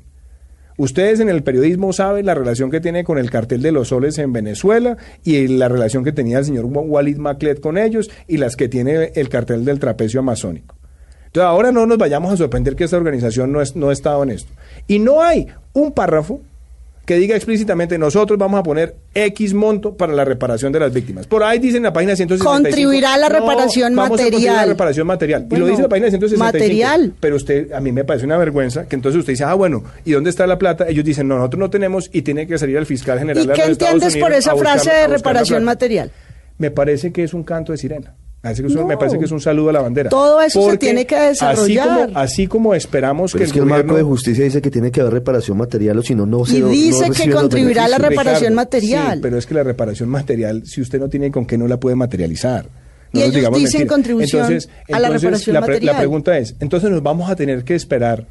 Ustedes 0.78 1.20
en 1.20 1.30
el 1.30 1.41
periodismo 1.41 1.91
saben 1.91 2.28
la 2.28 2.36
relación 2.36 2.70
que 2.70 2.80
tiene 2.80 3.04
con 3.04 3.17
el 3.17 3.32
cartel 3.32 3.63
de 3.63 3.72
los 3.72 3.88
soles 3.88 4.20
en 4.20 4.32
Venezuela 4.32 4.96
y 5.24 5.48
la 5.48 5.70
relación 5.70 6.04
que 6.04 6.12
tenía 6.12 6.38
el 6.38 6.46
señor 6.46 6.65
Walid 6.65 7.17
Maclet 7.17 7.60
con 7.60 7.80
ellos 7.80 8.12
y 8.28 8.38
las 8.38 8.56
que 8.56 8.70
tiene 8.70 9.12
el 9.15 9.28
cartel 9.28 9.65
del 9.65 9.80
trapecio 9.80 10.20
amazónico. 10.20 10.76
Entonces 11.26 11.48
ahora 11.48 11.72
no 11.72 11.88
nos 11.88 11.98
vayamos 11.98 12.32
a 12.32 12.38
sorprender 12.38 12.76
que 12.76 12.84
esta 12.84 12.98
organización 12.98 13.52
no, 13.52 13.62
es, 13.62 13.76
no 13.76 13.89
ha 13.89 13.93
estado 13.93 14.22
en 14.22 14.30
esto. 14.30 14.52
Y 14.88 15.00
no 15.00 15.24
hay 15.24 15.48
un 15.74 15.93
párrafo 15.93 16.41
que 17.08 17.15
diga 17.15 17.38
explícitamente 17.38 17.98
nosotros 17.98 18.38
vamos 18.38 18.60
a 18.60 18.63
poner 18.63 18.98
X 19.13 19.54
monto 19.54 19.96
para 19.96 20.12
la 20.12 20.26
reparación 20.26 20.74
de 20.74 20.82
las 20.82 20.93
víctimas. 20.93 21.26
Por 21.26 21.41
ahí 21.41 21.58
dice 21.58 21.78
en 21.78 21.84
la 21.84 21.93
página 21.93 22.17
165. 22.17 22.54
Contribuirá 22.54 23.13
a 23.13 23.17
la 23.17 23.30
reparación 23.30 23.96
vamos 23.96 24.20
material. 24.20 24.56
A 24.56 24.62
la 24.63 24.65
reparación 24.65 25.08
material. 25.08 25.48
y 25.50 25.56
lo 25.56 25.67
dice 25.67 25.78
en 25.78 25.84
la 25.84 25.89
página 25.89 26.10
165. 26.10 26.43
Material. 26.43 27.13
Pero 27.17 27.38
usted, 27.38 27.72
a 27.72 27.80
mí 27.80 27.93
me 27.93 28.04
parece 28.04 28.26
una 28.26 28.36
vergüenza 28.36 28.89
que 28.89 28.98
entonces 28.98 29.20
usted 29.20 29.32
dice, 29.32 29.46
ah, 29.46 29.54
bueno, 29.54 29.86
¿y 30.04 30.12
dónde 30.12 30.30
está 30.30 30.46
la 30.46 30.58
plata? 30.58 30.86
Ellos 30.89 31.06
dicen, 31.06 31.30
no, 31.30 31.38
nosotros 31.38 31.62
no 31.62 31.70
tenemos 31.70 32.10
y 32.12 32.24
tiene 32.24 32.46
que 32.46 32.58
salir 32.58 32.76
el 32.76 32.86
fiscal 32.86 33.17
general 33.17 33.41
¿Y 33.41 33.48
de 33.48 33.54
qué 33.54 33.63
entiendes 33.63 34.17
por 34.17 34.34
esa 34.34 34.58
frase 34.58 34.91
de 34.91 35.08
reparación 35.08 35.63
material? 35.63 36.12
Me 36.58 36.72
parece 36.72 37.13
que 37.13 37.24
es 37.24 37.34
un 37.34 37.43
canto 37.43 37.72
de 37.72 37.78
sirena. 37.78 38.15
Me 38.43 38.97
parece 38.97 39.17
que 39.17 39.26
es 39.26 39.32
un 39.32 39.41
saludo 39.41 39.69
a 39.69 39.73
la 39.73 39.82
bandera. 39.82 40.10
Todo 40.10 40.41
eso 40.41 40.71
se 40.71 40.78
tiene 40.78 41.06
que 41.06 41.19
desarrollar. 41.19 41.88
Así 41.89 42.06
como, 42.06 42.19
así 42.19 42.47
como 42.47 42.76
esperamos 42.76 43.34
que, 43.34 43.43
es 43.43 43.52
que 43.52 43.60
el, 43.60 43.65
marco 43.65 43.95
de 43.95 44.04
justicia 44.04 44.43
dice 44.43 44.62
que 44.62 44.71
tiene 44.71 44.91
que 44.91 45.02
haber 45.02 45.13
reparación 45.13 45.58
material 45.58 45.97
o 45.97 46.04
si 46.04 46.15
no, 46.15 46.26
no 46.26 46.45
se 46.45 46.58
Y 46.58 46.62
dice 46.62 47.10
que 47.10 47.30
contribuirá 47.30 47.86
a 47.86 47.88
la 47.88 47.97
reparación 47.97 48.54
material. 48.54 49.15
Sí, 49.15 49.19
pero 49.21 49.38
es 49.38 49.45
que 49.45 49.54
la 49.54 49.63
reparación 49.63 50.10
material, 50.10 50.63
si 50.65 50.82
usted 50.82 51.00
no 51.00 51.10
tiene 51.10 51.32
con 51.32 51.45
qué, 51.45 51.58
no 51.58 51.67
la 51.67 51.78
puede 51.78 51.95
materializar. 51.95 52.67
y 53.12 53.21
ellos 53.21 53.54
dicen 53.54 53.88
contribución 53.88 54.60
a 54.91 55.00
la 55.00 55.10
reparación 55.10 55.60
material. 55.60 55.93
La 55.93 55.97
pregunta 55.97 56.38
es, 56.38 56.56
entonces 56.60 56.89
nos 56.89 57.04
vamos 57.04 57.30
a 57.30 57.36
tener 57.36 57.63
que 57.63 57.76
esperar 57.76 58.26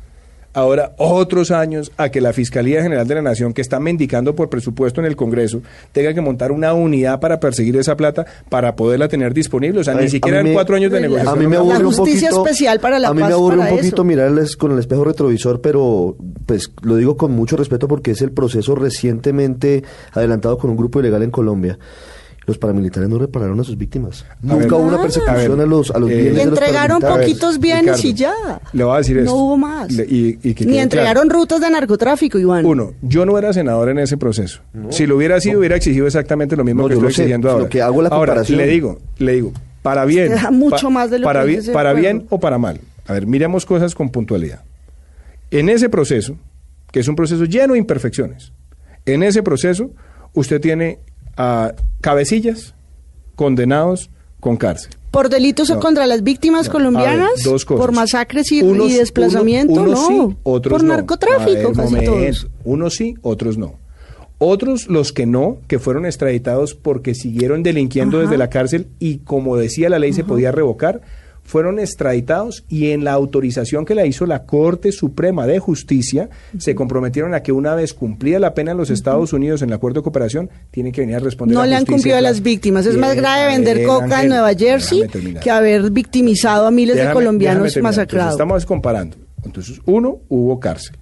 ahora 0.56 0.94
otros 0.96 1.50
años 1.50 1.92
a 1.98 2.08
que 2.08 2.22
la 2.22 2.32
Fiscalía 2.32 2.82
General 2.82 3.06
de 3.06 3.14
la 3.16 3.22
Nación, 3.22 3.52
que 3.52 3.60
está 3.60 3.78
mendicando 3.78 4.34
por 4.34 4.48
presupuesto 4.48 5.02
en 5.02 5.06
el 5.06 5.14
Congreso, 5.14 5.60
tenga 5.92 6.14
que 6.14 6.22
montar 6.22 6.50
una 6.50 6.72
unidad 6.72 7.20
para 7.20 7.38
perseguir 7.38 7.76
esa 7.76 7.94
plata 7.94 8.24
para 8.48 8.74
poderla 8.74 9.06
tener 9.06 9.34
disponible. 9.34 9.80
O 9.80 9.84
sea, 9.84 9.94
ni 9.94 10.08
siquiera 10.08 10.40
en 10.40 10.54
cuatro 10.54 10.74
años 10.74 10.90
de 10.90 11.02
negociación. 11.02 11.36
A 11.36 11.38
mí 11.38 11.46
me 11.46 11.56
aburre 11.56 11.84
un 11.84 11.94
poquito, 11.94 12.42
especial 12.42 12.80
para 12.80 12.98
la 12.98 13.08
A 13.08 13.14
mí 13.14 13.22
me 13.22 13.32
aburre 13.32 13.58
un 13.58 13.68
poquito 13.68 14.02
mirarles 14.02 14.56
con 14.56 14.72
el 14.72 14.78
espejo 14.78 15.04
retrovisor, 15.04 15.60
pero 15.60 16.16
pues 16.46 16.72
lo 16.80 16.96
digo 16.96 17.18
con 17.18 17.32
mucho 17.32 17.58
respeto 17.58 17.86
porque 17.86 18.12
es 18.12 18.22
el 18.22 18.32
proceso 18.32 18.74
recientemente 18.74 19.84
adelantado 20.12 20.56
con 20.56 20.70
un 20.70 20.76
grupo 20.78 21.00
ilegal 21.00 21.22
en 21.22 21.30
Colombia 21.30 21.78
los 22.46 22.58
paramilitares 22.58 23.08
no 23.08 23.18
repararon 23.18 23.58
a 23.58 23.64
sus 23.64 23.76
víctimas. 23.76 24.24
Nunca 24.40 24.76
hubo 24.76 24.86
una 24.86 25.02
persecución 25.02 25.60
a, 25.60 25.66
los, 25.66 25.90
a 25.90 25.98
los 25.98 26.10
eh, 26.10 26.14
bienes. 26.14 26.38
Y 26.38 26.40
entregaron 26.42 27.00
poquitos 27.00 27.58
bienes 27.58 28.04
y 28.04 28.14
ya. 28.14 28.32
Le 28.72 28.84
voy 28.84 28.94
a 28.94 28.98
decir 28.98 29.22
No 29.22 29.34
hubo 29.34 29.56
más. 29.56 29.88
Ni 29.90 30.78
entregaron 30.78 31.28
rutas 31.28 31.60
de 31.60 31.70
narcotráfico, 31.70 32.38
Iván. 32.38 32.64
Uno, 32.64 32.92
yo 33.02 33.26
no 33.26 33.36
era 33.36 33.52
senador 33.52 33.88
en 33.88 33.98
ese 33.98 34.16
proceso. 34.16 34.60
si 34.90 35.06
lo 35.06 35.16
hubiera 35.16 35.40
sido, 35.40 35.58
hubiera 35.58 35.76
exigido 35.76 36.06
exactamente 36.06 36.56
lo 36.56 36.64
mismo 36.64 36.86
que 36.86 36.94
estoy 36.94 37.08
exigiendo 37.08 37.50
ahora. 37.50 37.64
Lo 37.64 37.68
que 37.68 37.82
hago 37.82 38.02
la 38.02 38.08
ahora, 38.08 38.42
le 38.42 38.66
digo, 38.66 38.98
le 39.18 39.32
digo, 39.32 39.52
para 39.82 40.04
bien. 40.04 40.32
mucho 40.52 40.90
más 40.90 41.10
de 41.10 41.18
lo 41.18 41.24
para 41.26 41.44
bien, 41.44 41.62
para 41.72 41.92
bien 41.92 42.26
o 42.30 42.38
para 42.38 42.58
mal. 42.58 42.80
A 43.06 43.12
ver, 43.12 43.26
miremos 43.26 43.66
cosas 43.66 43.94
con 43.94 44.10
puntualidad. 44.10 44.62
En 45.50 45.68
ese 45.68 45.88
proceso, 45.88 46.36
que 46.92 47.00
es 47.00 47.08
un 47.08 47.16
proceso 47.16 47.44
lleno 47.44 47.74
de 47.74 47.80
imperfecciones, 47.80 48.52
en 49.04 49.22
ese 49.22 49.42
proceso 49.42 49.90
usted 50.32 50.60
tiene 50.60 51.00
a 51.36 51.74
cabecillas 52.00 52.74
condenados 53.34 54.10
con 54.40 54.56
cárcel. 54.56 54.92
¿Por 55.10 55.30
delitos 55.30 55.70
contra 55.72 56.06
las 56.06 56.22
víctimas 56.22 56.68
colombianas? 56.68 57.42
dos 57.42 57.64
cosas. 57.64 57.80
¿Por 57.80 57.92
masacres 57.92 58.52
y, 58.52 58.60
desplazamiento? 58.62 59.86
no. 59.86 59.96
sí, 59.96 60.36
otros 60.42 60.72
Por 60.72 60.84
narcotráfico, 60.84 61.72
casi 61.72 62.04
todos. 62.04 62.48
Unos 62.64 62.94
sí, 62.94 63.14
otros 63.22 63.56
no. 63.56 63.78
Otros, 64.38 64.88
los 64.88 65.14
que 65.14 65.24
no, 65.24 65.58
que 65.66 65.78
fueron 65.78 66.04
extraditados 66.04 66.74
porque 66.74 67.14
siguieron 67.14 67.62
delinquiendo 67.62 68.18
desde 68.18 68.36
la 68.36 68.50
cárcel 68.50 68.88
y 68.98 69.18
como 69.18 69.56
decía 69.56 69.88
la 69.88 69.98
ley 69.98 70.12
se 70.12 70.24
podía 70.24 70.52
revocar, 70.52 71.00
fueron 71.46 71.78
extraditados 71.78 72.64
y 72.68 72.90
en 72.90 73.04
la 73.04 73.12
autorización 73.12 73.84
que 73.84 73.94
la 73.94 74.04
hizo 74.04 74.26
la 74.26 74.44
Corte 74.44 74.92
Suprema 74.92 75.46
de 75.46 75.58
Justicia 75.58 76.28
se 76.58 76.74
comprometieron 76.74 77.34
a 77.34 77.42
que 77.42 77.52
una 77.52 77.74
vez 77.74 77.94
cumplida 77.94 78.38
la 78.38 78.54
pena 78.54 78.72
en 78.72 78.76
los 78.76 78.90
Estados 78.90 79.32
Unidos 79.32 79.62
en 79.62 79.70
el 79.70 79.74
acuerdo 79.74 80.00
de 80.00 80.04
cooperación, 80.04 80.50
tienen 80.70 80.92
que 80.92 81.00
venir 81.00 81.16
a 81.16 81.20
responder. 81.20 81.56
No 81.56 81.64
le 81.64 81.76
han 81.76 81.86
cumplido 81.86 82.16
a 82.16 82.20
las 82.20 82.42
víctimas. 82.42 82.86
Es 82.86 82.96
más 82.96 83.16
grave 83.16 83.46
vender 83.46 83.84
coca 83.84 84.22
en 84.22 84.28
Nueva 84.28 84.54
Jersey 84.54 85.02
que 85.42 85.50
haber 85.50 85.90
victimizado 85.90 86.66
a 86.66 86.70
miles 86.70 86.96
de 86.96 87.12
colombianos 87.12 87.76
masacrados. 87.78 88.32
estamos 88.32 88.66
comparando. 88.66 89.16
Entonces, 89.44 89.80
uno, 89.84 90.18
hubo 90.28 90.58
cárcel. 90.58 90.96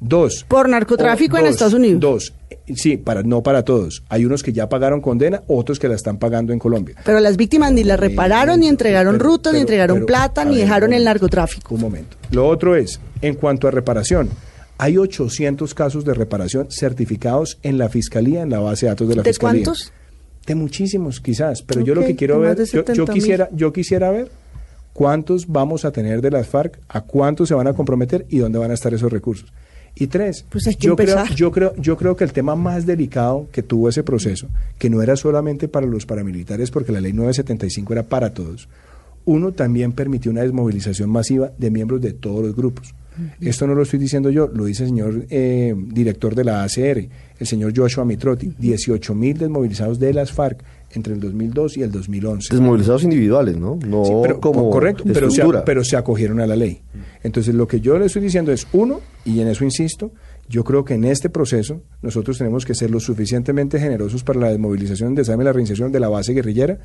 Dos. 0.00 0.44
Por 0.46 0.68
narcotráfico 0.68 1.38
en 1.38 1.46
Estados 1.46 1.74
Unidos. 1.74 2.00
Dos. 2.00 2.34
Sí, 2.74 2.96
para, 2.96 3.22
no 3.22 3.42
para 3.42 3.64
todos. 3.64 4.04
Hay 4.08 4.24
unos 4.24 4.42
que 4.42 4.52
ya 4.52 4.68
pagaron 4.68 5.00
condena, 5.00 5.42
otros 5.48 5.78
que 5.78 5.88
la 5.88 5.94
están 5.94 6.18
pagando 6.18 6.52
en 6.52 6.58
Colombia. 6.58 6.96
Pero 7.04 7.18
las 7.20 7.36
víctimas 7.36 7.72
ni 7.72 7.82
la 7.82 7.96
repararon, 7.96 8.60
ni 8.60 8.68
entregaron 8.68 9.18
rutas, 9.18 9.54
ni 9.54 9.60
entregaron 9.60 10.06
plata, 10.06 10.44
ni 10.44 10.56
dejaron 10.56 10.92
el 10.92 11.04
narcotráfico. 11.04 11.74
Un 11.74 11.80
momento. 11.80 12.16
Lo 12.30 12.46
otro 12.46 12.76
es, 12.76 13.00
en 13.22 13.34
cuanto 13.34 13.66
a 13.66 13.70
reparación, 13.70 14.28
hay 14.76 14.96
800 14.98 15.74
casos 15.74 16.04
de 16.04 16.14
reparación 16.14 16.68
certificados 16.70 17.58
en 17.62 17.78
la 17.78 17.88
Fiscalía, 17.88 18.42
en 18.42 18.50
la 18.50 18.60
base 18.60 18.86
de 18.86 18.90
datos 18.90 19.08
de 19.08 19.16
la 19.16 19.24
Fiscalía. 19.24 19.60
¿De 19.60 19.64
cuántos? 19.64 19.92
De 20.46 20.54
muchísimos, 20.54 21.20
quizás. 21.20 21.62
Pero 21.62 21.80
yo 21.80 21.94
lo 21.94 22.04
que 22.04 22.14
quiero 22.14 22.38
ver, 22.38 22.62
yo, 22.64 23.06
quisiera, 23.06 23.48
yo 23.52 23.72
quisiera 23.72 24.10
ver 24.10 24.30
cuántos 24.92 25.48
vamos 25.48 25.84
a 25.84 25.90
tener 25.90 26.20
de 26.20 26.30
las 26.30 26.46
FARC, 26.46 26.78
a 26.88 27.00
cuántos 27.00 27.48
se 27.48 27.54
van 27.54 27.66
a 27.66 27.72
comprometer 27.72 28.26
y 28.28 28.38
dónde 28.38 28.58
van 28.58 28.70
a 28.70 28.74
estar 28.74 28.94
esos 28.94 29.12
recursos. 29.12 29.52
Y 30.00 30.06
tres, 30.06 30.44
pues 30.48 30.64
yo, 30.78 30.94
creo, 30.94 31.24
yo, 31.34 31.50
creo, 31.50 31.74
yo 31.76 31.96
creo 31.96 32.16
que 32.16 32.22
el 32.22 32.32
tema 32.32 32.54
más 32.54 32.86
delicado 32.86 33.48
que 33.50 33.64
tuvo 33.64 33.88
ese 33.88 34.04
proceso, 34.04 34.48
que 34.78 34.88
no 34.88 35.02
era 35.02 35.16
solamente 35.16 35.66
para 35.66 35.86
los 35.86 36.06
paramilitares, 36.06 36.70
porque 36.70 36.92
la 36.92 37.00
ley 37.00 37.12
975 37.12 37.92
era 37.94 38.04
para 38.04 38.32
todos, 38.32 38.68
uno 39.24 39.50
también 39.52 39.90
permitió 39.90 40.30
una 40.30 40.42
desmovilización 40.42 41.10
masiva 41.10 41.50
de 41.58 41.70
miembros 41.72 42.00
de 42.00 42.12
todos 42.12 42.44
los 42.44 42.54
grupos. 42.54 42.94
Esto 43.40 43.66
no 43.66 43.74
lo 43.74 43.82
estoy 43.82 43.98
diciendo 43.98 44.30
yo, 44.30 44.46
lo 44.46 44.64
dice 44.64 44.84
el 44.84 44.90
señor 44.90 45.26
eh, 45.28 45.74
director 45.76 46.36
de 46.36 46.44
la 46.44 46.62
ACR, 46.62 47.08
el 47.40 47.46
señor 47.46 47.72
Joshua 47.76 48.04
Mitrotti, 48.04 48.54
18 48.56 49.14
mil 49.16 49.36
desmovilizados 49.36 49.98
de 49.98 50.14
las 50.14 50.30
FARC 50.30 50.62
entre 50.92 51.14
el 51.14 51.20
2002 51.20 51.76
y 51.76 51.82
el 51.82 51.90
2011. 51.90 52.54
Desmovilizados 52.54 53.02
individuales, 53.04 53.56
¿no? 53.56 53.78
No 53.86 54.22
pero, 54.22 54.40
como 54.40 54.70
correcto, 54.70 55.04
pero 55.12 55.30
se, 55.30 55.42
pero 55.64 55.84
se 55.84 55.96
acogieron 55.96 56.40
a 56.40 56.46
la 56.46 56.56
ley. 56.56 56.80
Entonces, 57.22 57.54
lo 57.54 57.66
que 57.66 57.80
yo 57.80 57.98
le 57.98 58.06
estoy 58.06 58.22
diciendo 58.22 58.52
es, 58.52 58.66
uno, 58.72 59.00
y 59.24 59.40
en 59.40 59.48
eso 59.48 59.64
insisto, 59.64 60.12
yo 60.48 60.64
creo 60.64 60.84
que 60.84 60.94
en 60.94 61.04
este 61.04 61.28
proceso 61.28 61.82
nosotros 62.00 62.38
tenemos 62.38 62.64
que 62.64 62.74
ser 62.74 62.90
lo 62.90 63.00
suficientemente 63.00 63.78
generosos 63.78 64.24
para 64.24 64.40
la 64.40 64.48
desmovilización, 64.48 65.14
desarme 65.14 65.44
y 65.44 65.46
la 65.46 65.52
reinserción 65.52 65.92
de 65.92 66.00
la 66.00 66.08
base 66.08 66.32
guerrillera, 66.32 66.78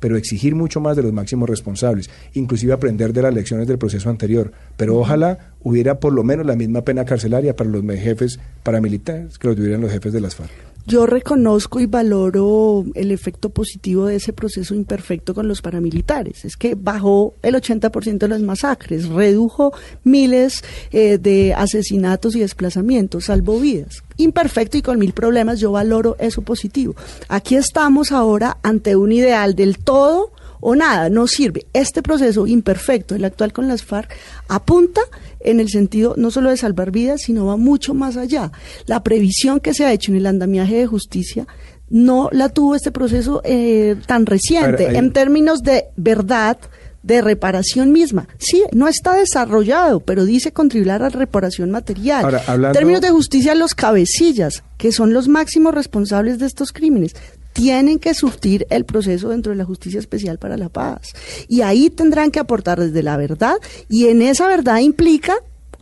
pero 0.00 0.16
exigir 0.16 0.54
mucho 0.54 0.80
más 0.80 0.96
de 0.96 1.02
los 1.02 1.12
máximos 1.12 1.48
responsables, 1.48 2.10
inclusive 2.34 2.74
aprender 2.74 3.14
de 3.14 3.22
las 3.22 3.32
lecciones 3.34 3.66
del 3.66 3.78
proceso 3.78 4.10
anterior. 4.10 4.52
Pero 4.76 4.98
ojalá 4.98 5.54
hubiera 5.62 5.98
por 5.98 6.12
lo 6.12 6.22
menos 6.22 6.44
la 6.44 6.56
misma 6.56 6.82
pena 6.82 7.06
carcelaria 7.06 7.56
para 7.56 7.70
los 7.70 7.82
jefes 7.98 8.38
paramilitares 8.62 9.38
que 9.38 9.48
lo 9.48 9.56
tuvieran 9.56 9.80
los 9.80 9.90
jefes 9.90 10.12
de 10.12 10.20
las 10.20 10.34
FARC. 10.34 10.75
Yo 10.86 11.04
reconozco 11.04 11.80
y 11.80 11.86
valoro 11.86 12.84
el 12.94 13.10
efecto 13.10 13.50
positivo 13.50 14.06
de 14.06 14.16
ese 14.16 14.32
proceso 14.32 14.72
imperfecto 14.72 15.34
con 15.34 15.48
los 15.48 15.60
paramilitares. 15.60 16.44
Es 16.44 16.56
que 16.56 16.76
bajó 16.76 17.34
el 17.42 17.56
80% 17.56 18.18
de 18.18 18.28
las 18.28 18.40
masacres, 18.40 19.08
redujo 19.08 19.72
miles 20.04 20.62
eh, 20.92 21.18
de 21.18 21.54
asesinatos 21.54 22.36
y 22.36 22.40
desplazamientos, 22.40 23.24
salvó 23.24 23.58
vidas. 23.58 24.04
Imperfecto 24.16 24.78
y 24.78 24.82
con 24.82 25.00
mil 25.00 25.12
problemas, 25.12 25.58
yo 25.58 25.72
valoro 25.72 26.16
eso 26.20 26.42
positivo. 26.42 26.94
Aquí 27.28 27.56
estamos 27.56 28.12
ahora 28.12 28.58
ante 28.62 28.94
un 28.94 29.10
ideal 29.10 29.56
del 29.56 29.78
todo 29.78 30.30
o 30.68 30.74
nada, 30.74 31.08
no 31.10 31.28
sirve. 31.28 31.64
Este 31.72 32.02
proceso 32.02 32.44
imperfecto, 32.44 33.14
el 33.14 33.24
actual 33.24 33.52
con 33.52 33.68
las 33.68 33.84
FARC, 33.84 34.12
apunta 34.48 35.00
en 35.38 35.60
el 35.60 35.68
sentido 35.68 36.14
no 36.16 36.32
solo 36.32 36.50
de 36.50 36.56
salvar 36.56 36.90
vidas, 36.90 37.20
sino 37.22 37.46
va 37.46 37.56
mucho 37.56 37.94
más 37.94 38.16
allá. 38.16 38.50
La 38.86 39.04
previsión 39.04 39.60
que 39.60 39.74
se 39.74 39.84
ha 39.84 39.92
hecho 39.92 40.10
en 40.10 40.16
el 40.16 40.26
andamiaje 40.26 40.74
de 40.74 40.88
justicia 40.88 41.46
no 41.88 42.30
la 42.32 42.48
tuvo 42.48 42.74
este 42.74 42.90
proceso 42.90 43.42
eh, 43.44 43.94
tan 44.08 44.26
reciente 44.26 44.98
en 44.98 45.12
términos 45.12 45.62
de 45.62 45.84
verdad, 45.94 46.58
de 47.04 47.22
reparación 47.22 47.92
misma. 47.92 48.26
Sí, 48.38 48.64
no 48.72 48.88
está 48.88 49.14
desarrollado, 49.14 50.00
pero 50.00 50.24
dice 50.24 50.50
contribuir 50.50 50.90
a 50.90 50.98
la 50.98 51.10
reparación 51.10 51.70
material. 51.70 52.42
En 52.48 52.72
términos 52.72 53.02
de 53.02 53.10
justicia, 53.10 53.54
los 53.54 53.76
cabecillas, 53.76 54.64
que 54.78 54.90
son 54.90 55.12
los 55.12 55.28
máximos 55.28 55.72
responsables 55.72 56.40
de 56.40 56.46
estos 56.46 56.72
crímenes, 56.72 57.14
tienen 57.56 57.98
que 57.98 58.12
surtir 58.12 58.66
el 58.68 58.84
proceso 58.84 59.30
dentro 59.30 59.50
de 59.50 59.56
la 59.56 59.64
Justicia 59.64 59.98
Especial 59.98 60.38
para 60.38 60.58
la 60.58 60.68
Paz. 60.68 61.14
Y 61.48 61.62
ahí 61.62 61.88
tendrán 61.88 62.30
que 62.30 62.38
aportar 62.38 62.78
desde 62.78 63.02
la 63.02 63.16
verdad 63.16 63.56
y 63.88 64.08
en 64.08 64.20
esa 64.20 64.46
verdad 64.46 64.78
implica 64.78 65.36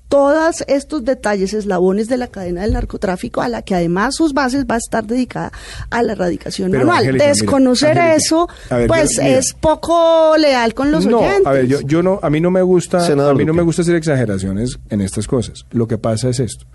todos 0.09 0.63
estos 0.69 1.05
detalles, 1.05 1.53
eslabones 1.53 2.07
de 2.07 2.17
la 2.17 2.29
cadena 2.29 2.63
del 2.63 2.75
narcotráfico, 2.75 3.41
a 3.41 3.49
la 3.49 3.63
que 3.63 3.75
además 3.75 4.15
sus 4.15 4.33
bases 4.33 4.67
va 4.71 4.77
a 4.77 4.79
estar 4.79 5.05
dedicada 5.05 5.51
a 5.91 6.03
la 6.05 6.13
erradicación 6.13 6.71
manual. 6.71 7.19
Desconocer 7.19 7.99
eso, 7.99 8.49
pues 8.87 9.19
es 9.19 9.53
poco 9.55 10.37
leal 10.39 10.75
con 10.75 10.93
los 10.93 11.07
no, 11.07 11.19
oyentes. 11.19 11.47
A 11.47 11.51
ver, 11.51 11.67
yo, 11.67 11.81
yo 11.81 12.05
no, 12.05 12.21
a 12.23 12.31
mí 12.31 12.41
no 12.41 12.53
me 12.53 12.63
gusta, 12.63 13.05
a 13.05 13.35
mí 13.35 13.45
no 13.45 13.53
me 13.55 13.63
gusta 13.63 13.83
hacer 13.83 13.97
exageraciones 13.97 14.79
en 14.91 15.01
estas 15.01 15.27
cosas. 15.27 15.67
Lo 15.73 15.89
que 15.89 15.99
pasa 15.99 16.29
es 16.29 16.39
esto: 16.39 16.67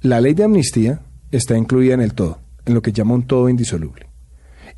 la 0.00 0.20
ley 0.20 0.34
de 0.34 0.44
amnistía 0.44 1.00
está 1.32 1.56
incluida 1.56 1.94
en 1.94 2.02
el 2.02 2.14
todo, 2.14 2.38
en 2.64 2.74
lo 2.74 2.82
que 2.82 2.92
llama 2.92 3.14
un 3.14 3.26
todo 3.26 3.48
indisoluble. 3.48 4.07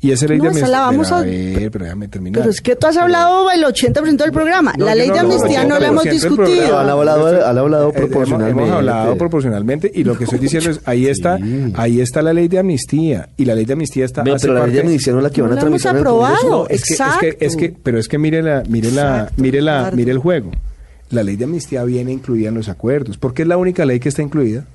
Y 0.03 0.11
esa 0.11 0.25
ley 0.25 0.39
de 0.39 0.47
amnistía. 0.47 0.67
La 0.67 0.79
vamos 0.81 1.11
a... 1.11 1.21
ver, 1.21 1.69
pero 1.69 1.85
déjame 1.85 2.07
terminar. 2.07 2.41
Pero 2.41 2.49
es 2.49 2.59
que 2.59 2.75
tú 2.75 2.87
has 2.87 2.97
hablado 2.97 3.51
el 3.51 3.63
80% 3.63 4.17
del 4.17 4.31
programa. 4.31 4.73
la 4.77 4.95
ley 4.95 5.11
de 5.11 5.19
amnistía 5.19 5.63
no, 5.63 5.79
la 5.79 5.87
hemos 5.87 6.03
discutido. 6.03 6.79
Han 6.79 6.89
hablado, 6.89 7.47
han 7.47 7.57
hablado 7.57 7.91
proporcionalmente. 7.91 8.63
Hemos, 8.63 8.75
hablado 8.75 9.17
proporcionalmente 9.17 9.91
y 9.93 10.03
lo 10.03 10.17
que 10.17 10.23
estoy 10.23 10.39
diciendo 10.39 10.71
es, 10.71 10.79
ahí 10.85 11.05
está, 11.05 11.37
ahí 11.75 12.01
está 12.01 12.23
la 12.23 12.33
ley 12.33 12.47
de 12.47 12.57
amnistía. 12.57 13.29
Y 13.37 13.45
la 13.45 13.53
ley 13.53 13.65
de 13.65 13.73
amnistía 13.73 14.05
está. 14.05 14.23
pero 14.23 14.55
la 14.55 14.65
ley 14.65 14.73
de 14.73 14.81
amnistía 14.81 15.13
no 15.13 15.19
es 15.19 15.23
la 15.23 15.29
que 15.29 15.41
van 15.41 15.51
a 15.51 15.59
tramitar. 15.59 15.95
hemos 15.95 16.01
aprobado, 16.01 16.67
es 16.67 16.83
que, 16.83 16.93
es 16.93 16.99
que, 17.19 17.45
es 17.45 17.55
que, 17.55 17.75
pero 17.83 17.99
es 17.99 18.07
que 18.07 18.17
mire 18.17 18.41
la, 18.41 18.63
mire 18.67 18.91
la, 18.91 19.29
mire 19.37 19.61
la, 19.61 19.91
mire 19.93 20.11
el 20.11 20.17
juego. 20.17 20.51
La 21.11 21.23
ley 21.23 21.35
de 21.35 21.43
amnistía 21.43 21.83
viene 21.83 22.11
incluida 22.11 22.49
en 22.49 22.55
los 22.55 22.69
acuerdos. 22.69 23.17
¿Por 23.17 23.33
qué 23.33 23.43
es 23.43 23.47
la 23.47 23.57
única 23.57 23.85
ley 23.85 23.99
que 23.99 24.09
está 24.09 24.21
incluida? 24.23 24.65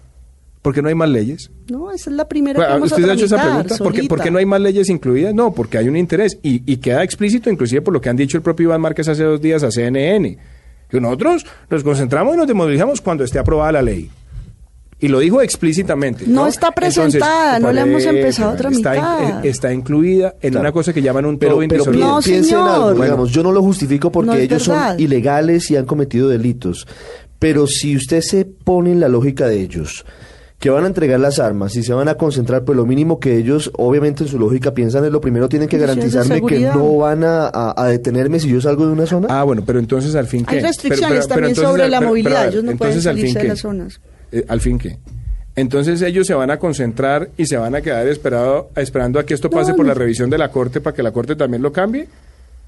Porque 0.67 0.83
no 0.83 0.89
hay 0.89 0.97
más 0.97 1.09
leyes? 1.09 1.49
No, 1.71 1.93
esa 1.93 2.11
es 2.11 2.17
la 2.17 2.27
primera 2.27 2.61
que 2.61 2.73
vamos 2.73 2.91
¿Usted 2.91 3.09
ha 3.09 3.12
hecho 3.12 3.27
esa 3.27 3.41
pregunta? 3.41 3.77
¿Por 4.09 4.21
qué, 4.21 4.33
no 4.33 4.39
hay 4.39 4.47
más 4.47 4.61
leyes 4.61 4.91
incluidas? 4.91 5.33
No, 5.33 5.53
porque 5.53 5.79
hay 5.79 5.87
un 5.87 5.97
interés 5.97 6.41
y, 6.43 6.61
y, 6.67 6.79
queda 6.79 7.05
explícito 7.05 7.49
inclusive 7.49 7.83
por 7.83 7.95
lo 7.95 8.01
que 8.01 8.09
han 8.09 8.17
dicho 8.17 8.37
el 8.37 8.43
propio 8.43 8.64
Iván 8.64 8.81
Márquez 8.81 9.07
hace 9.07 9.23
dos 9.23 9.41
días 9.41 9.62
a 9.62 9.71
CNN, 9.71 10.37
que 10.91 11.01
nosotros 11.01 11.47
nos 11.71 11.85
concentramos 11.85 12.35
y 12.35 12.39
nos 12.39 12.49
demovilizamos 12.49 13.01
cuando 13.01 13.23
esté 13.23 13.39
aprobada 13.39 13.71
la 13.71 13.83
ley. 13.83 14.11
Y 14.99 15.07
lo 15.07 15.21
dijo 15.21 15.41
explícitamente. 15.41 16.25
No, 16.27 16.49
está 16.49 16.73
presentada, 16.73 17.61
no 17.61 17.71
la 17.71 17.83
hemos 17.83 18.05
empezado 18.05 18.51
a 18.51 18.57
tramitar. 18.57 18.97
Está, 18.97 19.41
está 19.45 19.73
incluida 19.73 20.35
en 20.43 20.57
una 20.57 20.73
cosa 20.73 20.93
que 20.93 21.01
llaman 21.01 21.27
un 21.27 21.39
todo 21.39 21.61
pero, 21.61 21.85
pero 21.85 21.93
no, 21.93 22.19
piensen 22.21 22.59
algo, 22.59 22.93
digamos, 22.93 23.31
yo 23.31 23.45
no 23.45 23.53
lo 23.53 23.62
justifico 23.62 24.11
porque 24.11 24.43
ellos 24.43 24.64
son 24.64 24.99
ilegales 24.99 25.71
y 25.71 25.77
han 25.77 25.87
cometido 25.87 26.29
delitos. 26.29 26.89
Pero 27.39 27.69
si 27.69 27.95
usted 27.95 28.21
se 28.21 28.47
pone 28.47 28.91
en 28.91 28.99
la 28.99 29.09
lógica 29.09 29.47
de 29.47 29.61
ellos, 29.61 30.05
que 30.59 30.71
van 30.71 30.85
a 30.85 30.87
entregar 30.87 31.21
las 31.21 31.39
armas 31.39 31.77
y 31.77 31.83
se 31.83 31.93
van 31.93 32.09
a 32.09 32.15
concentrar, 32.15 32.65
pues 32.65 32.77
lo 32.77 32.87
mínimo 32.87 33.21
que 33.21 33.37
ellos, 33.37 33.71
obviamente 33.77 34.25
en 34.25 34.31
su 34.31 34.39
lógica, 34.39 34.73
piensan 34.73 35.05
es 35.05 35.13
lo 35.13 35.21
primero, 35.21 35.49
tienen 35.49 35.69
que 35.69 35.77
garantizarme 35.77 36.41
que 36.43 36.61
no 36.61 36.97
van 36.97 37.23
a, 37.25 37.87
detenerme 37.89 38.41
si 38.41 38.49
yo 38.49 38.61
salgo 38.61 38.87
de 38.87 38.93
una 38.93 39.07
zona. 39.07 39.29
Ah, 39.31 39.43
bueno, 39.45 39.63
pero 39.67 39.79
entonces 39.79 40.15
al 40.15 40.27
fin 40.27 40.45
que... 40.45 40.57
Hay 40.57 40.63
restricciones 40.63 41.29
también 41.29 41.55
sobre 41.55 41.89
la 41.89 42.01
movilidad, 42.01 42.49
ellos 42.49 42.65
no 42.65 42.77
pueden 42.77 43.01
salirse 43.03 43.39
de 43.39 43.49
las 43.49 43.61
zonas. 43.61 44.01
Eh, 44.33 44.45
¿Al 44.49 44.61
fin 44.61 44.79
qué? 44.79 44.99
Entonces 45.55 46.03
ellos 46.03 46.27
se 46.27 46.35
van 46.35 46.51
a 46.51 46.59
concentrar 46.59 47.31
y 47.37 47.47
se 47.47 47.57
van 47.57 47.75
a 47.75 47.81
quedar 47.81 48.07
esperado, 48.09 48.71
esperando 48.77 49.19
a 49.19 49.25
que 49.25 49.33
esto 49.33 49.49
pase 49.49 49.73
por 49.73 49.87
la 49.87 49.95
revisión 49.95 50.29
de 50.29 50.37
la 50.37 50.51
Corte 50.51 50.81
para 50.83 50.95
que 50.95 51.03
la 51.03 51.13
Corte 51.13 51.35
también 51.35 51.63
lo 51.63 51.73
cambie. 51.73 52.09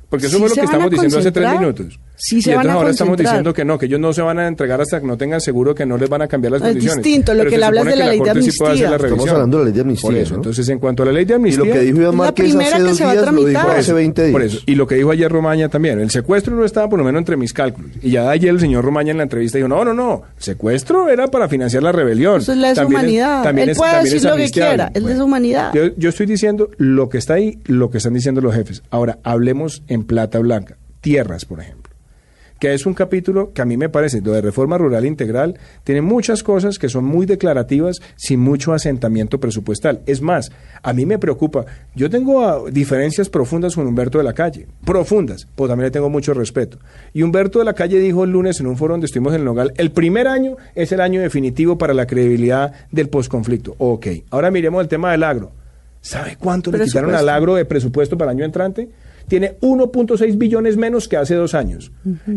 Porque 0.09 0.27
eso 0.27 0.39
fue 0.39 0.49
lo 0.49 0.55
que 0.55 0.63
estamos 0.63 0.91
diciendo 0.91 1.19
hace 1.19 1.31
tres 1.31 1.53
minutos. 1.53 2.01
Sí 2.21 2.39
y 2.39 2.43
se 2.43 2.51
entonces 2.51 2.73
ahora 2.73 2.91
estamos 2.91 3.17
diciendo 3.17 3.55
que 3.55 3.65
no, 3.65 3.79
que 3.79 3.87
ellos 3.87 4.01
no 4.01 4.13
se 4.13 4.23
van 4.23 4.41
a 4.41 4.49
entregar 4.49 4.81
hasta 4.81 5.01
que 5.01 5.07
no 5.07 5.17
tengan 5.17 5.41
seguro 5.41 5.73
que 5.73 5.87
no 5.87 5.97
les 5.97 6.09
van 6.09 6.23
a 6.23 6.27
cambiar 6.27 6.53
las 6.53 6.63
condiciones. 6.63 6.99
Es 6.99 7.05
distinto, 7.05 7.33
lo 7.33 7.47
que 7.47 7.57
le 7.57 7.65
hablas 7.65 7.85
de 7.85 7.95
la, 7.95 8.09
ley 8.09 8.21
de 8.21 8.31
amnistía. 8.31 8.97
estamos 8.97 9.29
hablando 9.29 9.59
de 9.59 9.65
la 9.65 9.71
ley 9.71 9.75
de 9.75 9.81
amnistía. 9.83 10.23
Entonces, 10.35 10.69
en 10.69 10.81
cuanto 10.81 11.05
a 11.05 11.07
la 11.07 11.13
ley 11.13 11.25
de 11.25 11.35
amnistía. 11.35 11.65
Y 11.65 11.69
lo 11.69 11.73
que 11.73 11.81
dijo 11.81 12.01
Iván 12.01 12.17
Márquez 12.17 12.57
hace 12.57 12.83
dos 12.83 12.99
días, 12.99 13.33
lo 13.33 13.45
dijo 13.45 13.61
hace 13.61 13.93
20 13.93 14.23
días. 14.23 14.33
Por 14.33 14.43
eso. 14.43 14.59
Y 14.67 14.75
lo 14.75 14.87
que 14.89 14.97
dijo 14.97 15.11
ayer 15.13 15.31
Romaña 15.31 15.69
también. 15.69 16.01
El 16.01 16.11
secuestro 16.11 16.57
no 16.57 16.65
estaba 16.65 16.89
por 16.89 16.99
lo 16.99 17.05
menos 17.05 17.21
entre 17.21 17.37
mis 17.37 17.53
cálculos. 17.53 17.93
Y 18.03 18.11
ya 18.11 18.29
ayer 18.29 18.51
el 18.51 18.59
señor 18.59 18.85
Romaña 18.85 19.13
en 19.13 19.19
la 19.19 19.23
entrevista 19.23 19.59
dijo: 19.59 19.69
no, 19.69 19.85
no, 19.85 19.95
no. 19.95 20.23
Secuestro 20.39 21.09
era 21.09 21.29
para 21.29 21.49
financiar 21.49 21.85
la 21.85 21.93
rebelión. 21.93 22.41
Eso 22.41 22.53
es 22.53 22.59
la 22.59 22.75
deshumanidad. 22.75 23.57
Él 23.57 23.77
puede 23.77 24.03
decir 24.03 24.25
lo 24.25 24.37
que 24.37 24.51
quiera. 24.51 24.91
Es 24.93 25.05
deshumanidad. 25.05 25.73
Yo, 25.73 25.95
yo 25.97 26.09
estoy 26.09 26.27
diciendo 26.27 26.71
lo 26.79 27.09
que 27.09 27.19
está 27.19 27.35
ahí, 27.35 27.61
lo 27.67 27.91
que 27.91 27.99
están 27.99 28.15
diciendo 28.15 28.41
los 28.41 28.55
jefes. 28.55 28.83
Ahora, 28.91 29.19
hablemos 29.23 29.85
en 29.87 30.03
plata 30.03 30.41
blanca 30.41 30.77
tierras, 31.01 31.45
por 31.45 31.61
ejemplo, 31.61 31.88
que 32.59 32.75
es 32.75 32.87
un 32.87 32.95
capítulo 32.95 33.53
que 33.53 33.63
a 33.63 33.65
mí 33.65 33.77
me 33.77 33.89
parece, 33.89 34.21
lo 34.21 34.33
de 34.33 34.41
reforma 34.41 34.79
rural 34.79 35.07
integral, 35.07 35.59
tiene 35.85 36.03
muchas 36.03 36.43
cosas 36.43 36.79
que 36.79 36.89
son 36.89 37.05
muy 37.05 37.27
declarativas 37.27 38.01
sin 38.17 38.41
mucho 38.41 38.73
asentamiento 38.73 39.39
presupuestal. 39.41 40.01
Es 40.07 40.21
más, 40.21 40.51
a 40.83 40.93
mí 40.93 41.07
me 41.07 41.19
preocupa, 41.19 41.67
yo 41.95 42.11
tengo 42.11 42.45
ah, 42.45 42.63
diferencias 42.71 43.29
profundas 43.29 43.75
con 43.75 43.87
Humberto 43.87 44.19
de 44.19 44.25
la 44.25 44.33
Calle, 44.33 44.67
profundas, 44.85 45.47
pues 45.55 45.69
también 45.69 45.87
le 45.87 45.91
tengo 45.91 46.11
mucho 46.11 46.35
respeto. 46.35 46.79
Y 47.13 47.23
Humberto 47.23 47.59
de 47.59 47.65
la 47.65 47.75
Calle 47.75 47.99
dijo 47.99 48.25
el 48.25 48.31
lunes 48.31 48.61
en 48.61 48.67
un 48.67 48.77
foro 48.77 48.95
donde 48.95 49.07
estuvimos 49.07 49.35
en 49.35 49.41
el 49.41 49.45
Nogal, 49.45 49.73
el 49.77 49.93
primer 49.93 50.29
año 50.29 50.57
es 50.75 50.93
el 50.93 51.01
año 51.01 51.21
definitivo 51.21 51.79
para 51.79 51.95
la 51.95 52.07
credibilidad 52.07 52.73
del 52.91 53.09
posconflicto. 53.09 53.75
Ok, 53.79 54.07
ahora 54.31 54.51
miremos 54.51 54.83
el 54.83 54.89
tema 54.89 55.13
del 55.13 55.23
agro. 55.23 55.53
¿Sabe 56.01 56.37
cuánto 56.39 56.71
le 56.71 56.85
quitaron 56.85 57.15
al 57.15 57.29
agro 57.29 57.55
de 57.57 57.65
presupuesto 57.65 58.17
para 58.17 58.31
el 58.31 58.39
año 58.39 58.45
entrante? 58.45 58.89
Tiene 59.29 59.59
1.6 59.61 60.39
billones 60.39 60.77
menos 60.77 61.09
que 61.09 61.17
hace 61.17 61.35
dos 61.35 61.55
años. 61.55 61.93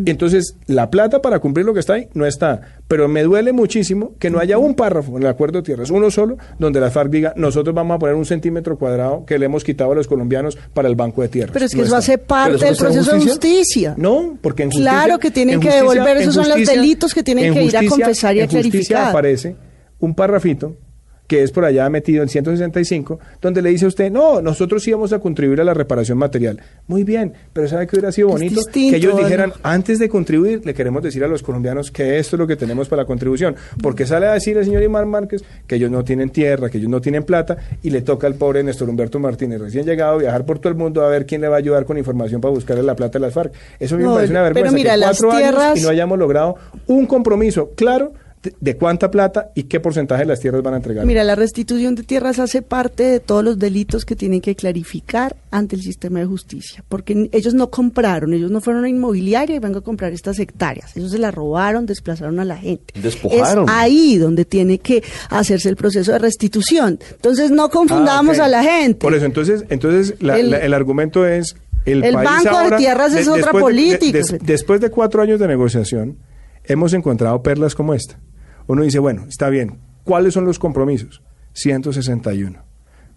Entonces, 0.05 0.55
la 0.67 0.89
plata 0.89 1.21
para 1.21 1.39
cumplir 1.39 1.65
lo 1.65 1.73
que 1.73 1.79
está 1.79 1.93
ahí 1.93 2.07
no 2.13 2.25
está. 2.25 2.61
Pero 2.87 3.07
me 3.07 3.23
duele 3.23 3.53
muchísimo 3.53 4.13
que 4.19 4.29
no 4.29 4.39
haya 4.39 4.57
un 4.57 4.75
párrafo 4.75 5.17
en 5.17 5.23
el 5.23 5.29
acuerdo 5.29 5.59
de 5.59 5.63
tierras, 5.63 5.89
uno 5.89 6.11
solo, 6.11 6.37
donde 6.59 6.79
la 6.79 6.91
FARC 6.91 7.09
diga, 7.09 7.33
nosotros 7.35 7.73
vamos 7.73 7.95
a 7.95 7.99
poner 7.99 8.15
un 8.15 8.25
centímetro 8.25 8.77
cuadrado 8.77 9.25
que 9.25 9.39
le 9.39 9.45
hemos 9.45 9.63
quitado 9.63 9.93
a 9.93 9.95
los 9.95 10.07
colombianos 10.07 10.57
para 10.73 10.87
el 10.89 10.95
Banco 10.95 11.21
de 11.21 11.29
Tierras. 11.29 11.53
Pero 11.53 11.65
es 11.65 11.73
que 11.73 11.81
eso 11.81 11.95
hace 11.95 12.17
parte 12.17 12.65
del 12.65 12.75
proceso 12.75 13.13
de 13.13 13.21
justicia. 13.21 13.95
No, 13.97 14.37
porque 14.41 14.63
en 14.63 14.69
justicia... 14.69 14.91
Claro 14.91 15.19
que 15.19 15.31
tienen 15.31 15.59
que 15.59 15.69
devolver, 15.69 16.17
esos 16.17 16.35
son 16.35 16.49
los 16.49 16.67
delitos 16.67 17.13
que 17.13 17.23
tienen 17.23 17.53
que 17.53 17.63
ir 17.63 17.77
a 17.77 17.85
confesar 17.85 18.35
y 18.35 18.41
a 18.41 18.47
clarificar. 18.47 19.09
aparece 19.09 19.55
un 19.99 20.13
párrafito 20.13 20.75
que 21.32 21.43
es 21.43 21.51
por 21.53 21.63
allá 21.63 21.89
metido 21.89 22.23
en 22.23 22.27
165, 22.27 23.17
donde 23.41 23.61
le 23.61 23.69
dice 23.69 23.86
a 23.86 23.88
usted, 23.88 24.11
no, 24.11 24.41
nosotros 24.41 24.84
sí 24.84 24.91
vamos 24.91 25.13
a 25.13 25.19
contribuir 25.19 25.61
a 25.61 25.63
la 25.63 25.73
reparación 25.73 26.17
material. 26.17 26.59
Muy 26.88 27.05
bien, 27.05 27.32
pero 27.53 27.69
¿sabe 27.69 27.88
que 27.88 27.95
hubiera 27.95 28.11
sido 28.11 28.27
bonito? 28.27 28.59
que 28.73 28.97
ellos 28.97 29.15
dijeran, 29.15 29.53
antes 29.63 29.97
de 29.97 30.09
contribuir, 30.09 30.65
le 30.65 30.73
queremos 30.73 31.01
decir 31.01 31.23
a 31.23 31.29
los 31.29 31.41
colombianos 31.41 31.89
que 31.89 32.19
esto 32.19 32.36
es 32.36 32.38
lo 32.38 32.47
que 32.47 32.57
tenemos 32.57 32.89
para 32.89 33.03
la 33.03 33.07
contribución. 33.07 33.55
Porque 33.82 34.05
sale 34.05 34.27
a 34.27 34.34
decir 34.34 34.57
el 34.57 34.65
señor 34.65 34.84
Imán 34.84 35.07
Márquez 35.07 35.41
que 35.67 35.75
ellos 35.75 35.89
no 35.89 36.03
tienen 36.03 36.32
tierra, 36.32 36.69
que 36.69 36.79
ellos 36.79 36.89
no 36.89 36.99
tienen 36.99 37.23
plata, 37.23 37.55
y 37.82 37.91
le 37.91 38.01
toca 38.01 38.27
al 38.27 38.36
pobre 38.36 38.61
Néstor 38.61 38.89
Humberto 38.89 39.17
Martínez, 39.17 39.61
recién 39.61 39.86
llegado, 39.86 40.17
viajar 40.17 40.45
por 40.45 40.59
todo 40.59 40.73
el 40.73 40.77
mundo 40.77 41.01
a 41.01 41.07
ver 41.07 41.25
quién 41.25 41.39
le 41.39 41.47
va 41.47 41.55
a 41.55 41.59
ayudar 41.59 41.86
con 41.86 41.97
información 41.97 42.41
para 42.41 42.53
buscarle 42.53 42.84
la 42.84 42.97
plata 42.97 43.19
de 43.19 43.25
las 43.25 43.34
FARC. 43.34 43.53
Eso 43.79 43.95
me 43.95 44.03
parece 44.03 44.34
una 44.34 44.41
vergüenza. 44.41 44.69
Pero 44.69 44.73
mira, 44.73 44.97
las 44.97 45.17
tierras... 45.17 45.79
y 45.79 45.82
no 45.82 45.88
hayamos 45.88 46.19
logrado 46.19 46.57
un 46.88 47.05
compromiso 47.05 47.69
claro 47.73 48.11
de 48.59 48.77
cuánta 48.77 49.11
plata 49.11 49.51
y 49.53 49.63
qué 49.63 49.79
porcentaje 49.79 50.23
de 50.23 50.27
las 50.27 50.39
tierras 50.39 50.63
van 50.63 50.73
a 50.73 50.77
entregar. 50.77 51.05
Mira, 51.05 51.23
la 51.23 51.35
restitución 51.35 51.95
de 51.95 52.03
tierras 52.03 52.39
hace 52.39 52.61
parte 52.61 53.03
de 53.03 53.19
todos 53.19 53.43
los 53.43 53.59
delitos 53.59 54.03
que 54.03 54.15
tienen 54.15 54.41
que 54.41 54.55
clarificar 54.55 55.35
ante 55.51 55.75
el 55.75 55.83
sistema 55.83 56.19
de 56.19 56.25
justicia, 56.25 56.83
porque 56.89 57.29
ellos 57.31 57.53
no 57.53 57.69
compraron, 57.69 58.33
ellos 58.33 58.49
no 58.49 58.61
fueron 58.61 58.85
a 58.85 58.89
inmobiliaria 58.89 59.55
y 59.55 59.59
van 59.59 59.75
a 59.75 59.81
comprar 59.81 60.11
estas 60.11 60.39
hectáreas, 60.39 60.95
ellos 60.97 61.11
se 61.11 61.19
las 61.19 61.33
robaron, 61.33 61.85
desplazaron 61.85 62.39
a 62.39 62.45
la 62.45 62.57
gente. 62.57 62.99
Despojaron. 62.99 63.65
Es 63.65 63.69
ahí 63.71 64.17
donde 64.17 64.45
tiene 64.45 64.79
que 64.79 65.03
hacerse 65.29 65.69
el 65.69 65.75
proceso 65.75 66.11
de 66.11 66.19
restitución. 66.19 66.99
Entonces 67.11 67.51
no 67.51 67.69
confundamos 67.69 68.39
ah, 68.39 68.45
a 68.45 68.47
la 68.47 68.63
gente. 68.63 68.99
Por 68.99 69.13
eso, 69.13 69.25
entonces, 69.25 69.65
entonces 69.69 70.15
el, 70.19 70.73
argumento 70.73 71.27
es 71.27 71.55
el, 71.85 72.03
el 72.03 72.15
banco 72.15 72.57
de 72.69 72.77
tierras 72.77 73.13
es 73.13 73.27
otra 73.27 73.51
política. 73.51 74.19
después 74.41 74.81
de 74.81 74.89
cuatro 74.89 75.21
años 75.21 75.39
de 75.39 75.47
negociación, 75.47 76.17
hemos 76.63 76.93
encontrado 76.93 77.41
perlas 77.43 77.75
como 77.75 77.93
esta 77.93 78.17
uno 78.72 78.84
dice, 78.84 78.99
bueno, 78.99 79.26
está 79.28 79.49
bien, 79.49 79.80
¿cuáles 80.05 80.34
son 80.34 80.45
los 80.45 80.57
compromisos? 80.57 81.22
161. 81.53 82.63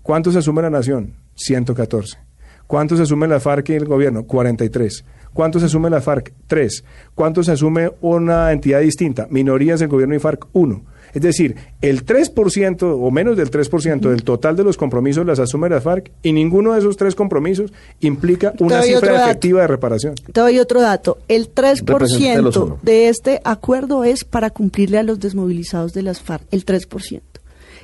¿Cuánto 0.03 0.33
se 0.33 0.39
asume 0.39 0.63
la 0.63 0.71
nación? 0.71 1.15
114. 1.37 2.19
¿Cuánto 2.67 2.97
se 2.97 3.03
asume 3.05 3.29
la 3.29 3.39
FARC 3.39 3.69
y 3.69 3.75
el 3.75 3.85
gobierno? 3.85 4.25
43. 4.25 5.05
¿Cuánto 5.35 5.61
se 5.61 5.67
asume 5.67 5.91
la 5.91 6.01
FARC? 6.01 6.33
3. 6.47 6.85
¿Cuánto 7.15 7.43
se 7.43 7.53
asume 7.53 7.91
una 8.01 8.53
entidad 8.53 8.81
distinta? 8.81 9.27
Minorías 9.29 9.81
del 9.81 9.89
gobierno 9.89 10.15
y 10.15 10.21
FARC? 10.21 10.47
1. 10.53 10.83
Es 11.13 11.23
decir, 11.23 11.57
el 11.81 12.05
3% 12.05 12.83
o 12.83 13.11
menos 13.11 13.37
del 13.37 13.51
3% 13.51 14.01
del 14.01 14.25
total 14.25 14.57
de 14.57 14.65
los 14.65 14.77
compromisos 14.77 15.25
las 15.25 15.39
asume 15.39 15.69
la 15.69 15.81
FARC 15.81 16.11
y 16.23 16.33
ninguno 16.33 16.73
de 16.73 16.81
esos 16.81 16.97
tres 16.97 17.15
compromisos 17.15 17.73
implica 18.01 18.53
una 18.59 18.83
cifra 18.83 19.25
efectiva 19.25 19.61
de 19.61 19.69
reparación. 19.69 20.15
Te 20.33 20.41
doy 20.41 20.59
otro 20.59 20.81
dato. 20.81 21.19
El 21.29 21.55
3% 21.55 22.79
de 22.83 23.09
este 23.09 23.41
acuerdo 23.45 24.03
es 24.03 24.25
para 24.25 24.51
cumplirle 24.51 24.99
a 24.99 25.03
los 25.05 25.21
desmovilizados 25.21 25.95
de 25.95 26.03
las 26.03 26.21
FARC. 26.21 26.45
El 26.51 26.65
3%. 26.65 27.21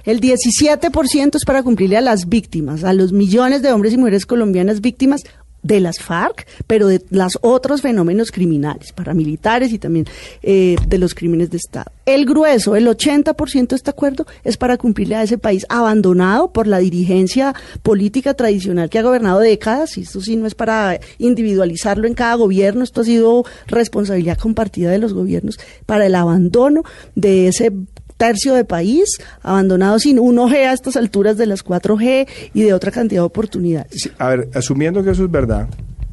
El 0.04 0.20
17% 0.20 1.36
es 1.36 1.44
para 1.44 1.62
cumplirle 1.62 1.98
a 1.98 2.00
las 2.00 2.28
víctimas, 2.28 2.84
a 2.84 2.92
los 2.94 3.12
millones 3.12 3.62
de 3.62 3.70
hombres 3.70 3.92
y 3.92 3.98
mujeres 3.98 4.24
colombianas 4.24 4.80
víctimas 4.80 5.22
de 5.62 5.80
las 5.80 5.98
FARC, 5.98 6.46
pero 6.66 6.86
de 6.86 7.02
los 7.10 7.38
otros 7.42 7.82
fenómenos 7.82 8.30
criminales, 8.30 8.92
paramilitares 8.92 9.72
y 9.72 9.78
también 9.78 10.06
eh, 10.42 10.76
de 10.86 10.98
los 10.98 11.14
crímenes 11.14 11.50
de 11.50 11.58
Estado. 11.58 11.90
El 12.06 12.26
grueso, 12.26 12.76
el 12.76 12.86
80% 12.86 13.68
de 13.68 13.76
este 13.76 13.90
acuerdo 13.90 14.26
es 14.42 14.56
para 14.56 14.78
cumplirle 14.78 15.16
a 15.16 15.22
ese 15.22 15.38
país 15.38 15.66
abandonado 15.68 16.52
por 16.52 16.66
la 16.66 16.78
dirigencia 16.78 17.54
política 17.82 18.34
tradicional 18.34 18.90
que 18.90 18.98
ha 18.98 19.02
gobernado 19.02 19.38
décadas, 19.40 19.96
y 19.98 20.02
esto 20.02 20.20
sí 20.20 20.36
no 20.36 20.46
es 20.46 20.54
para 20.54 20.98
individualizarlo 21.18 22.06
en 22.06 22.14
cada 22.14 22.34
gobierno, 22.34 22.82
esto 22.82 23.02
ha 23.02 23.04
sido 23.04 23.44
responsabilidad 23.66 24.38
compartida 24.38 24.90
de 24.90 24.98
los 24.98 25.14
gobiernos 25.14 25.58
para 25.86 26.06
el 26.06 26.14
abandono 26.14 26.82
de 27.14 27.48
ese 27.48 27.72
tercio 28.20 28.52
de 28.52 28.66
país 28.66 29.18
abandonado 29.42 29.98
sin 29.98 30.18
1G 30.18 30.52
a 30.66 30.74
estas 30.74 30.96
alturas 30.96 31.38
de 31.38 31.46
las 31.46 31.64
4G 31.64 32.28
y 32.52 32.62
de 32.62 32.74
otra 32.74 32.90
cantidad 32.90 33.22
de 33.22 33.26
oportunidades. 33.26 34.10
a 34.18 34.28
ver, 34.28 34.50
asumiendo 34.52 35.02
que 35.02 35.10
eso 35.10 35.24
es 35.24 35.30
verdad, 35.30 35.66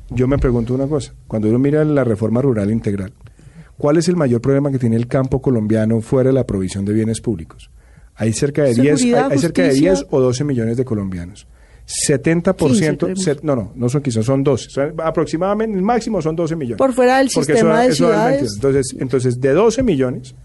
yo 0.09 0.25
me 0.25 0.37
pregunto 0.37 0.73
una 0.73 0.87
cosa. 0.87 1.13
Cuando 1.27 1.49
uno 1.49 1.59
mira 1.59 1.83
la 1.83 2.05
reforma 2.05 2.41
rural 2.41 2.71
integral, 2.71 3.11
¿cuál 3.77 3.97
es 3.97 4.07
el 4.07 4.15
mayor 4.15 4.39
problema 4.39 4.71
que 4.71 4.79
tiene 4.79 4.95
el 4.95 5.07
campo 5.07 5.41
colombiano 5.41 5.99
fuera 5.99 6.29
de 6.29 6.33
la 6.33 6.45
provisión 6.45 6.85
de 6.85 6.93
bienes 6.93 7.19
públicos? 7.19 7.69
Hay 8.15 8.31
cerca 8.31 8.63
de 8.63 8.73
10, 8.73 9.03
hay, 9.13 9.37
cerca 9.37 9.63
de 9.63 9.73
10 9.73 10.05
o 10.09 10.21
12 10.21 10.45
millones 10.45 10.77
de 10.77 10.85
colombianos. 10.85 11.45
70%, 12.09 13.41
no, 13.43 13.55
no, 13.55 13.73
no 13.75 13.89
son 13.89 14.01
quizás, 14.01 14.25
son 14.25 14.43
12. 14.43 14.93
aproximadamente, 15.03 15.77
el 15.77 15.83
máximo 15.83 16.21
son 16.21 16.37
12 16.37 16.55
millones. 16.55 16.77
Por 16.77 16.93
fuera 16.93 17.17
del 17.17 17.29
sistema 17.29 17.81
de 17.81 17.93
ciudades. 17.93 18.53
Entonces, 18.55 18.95
entonces, 18.97 19.41
de 19.41 19.51
12 19.51 19.83
millones, 19.83 20.35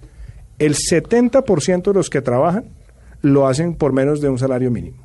el 0.64 0.76
70% 0.76 1.82
de 1.82 1.92
los 1.92 2.08
que 2.08 2.22
trabajan 2.22 2.66
lo 3.20 3.48
hacen 3.48 3.74
por 3.74 3.92
menos 3.92 4.20
de 4.20 4.28
un 4.28 4.38
salario 4.38 4.70
mínimo. 4.70 5.02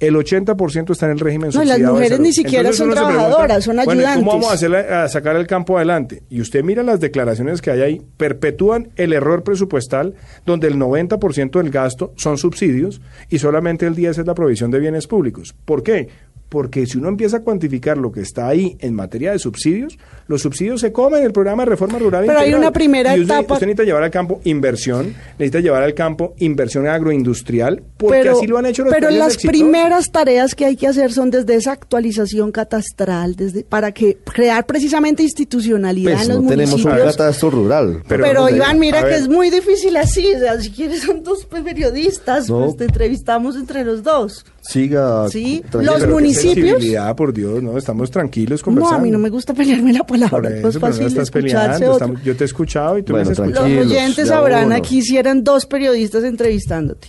El 0.00 0.16
80% 0.16 0.90
está 0.90 1.06
en 1.06 1.12
el 1.12 1.20
régimen 1.20 1.50
no, 1.54 1.62
las 1.62 1.78
mujeres 1.78 2.18
ni 2.18 2.32
siquiera 2.32 2.72
son 2.72 2.90
trabajadoras, 2.90 3.62
son 3.62 3.78
ayudantes. 3.78 4.16
¿Cómo 4.16 4.32
vamos 4.32 4.62
a, 4.62 5.04
a 5.04 5.08
sacar 5.08 5.36
el 5.36 5.46
campo 5.46 5.76
adelante? 5.76 6.24
Y 6.30 6.40
usted 6.40 6.64
mira 6.64 6.82
las 6.82 7.00
declaraciones 7.00 7.62
que 7.62 7.70
hay 7.70 7.80
ahí, 7.80 8.02
perpetúan 8.16 8.90
el 8.96 9.12
error 9.12 9.44
presupuestal, 9.44 10.14
donde 10.44 10.66
el 10.66 10.76
90% 10.76 11.62
del 11.62 11.70
gasto 11.70 12.12
son 12.16 12.38
subsidios 12.38 13.00
y 13.28 13.38
solamente 13.38 13.86
el 13.86 13.94
10% 13.94 14.08
es 14.08 14.26
la 14.26 14.34
provisión 14.34 14.70
de 14.70 14.80
bienes 14.80 15.06
públicos. 15.06 15.54
¿Por 15.64 15.82
qué? 15.82 16.08
Porque 16.48 16.86
si 16.86 16.98
uno 16.98 17.08
empieza 17.08 17.38
a 17.38 17.40
cuantificar 17.40 17.98
lo 17.98 18.12
que 18.12 18.20
está 18.20 18.46
ahí 18.46 18.76
en 18.80 18.94
materia 18.94 19.32
de 19.32 19.38
subsidios, 19.38 19.98
los 20.28 20.42
subsidios 20.42 20.80
se 20.80 20.92
comen 20.92 21.20
en 21.20 21.26
el 21.26 21.32
programa 21.32 21.64
de 21.64 21.70
reforma 21.70 21.98
rural. 21.98 22.24
Pero 22.26 22.38
hay 22.38 22.54
una 22.54 22.70
primera 22.70 23.14
etapa. 23.14 23.54
Usted 23.54 23.66
necesita 23.66 23.82
llevar 23.82 24.04
al 24.04 24.10
campo 24.10 24.40
inversión, 24.44 25.14
necesita 25.38 25.60
llevar 25.60 25.82
al 25.82 25.94
campo 25.94 26.34
inversión 26.38 26.86
agroindustrial, 26.86 27.82
porque 27.96 28.28
así 28.28 28.46
lo 28.46 28.58
han 28.58 28.66
hecho 28.66 28.84
los 28.84 28.94
Pero 28.94 29.10
las 29.10 29.36
primeras 29.38 30.12
tareas 30.12 30.54
que 30.54 30.64
hay 30.64 30.76
que 30.76 30.86
hacer 30.86 31.12
son 31.12 31.30
desde 31.30 31.56
esa 31.56 31.72
actualización 31.72 32.52
catastral, 32.52 33.34
desde 33.34 33.64
para 33.64 33.92
que 33.92 34.18
crear 34.32 34.64
precisamente 34.64 35.22
institucionalidad 35.22 36.12
pues 36.12 36.22
en 36.22 36.34
los 36.34 36.42
no 36.42 36.48
tenemos 36.50 36.84
un 36.84 36.92
catastro 36.92 37.50
rural. 37.50 38.02
Pero, 38.06 38.48
Iván, 38.48 38.78
mira 38.78 39.06
que 39.08 39.16
es 39.16 39.28
muy 39.28 39.50
difícil 39.50 39.96
así. 39.96 40.34
O 40.34 40.38
sea, 40.38 40.60
si 40.60 40.70
quieres 40.70 41.02
son 41.02 41.22
dos 41.22 41.44
periodistas, 41.46 42.48
pues 42.48 42.76
te 42.76 42.84
entrevistamos 42.84 43.56
entre 43.56 43.84
los 43.84 44.02
dos 44.02 44.44
siga. 44.64 45.28
Sí, 45.28 45.62
los 45.72 46.06
municipios. 46.06 46.82
por 47.16 47.32
Dios, 47.32 47.62
no, 47.62 47.76
estamos 47.76 48.10
tranquilos 48.10 48.62
conversando. 48.62 48.96
No, 48.96 49.00
a 49.00 49.04
mí 49.04 49.10
no 49.10 49.18
me 49.18 49.30
gusta 49.30 49.54
pelearme 49.54 49.92
la 49.92 50.04
palabra. 50.04 50.50
es 50.50 50.78
fácil 50.78 51.06
estás 51.06 51.30
peleando, 51.30 51.98
yo 52.24 52.36
te 52.36 52.44
he 52.44 52.46
escuchado 52.46 52.98
y 52.98 53.02
tú 53.02 53.12
me 53.12 53.22
has 53.22 53.30
escuchado. 53.30 53.68
Los 53.68 53.86
oyentes 53.86 54.28
sabrán 54.28 54.72
aquí 54.72 55.02
si 55.02 55.16
eran 55.16 55.44
dos 55.44 55.66
periodistas 55.66 56.24
entrevistándote. 56.24 57.08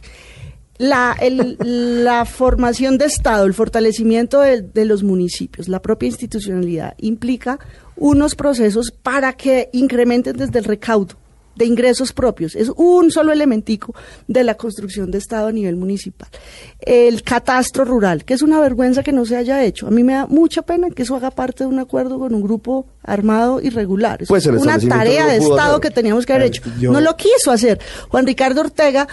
La, 0.77 1.15
la 1.59 2.25
formación 2.25 2.97
de 2.97 3.05
Estado, 3.05 3.45
el 3.45 3.53
fortalecimiento 3.53 4.41
de, 4.41 4.61
de 4.61 4.85
los 4.85 5.03
municipios, 5.03 5.69
la 5.69 5.81
propia 5.81 6.07
institucionalidad, 6.07 6.95
implica 6.97 7.59
unos 7.95 8.35
procesos 8.35 8.91
para 8.91 9.33
que 9.33 9.69
incrementen 9.71 10.35
desde 10.35 10.59
el 10.59 10.65
recaudo 10.65 11.15
de 11.55 11.65
ingresos 11.65 12.13
propios. 12.13 12.55
Es 12.55 12.71
un 12.75 13.11
solo 13.11 13.31
elementico 13.31 13.93
de 14.27 14.43
la 14.43 14.55
construcción 14.55 15.11
de 15.11 15.17
Estado 15.17 15.47
a 15.47 15.51
nivel 15.51 15.75
municipal. 15.75 16.29
El 16.79 17.23
catastro 17.23 17.85
rural, 17.85 18.25
que 18.25 18.33
es 18.33 18.41
una 18.41 18.59
vergüenza 18.59 19.03
que 19.03 19.11
no 19.11 19.25
se 19.25 19.35
haya 19.35 19.63
hecho. 19.63 19.87
A 19.87 19.91
mí 19.91 20.03
me 20.03 20.13
da 20.13 20.27
mucha 20.27 20.61
pena 20.61 20.89
que 20.89 21.03
eso 21.03 21.15
haga 21.15 21.31
parte 21.31 21.63
de 21.63 21.69
un 21.69 21.79
acuerdo 21.79 22.19
con 22.19 22.33
un 22.33 22.41
grupo 22.41 22.87
armado 23.03 23.61
irregular. 23.61 24.21
Es 24.21 24.27
pues 24.27 24.45
una 24.45 24.79
tarea 24.79 25.27
de 25.27 25.37
Estado 25.37 25.79
que 25.79 25.91
teníamos 25.91 26.25
que 26.25 26.33
haber 26.33 26.47
hecho. 26.47 26.61
No 26.81 27.01
lo 27.01 27.15
quiso 27.15 27.51
hacer. 27.51 27.79
Juan 28.09 28.25
Ricardo 28.25 28.61
Ortega 28.61 29.07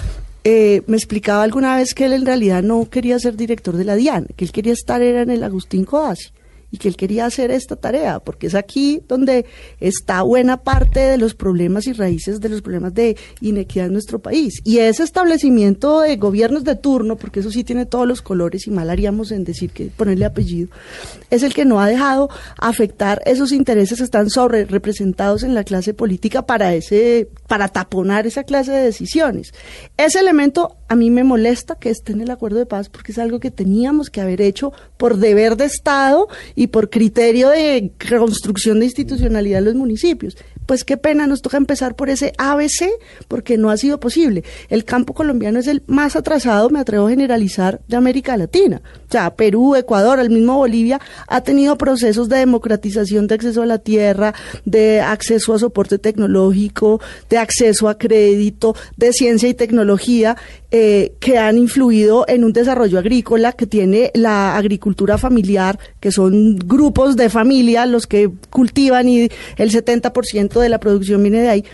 eh, 0.44 0.82
me 0.86 0.96
explicaba 0.96 1.42
alguna 1.42 1.76
vez 1.76 1.94
que 1.94 2.06
él 2.06 2.14
en 2.14 2.26
realidad 2.26 2.62
no 2.62 2.88
quería 2.90 3.18
ser 3.18 3.36
director 3.36 3.76
de 3.76 3.84
la 3.84 3.94
DIAN, 3.94 4.26
que 4.36 4.44
él 4.44 4.52
quería 4.52 4.72
estar 4.72 5.00
era 5.00 5.22
en 5.22 5.30
el 5.30 5.44
Agustín 5.44 5.84
Codazzi 5.84 6.32
y 6.72 6.78
que 6.78 6.88
él 6.88 6.96
quería 6.96 7.26
hacer 7.26 7.52
esta 7.52 7.76
tarea, 7.76 8.18
porque 8.18 8.48
es 8.48 8.54
aquí 8.54 9.02
donde 9.06 9.44
está 9.78 10.22
buena 10.22 10.62
parte 10.62 11.00
de 11.00 11.18
los 11.18 11.34
problemas 11.34 11.86
y 11.86 11.92
raíces 11.92 12.40
de 12.40 12.48
los 12.48 12.62
problemas 12.62 12.94
de 12.94 13.16
inequidad 13.40 13.86
en 13.86 13.92
nuestro 13.92 14.20
país. 14.20 14.60
Y 14.64 14.78
ese 14.78 15.04
establecimiento 15.04 16.00
de 16.00 16.16
gobiernos 16.16 16.64
de 16.64 16.74
turno, 16.74 17.16
porque 17.16 17.40
eso 17.40 17.50
sí 17.50 17.62
tiene 17.62 17.84
todos 17.84 18.08
los 18.08 18.22
colores 18.22 18.66
y 18.66 18.70
mal 18.70 18.88
haríamos 18.88 19.32
en 19.32 19.44
decir 19.44 19.70
que 19.70 19.84
ponerle 19.86 20.24
apellido, 20.24 20.70
es 21.30 21.42
el 21.42 21.52
que 21.52 21.66
no 21.66 21.78
ha 21.78 21.86
dejado 21.86 22.30
afectar 22.58 23.22
esos 23.26 23.52
intereses 23.52 23.98
que 23.98 24.04
están 24.04 24.30
sobre 24.30 24.64
representados 24.64 25.42
en 25.42 25.54
la 25.54 25.64
clase 25.64 25.92
política 25.92 26.46
para 26.46 26.74
ese 26.74 27.28
para 27.48 27.68
taponar 27.68 28.26
esa 28.26 28.44
clase 28.44 28.72
de 28.72 28.82
decisiones. 28.82 29.52
Ese 29.98 30.20
elemento 30.20 30.78
a 30.92 30.94
mí 30.94 31.10
me 31.10 31.24
molesta 31.24 31.76
que 31.76 31.88
esté 31.88 32.12
en 32.12 32.20
el 32.20 32.30
acuerdo 32.30 32.58
de 32.58 32.66
paz 32.66 32.90
porque 32.90 33.12
es 33.12 33.18
algo 33.18 33.40
que 33.40 33.50
teníamos 33.50 34.10
que 34.10 34.20
haber 34.20 34.42
hecho 34.42 34.74
por 34.98 35.16
deber 35.16 35.56
de 35.56 35.64
Estado 35.64 36.28
y 36.54 36.66
por 36.66 36.90
criterio 36.90 37.48
de 37.48 37.92
construcción 38.18 38.78
de 38.78 38.84
institucionalidad 38.84 39.60
en 39.60 39.64
los 39.64 39.74
municipios. 39.74 40.36
Pues 40.66 40.84
qué 40.84 40.96
pena, 40.96 41.26
nos 41.26 41.42
toca 41.42 41.56
empezar 41.56 41.96
por 41.96 42.08
ese 42.08 42.32
ABC 42.38 42.88
porque 43.28 43.58
no 43.58 43.70
ha 43.70 43.76
sido 43.76 43.98
posible. 43.98 44.44
El 44.68 44.84
campo 44.84 45.12
colombiano 45.12 45.58
es 45.58 45.66
el 45.66 45.82
más 45.86 46.16
atrasado, 46.16 46.70
me 46.70 46.78
atrevo 46.78 47.06
a 47.06 47.10
generalizar, 47.10 47.80
de 47.88 47.96
América 47.96 48.36
Latina. 48.36 48.80
O 49.08 49.12
sea, 49.12 49.34
Perú, 49.34 49.74
Ecuador, 49.74 50.20
el 50.20 50.30
mismo 50.30 50.56
Bolivia 50.56 51.00
ha 51.26 51.40
tenido 51.42 51.76
procesos 51.76 52.28
de 52.28 52.38
democratización 52.38 53.26
de 53.26 53.34
acceso 53.34 53.62
a 53.62 53.66
la 53.66 53.78
tierra, 53.78 54.34
de 54.64 55.00
acceso 55.00 55.54
a 55.54 55.58
soporte 55.58 55.98
tecnológico, 55.98 57.00
de 57.28 57.38
acceso 57.38 57.88
a 57.88 57.98
crédito, 57.98 58.74
de 58.96 59.12
ciencia 59.12 59.48
y 59.48 59.54
tecnología 59.54 60.36
eh, 60.70 61.14
que 61.20 61.36
han 61.36 61.58
influido 61.58 62.24
en 62.28 62.44
un 62.44 62.52
desarrollo 62.52 62.98
agrícola 62.98 63.52
que 63.52 63.66
tiene 63.66 64.10
la 64.14 64.56
agricultura 64.56 65.18
familiar, 65.18 65.78
que 66.00 66.10
son 66.10 66.56
grupos 66.56 67.16
de 67.16 67.28
familia 67.28 67.84
los 67.84 68.06
que 68.06 68.30
cultivan 68.48 69.08
y 69.08 69.28
el 69.56 69.70
70% 69.70 70.51
de 70.60 70.68
la 70.68 70.80
producción 70.80 71.22
viene 71.22 71.40
de 71.40 71.48
ahí. 71.48 71.64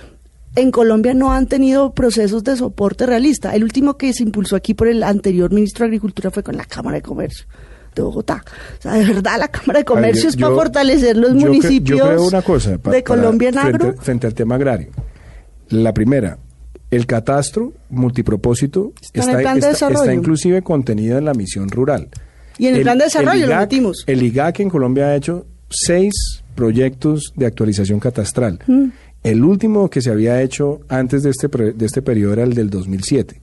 En 0.57 0.71
Colombia 0.71 1.15
no 1.15 1.33
han 1.33 1.47
tenido 1.47 1.93
procesos 1.93 2.43
de 2.43 2.57
soporte 2.57 3.07
realista. 3.07 3.55
El 3.55 3.63
último 3.65 3.97
que 3.97 4.13
se 4.13 4.23
impulsó 4.23 4.57
aquí 4.57 4.75
por 4.75 4.89
el 4.89 5.03
anterior 5.03 5.53
ministro 5.53 5.85
de 5.85 5.89
Agricultura 5.89 6.31
fue 6.31 6.43
con 6.43 6.57
la 6.57 6.65
Cámara 6.65 6.97
de 6.97 7.03
Comercio 7.03 7.47
de 7.95 8.03
Bogotá. 8.03 8.45
O 8.79 8.83
sea, 8.83 8.95
de 8.95 9.05
verdad, 9.05 9.39
la 9.39 9.49
Cámara 9.49 9.81
de 9.81 9.85
Comercio 9.85 10.29
es 10.29 10.37
para 10.37 10.55
fortalecer 10.55 11.17
los 11.17 11.35
municipios 11.35 12.33
de 12.85 13.05
Colombia 13.05 13.49
en 13.51 13.59
agro. 13.59 13.95
frente 14.01 14.27
al 14.27 14.35
tema 14.35 14.55
agrario. 14.55 14.89
La 15.69 15.93
primera, 15.93 16.39
el 16.91 17.07
catastro 17.07 17.75
multipropósito 17.91 18.93
está, 19.13 20.13
inclusive 20.15 20.63
contenido 20.63 21.19
en 21.19 21.25
la 21.25 21.35
misión 21.35 21.69
rural. 21.69 22.09
Y 22.57 22.67
en 22.67 22.77
el, 22.77 22.83
plan 22.83 22.99
de 22.99 23.05
desarrollo 23.05 23.47
lo 23.47 23.57
metimos. 23.57 24.05
El 24.07 24.23
IGAC 24.23 24.61
en 24.61 24.71
Colombia 24.71 25.09
ha 25.09 25.17
hecho 25.17 25.47
seis 25.69 26.43
proyectos 26.55 27.33
de 27.37 27.47
actualización 27.47 28.01
catastral. 28.01 28.61
Mm. 28.67 28.89
El 29.23 29.45
último 29.45 29.91
que 29.91 30.01
se 30.01 30.11
había 30.11 30.41
hecho 30.43 30.81
antes 30.89 31.23
de 31.23 31.31
este, 31.31 31.49
de 31.49 31.87
este 31.87 32.03
periodo 32.03 32.35
era 32.35 32.43
el 32.45 32.55
del 32.55 32.71
2007 32.71 33.41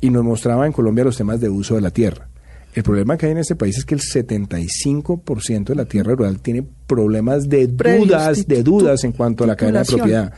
y 0.00 0.10
nos 0.10 0.24
mostraba 0.24 0.66
en 0.66 0.72
Colombia 0.72 1.04
los 1.04 1.16
temas 1.16 1.40
de 1.40 1.48
uso 1.48 1.76
de 1.76 1.80
la 1.80 1.90
tierra. 1.90 2.28
El 2.74 2.82
problema 2.82 3.16
que 3.16 3.26
hay 3.26 3.32
en 3.32 3.38
este 3.38 3.54
país 3.54 3.78
es 3.78 3.84
que 3.84 3.94
el 3.94 4.00
75% 4.00 5.64
de 5.64 5.74
la 5.74 5.84
tierra 5.84 6.14
rural 6.14 6.40
tiene 6.40 6.64
problemas 6.86 7.48
de 7.48 7.66
dudas, 7.66 8.46
de 8.46 8.62
dudas 8.62 9.04
en 9.04 9.12
cuanto 9.12 9.44
a 9.44 9.46
la 9.46 9.56
cadena 9.56 9.80
de 9.80 9.84
propiedad. 9.84 10.32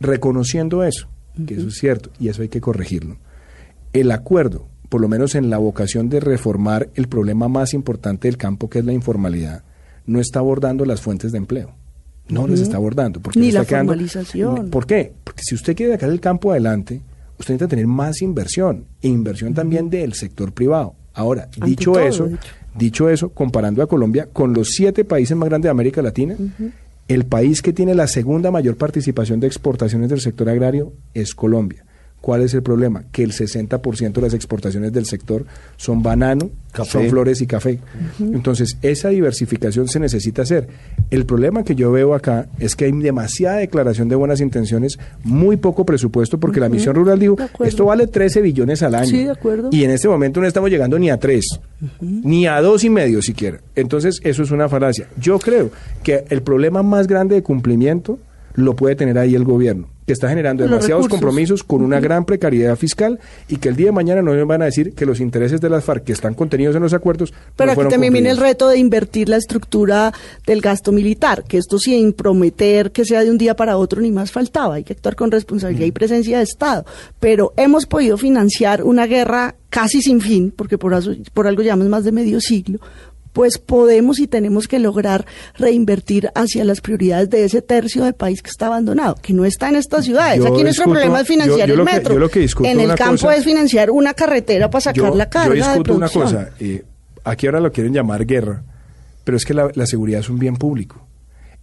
Reconociendo 0.00 0.84
eso, 0.84 1.08
que 1.46 1.54
eso 1.54 1.68
es 1.68 1.74
cierto 1.74 2.10
y 2.20 2.28
eso 2.28 2.42
hay 2.42 2.48
que 2.48 2.60
corregirlo. 2.60 3.16
El 3.92 4.10
acuerdo 4.12 4.68
por 4.94 5.00
lo 5.00 5.08
menos 5.08 5.34
en 5.34 5.50
la 5.50 5.58
vocación 5.58 6.08
de 6.08 6.20
reformar 6.20 6.88
el 6.94 7.08
problema 7.08 7.48
más 7.48 7.74
importante 7.74 8.28
del 8.28 8.36
campo, 8.36 8.70
que 8.70 8.78
es 8.78 8.84
la 8.84 8.92
informalidad, 8.92 9.64
no 10.06 10.20
está 10.20 10.38
abordando 10.40 10.84
las 10.84 11.00
fuentes 11.00 11.32
de 11.32 11.38
empleo. 11.38 11.70
No 12.28 12.46
les 12.48 12.60
está 12.60 12.76
abordando. 12.78 13.20
Porque 13.20 13.38
Ni 13.38 13.48
está 13.48 13.60
la 13.60 13.64
quedando- 13.66 13.92
formalización. 13.92 14.70
¿Por 14.70 14.86
qué? 14.86 15.12
Porque 15.24 15.42
si 15.44 15.54
usted 15.54 15.76
quiere 15.76 15.92
sacar 15.92 16.08
el 16.10 16.20
campo 16.20 16.50
adelante, 16.52 17.02
usted 17.38 17.54
necesita 17.54 17.68
tener 17.68 17.86
más 17.86 18.22
inversión, 18.22 18.84
e 19.02 19.08
inversión 19.08 19.52
también 19.52 19.90
del 19.90 20.14
sector 20.14 20.52
privado. 20.52 20.94
Ahora, 21.12 21.44
Ante 21.44 21.66
dicho 21.66 21.92
todo, 21.92 22.02
eso, 22.02 22.28
dicho 22.74 23.08
eso, 23.10 23.28
comparando 23.28 23.82
a 23.82 23.86
Colombia 23.86 24.28
con 24.32 24.52
los 24.54 24.68
siete 24.70 25.04
países 25.04 25.36
más 25.36 25.48
grandes 25.48 25.64
de 25.66 25.70
América 25.70 26.00
Latina, 26.02 26.34
el 27.08 27.24
país 27.26 27.60
que 27.60 27.72
tiene 27.74 27.94
la 27.94 28.06
segunda 28.06 28.50
mayor 28.50 28.76
participación 28.76 29.38
de 29.38 29.46
exportaciones 29.46 30.08
del 30.08 30.20
sector 30.20 30.48
agrario 30.48 30.92
es 31.12 31.34
Colombia. 31.34 31.84
¿Cuál 32.24 32.40
es 32.40 32.54
el 32.54 32.62
problema? 32.62 33.04
Que 33.12 33.22
el 33.22 33.32
60% 33.32 34.12
de 34.14 34.22
las 34.22 34.32
exportaciones 34.32 34.94
del 34.94 35.04
sector 35.04 35.44
son 35.76 36.02
banano, 36.02 36.48
Café. 36.72 36.90
son 36.90 37.10
flores 37.10 37.42
y 37.42 37.46
café. 37.46 37.80
Entonces, 38.18 38.78
esa 38.80 39.10
diversificación 39.10 39.88
se 39.88 40.00
necesita 40.00 40.40
hacer. 40.40 40.66
El 41.10 41.26
problema 41.26 41.64
que 41.64 41.74
yo 41.74 41.92
veo 41.92 42.14
acá 42.14 42.48
es 42.58 42.76
que 42.76 42.86
hay 42.86 42.92
demasiada 42.92 43.58
declaración 43.58 44.08
de 44.08 44.16
buenas 44.16 44.40
intenciones, 44.40 44.98
muy 45.22 45.58
poco 45.58 45.84
presupuesto, 45.84 46.40
porque 46.40 46.60
la 46.60 46.70
misión 46.70 46.94
rural 46.94 47.18
dijo, 47.18 47.36
esto 47.62 47.84
vale 47.84 48.06
13 48.06 48.40
billones 48.40 48.82
al 48.82 48.94
año. 48.94 49.10
Sí, 49.10 49.24
de 49.24 49.30
acuerdo. 49.30 49.68
Y 49.70 49.84
en 49.84 49.90
este 49.90 50.08
momento 50.08 50.40
no 50.40 50.46
estamos 50.46 50.70
llegando 50.70 50.98
ni 50.98 51.10
a 51.10 51.18
tres, 51.18 51.44
ni 52.00 52.46
a 52.46 52.58
dos 52.62 52.84
y 52.84 52.88
medio 52.88 53.20
siquiera. 53.20 53.60
Entonces, 53.76 54.22
eso 54.24 54.42
es 54.42 54.50
una 54.50 54.70
falacia. 54.70 55.08
Yo 55.20 55.38
creo 55.38 55.70
que 56.02 56.24
el 56.30 56.40
problema 56.40 56.82
más 56.82 57.06
grande 57.06 57.34
de 57.34 57.42
cumplimiento 57.42 58.18
lo 58.54 58.76
puede 58.76 58.96
tener 58.96 59.18
ahí 59.18 59.34
el 59.34 59.44
gobierno, 59.44 59.88
que 60.06 60.12
está 60.12 60.28
generando 60.28 60.64
demasiados 60.64 61.08
compromisos 61.08 61.62
con 61.62 61.82
una 61.82 62.00
gran 62.00 62.24
precariedad 62.24 62.76
fiscal 62.76 63.18
y 63.48 63.56
que 63.56 63.68
el 63.68 63.76
día 63.76 63.86
de 63.86 63.92
mañana 63.92 64.22
no 64.22 64.34
nos 64.34 64.46
van 64.46 64.62
a 64.62 64.66
decir 64.66 64.94
que 64.94 65.06
los 65.06 65.20
intereses 65.20 65.60
de 65.60 65.70
las 65.70 65.84
FARC 65.84 66.04
que 66.04 66.12
están 66.12 66.34
contenidos 66.34 66.76
en 66.76 66.82
los 66.82 66.92
acuerdos 66.92 67.32
Pero 67.56 67.74
no 67.74 67.80
aquí 67.80 67.90
también 67.90 68.12
viene 68.12 68.30
el 68.30 68.36
reto 68.36 68.68
de 68.68 68.78
invertir 68.78 69.28
la 69.28 69.36
estructura 69.36 70.12
del 70.46 70.60
gasto 70.60 70.92
militar, 70.92 71.44
que 71.44 71.58
esto 71.58 71.78
sin 71.78 72.12
prometer 72.12 72.92
que 72.92 73.04
sea 73.04 73.24
de 73.24 73.30
un 73.30 73.38
día 73.38 73.56
para 73.56 73.76
otro 73.76 74.00
ni 74.00 74.10
más 74.10 74.30
faltaba, 74.30 74.74
hay 74.74 74.84
que 74.84 74.92
actuar 74.92 75.16
con 75.16 75.30
responsabilidad 75.30 75.86
y 75.86 75.92
presencia 75.92 76.38
de 76.38 76.44
Estado. 76.44 76.84
Pero 77.20 77.52
hemos 77.56 77.86
podido 77.86 78.16
financiar 78.16 78.82
una 78.82 79.06
guerra 79.06 79.54
casi 79.70 80.02
sin 80.02 80.20
fin, 80.20 80.52
porque 80.54 80.78
por, 80.78 80.94
por 81.32 81.46
algo 81.46 81.62
llevamos 81.62 81.88
más 81.88 82.04
de 82.04 82.12
medio 82.12 82.40
siglo, 82.40 82.78
pues 83.34 83.58
podemos 83.58 84.18
y 84.20 84.26
tenemos 84.26 84.66
que 84.68 84.78
lograr 84.78 85.26
reinvertir 85.58 86.30
hacia 86.34 86.64
las 86.64 86.80
prioridades 86.80 87.28
de 87.28 87.44
ese 87.44 87.60
tercio 87.60 88.04
del 88.04 88.14
país 88.14 88.40
que 88.40 88.48
está 88.48 88.66
abandonado, 88.68 89.16
que 89.20 89.34
no 89.34 89.44
está 89.44 89.68
en 89.68 89.76
estas 89.76 90.06
ciudades. 90.06 90.38
Yo 90.38 90.44
Aquí 90.46 90.62
nuestro 90.62 90.84
discuto- 90.86 90.90
problema 90.92 91.20
es 91.20 91.26
financiar 91.28 91.58
yo- 91.58 91.66
yo 91.66 91.72
el 91.74 91.78
lo 91.80 91.84
que- 91.84 91.92
metro. 91.92 92.18
lo 92.18 92.28
que 92.30 92.46
en 92.62 92.80
el 92.80 92.94
campo 92.94 93.22
cosa- 93.26 93.36
es 93.36 93.44
financiar 93.44 93.90
una 93.90 94.14
carretera 94.14 94.70
para 94.70 94.80
sacar 94.80 95.14
la 95.14 95.28
carga 95.28 95.54
yo 95.54 95.64
discuto 95.66 95.92
de 95.92 95.96
una 95.98 96.08
cosa, 96.08 96.50
eh, 96.60 96.84
aquí 97.24 97.46
ahora 97.46 97.60
lo 97.60 97.70
quieren 97.72 97.92
llamar 97.92 98.24
guerra, 98.24 98.62
pero 99.24 99.36
es 99.36 99.44
que 99.44 99.52
la, 99.52 99.68
la 99.74 99.86
seguridad 99.86 100.20
es 100.20 100.30
un 100.30 100.38
bien 100.38 100.56
público 100.56 101.04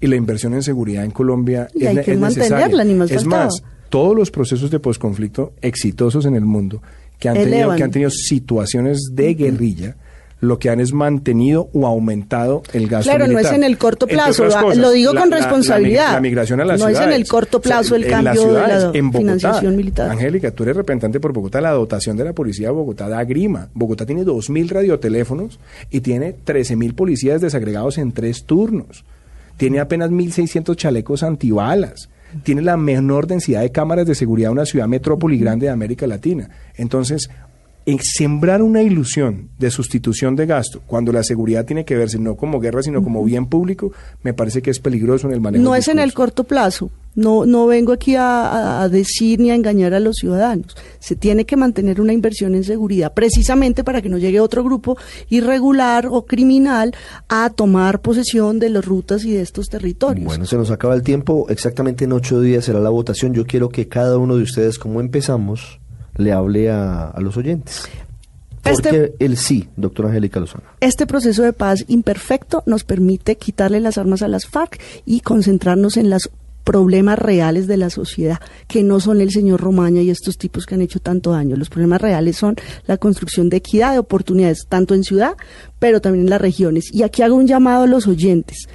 y 0.01 0.07
la 0.07 0.17
inversión 0.17 0.53
en 0.53 0.63
seguridad 0.63 1.05
en 1.05 1.11
Colombia 1.11 1.67
Y 1.73 1.83
es, 1.85 1.89
hay 1.97 2.03
que 2.03 2.11
es 2.13 2.19
mantenerla, 2.19 2.83
ni 2.83 2.93
más 2.95 3.09
es 3.11 3.21
faltaba. 3.23 3.45
más, 3.45 3.63
todos 3.89 4.13
los 4.15 4.29
procesos 4.29 4.69
de 4.71 4.79
posconflicto 4.79 5.53
exitosos 5.61 6.25
en 6.25 6.35
el 6.35 6.43
mundo 6.45 6.81
que 7.17 7.29
han, 7.29 7.35
tenido, 7.35 7.75
que 7.75 7.83
han 7.83 7.91
tenido 7.91 8.09
situaciones 8.09 9.11
de 9.13 9.33
guerrilla, 9.35 9.95
lo 10.41 10.59
que 10.59 10.69
han 10.69 10.79
es 10.79 10.91
mantenido 10.91 11.69
o 11.71 11.85
aumentado 11.87 12.63
el 12.73 12.87
gasto 12.87 13.09
Claro, 13.11 13.25
no 13.27 13.33
militar. 13.35 13.53
es 13.53 13.57
en 13.57 13.63
el 13.63 13.77
corto 13.77 14.07
plazo, 14.07 14.43
cosas, 14.45 14.75
lo 14.77 14.89
digo 14.91 15.13
con 15.13 15.29
la- 15.29 15.37
responsabilidad. 15.37 16.07
La, 16.07 16.13
la 16.13 16.19
migración 16.21 16.59
a 16.59 16.65
las 16.65 16.79
No 16.79 16.87
es 16.87 16.95
en 16.95 16.95
ciudades. 17.03 17.21
el 17.21 17.27
corto 17.27 17.61
plazo 17.61 17.95
el 17.95 18.03
en 18.05 18.09
cambio 18.09 18.33
las 18.33 18.39
de 18.39 18.45
la 18.53 18.65
ciudades, 18.67 18.95
en 18.95 19.05
Bogotá, 19.11 19.19
financiación 19.19 19.75
militar. 19.75 20.09
Angélica, 20.09 20.51
tú 20.51 20.63
eres 20.63 20.75
representante 20.75 21.19
por 21.19 21.31
Bogotá, 21.31 21.61
la 21.61 21.71
dotación 21.71 22.17
de 22.17 22.25
la 22.25 22.33
policía 22.33 22.67
de 22.67 22.73
Bogotá 22.73 23.07
da 23.07 23.23
grima. 23.23 23.69
Bogotá 23.75 24.05
tiene 24.05 24.23
2.000 24.25 24.67
radioteléfonos 24.69 25.59
y 25.91 26.01
tiene 26.01 26.35
13.000 26.45 26.95
policías 26.95 27.39
desagregados 27.39 27.97
en 27.99 28.11
tres 28.11 28.43
turnos. 28.45 29.05
Tiene 29.57 29.79
apenas 29.79 30.09
1.600 30.09 30.75
chalecos 30.75 31.21
antibalas. 31.21 32.09
Tiene 32.43 32.61
la 32.63 32.77
menor 32.77 33.27
densidad 33.27 33.61
de 33.61 33.71
cámaras 33.71 34.07
de 34.07 34.15
seguridad 34.15 34.47
de 34.49 34.53
una 34.53 34.65
ciudad 34.65 34.87
metrópoli 34.87 35.37
grande 35.37 35.67
de 35.67 35.71
América 35.71 36.07
Latina. 36.07 36.49
Entonces, 36.77 37.29
en 37.85 37.97
sembrar 38.01 38.61
una 38.61 38.81
ilusión 38.83 39.49
de 39.57 39.71
sustitución 39.71 40.35
de 40.35 40.45
gasto, 40.45 40.81
cuando 40.85 41.11
la 41.11 41.23
seguridad 41.23 41.65
tiene 41.65 41.83
que 41.85 41.95
verse 41.95 42.19
no 42.19 42.35
como 42.35 42.59
guerra, 42.59 42.83
sino 42.83 43.03
como 43.03 43.23
bien 43.23 43.47
público, 43.47 43.91
me 44.23 44.33
parece 44.33 44.61
que 44.61 44.69
es 44.69 44.79
peligroso 44.79 45.27
en 45.27 45.33
el 45.33 45.41
manejo 45.41 45.63
No 45.63 45.73
es 45.75 45.87
en 45.87 45.97
el 45.99 46.13
corto 46.13 46.43
plazo. 46.43 46.91
No, 47.13 47.45
no 47.45 47.67
vengo 47.67 47.91
aquí 47.91 48.15
a, 48.15 48.45
a- 48.47 48.83
a 48.83 48.87
decir 48.89 49.37
ni 49.41 49.51
a 49.51 49.55
engañar 49.55 49.93
a 49.93 49.99
los 49.99 50.15
ciudadanos. 50.15 50.77
Se 50.99 51.17
tiene 51.17 51.43
que 51.45 51.57
mantener 51.57 51.99
una 51.99 52.13
inversión 52.13 52.55
en 52.55 52.63
seguridad, 52.63 53.13
precisamente 53.13 53.83
para 53.83 54.01
que 54.01 54.07
no 54.07 54.17
llegue 54.17 54.39
otro 54.39 54.63
grupo 54.63 54.95
irregular 55.29 56.07
o 56.09 56.25
criminal 56.25 56.93
a 57.27 57.49
tomar 57.49 57.99
posesión 58.01 58.59
de 58.59 58.69
las 58.69 58.85
rutas 58.85 59.25
y 59.25 59.31
de 59.33 59.41
estos 59.41 59.67
territorios. 59.67 60.25
Bueno, 60.25 60.45
se 60.45 60.55
nos 60.55 60.71
acaba 60.71 60.93
el 60.95 61.01
tiempo. 61.03 61.47
Exactamente 61.49 62.05
en 62.05 62.13
ocho 62.13 62.39
días 62.39 62.63
será 62.63 62.79
la 62.79 62.89
votación. 62.89 63.33
Yo 63.33 63.45
quiero 63.45 63.67
que 63.67 63.89
cada 63.89 64.17
uno 64.17 64.37
de 64.37 64.43
ustedes, 64.43 64.79
como 64.79 65.01
empezamos, 65.01 65.80
le 66.17 66.31
hable 66.31 66.69
a, 66.69 67.07
a 67.09 67.19
los 67.21 67.37
oyentes. 67.37 67.83
¿Por 68.63 68.73
Este- 68.73 68.89
qué 68.91 69.13
el 69.25 69.37
sí, 69.37 69.67
doctora 69.75 70.09
Angélica 70.09 70.39
Lozano? 70.39 70.63
Este 70.81 71.07
proceso 71.07 71.41
de 71.43 71.51
paz 71.53 71.83
imperfecto 71.87 72.61
nos 72.67 72.83
permite 72.83 73.35
quitarle 73.37 73.79
las 73.79 73.97
armas 73.97 74.21
a 74.21 74.27
las 74.27 74.45
FARC 74.45 74.79
y 75.05 75.21
concentrarnos 75.21 75.97
en 75.97 76.09
los 76.11 76.29
problemas 76.63 77.17
reales 77.17 77.65
de 77.65 77.75
la 77.77 77.89
sociedad, 77.89 78.37
que 78.67 78.83
no 78.83 78.99
son 78.99 79.19
el 79.19 79.31
señor 79.31 79.61
Romaña 79.61 80.01
y 80.03 80.11
estos 80.11 80.37
tipos 80.37 80.67
que 80.67 80.75
han 80.75 80.81
hecho 80.81 80.99
tanto 80.99 81.31
daño. 81.31 81.55
Los 81.55 81.69
problemas 81.69 82.01
reales 82.01 82.37
son 82.37 82.55
la 82.85 82.97
construcción 82.97 83.49
de 83.49 83.57
equidad 83.57 83.93
de 83.93 83.99
oportunidades, 83.99 84.67
tanto 84.69 84.93
en 84.93 85.03
ciudad, 85.03 85.33
pero 85.79 86.01
también 86.01 86.25
en 86.25 86.29
las 86.29 86.39
regiones. 86.39 86.93
Y 86.93 87.01
aquí 87.01 87.23
hago 87.23 87.33
un 87.35 87.47
llamado 87.47 87.85
a 87.85 87.87
los 87.87 88.05
oyentes. 88.05 88.67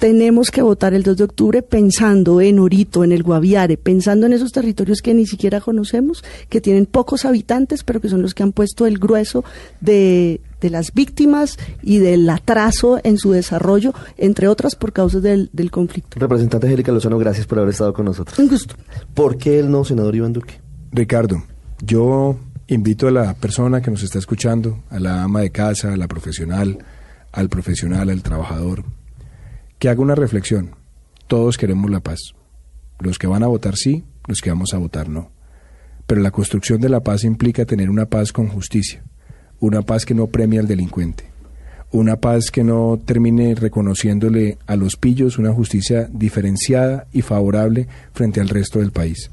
Tenemos 0.00 0.50
que 0.50 0.62
votar 0.62 0.94
el 0.94 1.02
2 1.02 1.18
de 1.18 1.24
octubre 1.24 1.60
pensando 1.60 2.40
en 2.40 2.58
Orito, 2.58 3.04
en 3.04 3.12
el 3.12 3.22
Guaviare, 3.22 3.76
pensando 3.76 4.24
en 4.24 4.32
esos 4.32 4.50
territorios 4.50 5.02
que 5.02 5.12
ni 5.12 5.26
siquiera 5.26 5.60
conocemos, 5.60 6.24
que 6.48 6.62
tienen 6.62 6.86
pocos 6.86 7.26
habitantes, 7.26 7.84
pero 7.84 8.00
que 8.00 8.08
son 8.08 8.22
los 8.22 8.32
que 8.32 8.42
han 8.42 8.52
puesto 8.52 8.86
el 8.86 8.98
grueso 8.98 9.44
de, 9.82 10.40
de 10.58 10.70
las 10.70 10.94
víctimas 10.94 11.58
y 11.82 11.98
del 11.98 12.30
atraso 12.30 12.98
en 13.04 13.18
su 13.18 13.32
desarrollo, 13.32 13.92
entre 14.16 14.48
otras 14.48 14.74
por 14.74 14.94
causas 14.94 15.22
del, 15.22 15.50
del 15.52 15.70
conflicto. 15.70 16.18
Representante 16.18 16.66
Angélica 16.66 16.92
Lozano, 16.92 17.18
gracias 17.18 17.46
por 17.46 17.58
haber 17.58 17.72
estado 17.72 17.92
con 17.92 18.06
nosotros. 18.06 18.38
Un 18.38 18.48
gusto. 18.48 18.76
¿Por 19.12 19.36
qué 19.36 19.58
el 19.58 19.70
no, 19.70 19.84
senador 19.84 20.16
Iván 20.16 20.32
Duque? 20.32 20.62
Ricardo, 20.92 21.44
yo 21.84 22.38
invito 22.68 23.06
a 23.06 23.10
la 23.10 23.34
persona 23.34 23.82
que 23.82 23.90
nos 23.90 24.02
está 24.02 24.18
escuchando, 24.18 24.82
a 24.88 24.98
la 24.98 25.24
ama 25.24 25.42
de 25.42 25.50
casa, 25.50 25.92
a 25.92 25.96
la 25.98 26.08
profesional, 26.08 26.78
al 27.32 27.50
profesional, 27.50 28.08
al 28.08 28.22
trabajador, 28.22 28.82
que 29.80 29.88
haga 29.88 30.00
una 30.00 30.14
reflexión. 30.14 30.76
Todos 31.26 31.58
queremos 31.58 31.90
la 31.90 31.98
paz. 31.98 32.20
Los 33.00 33.18
que 33.18 33.26
van 33.26 33.42
a 33.42 33.48
votar 33.48 33.74
sí, 33.74 34.04
los 34.28 34.40
que 34.40 34.50
vamos 34.50 34.72
a 34.74 34.78
votar 34.78 35.08
no. 35.08 35.32
Pero 36.06 36.20
la 36.20 36.30
construcción 36.30 36.80
de 36.80 36.88
la 36.88 37.00
paz 37.00 37.24
implica 37.24 37.64
tener 37.64 37.90
una 37.90 38.06
paz 38.06 38.32
con 38.32 38.46
justicia, 38.48 39.02
una 39.58 39.82
paz 39.82 40.04
que 40.04 40.14
no 40.14 40.28
premia 40.28 40.60
al 40.60 40.68
delincuente, 40.68 41.24
una 41.90 42.16
paz 42.16 42.50
que 42.52 42.62
no 42.62 43.00
termine 43.04 43.54
reconociéndole 43.54 44.58
a 44.66 44.76
los 44.76 44.96
pillos 44.96 45.38
una 45.38 45.52
justicia 45.52 46.08
diferenciada 46.12 47.06
y 47.10 47.22
favorable 47.22 47.88
frente 48.12 48.40
al 48.40 48.48
resto 48.48 48.78
del 48.78 48.92
país. 48.92 49.30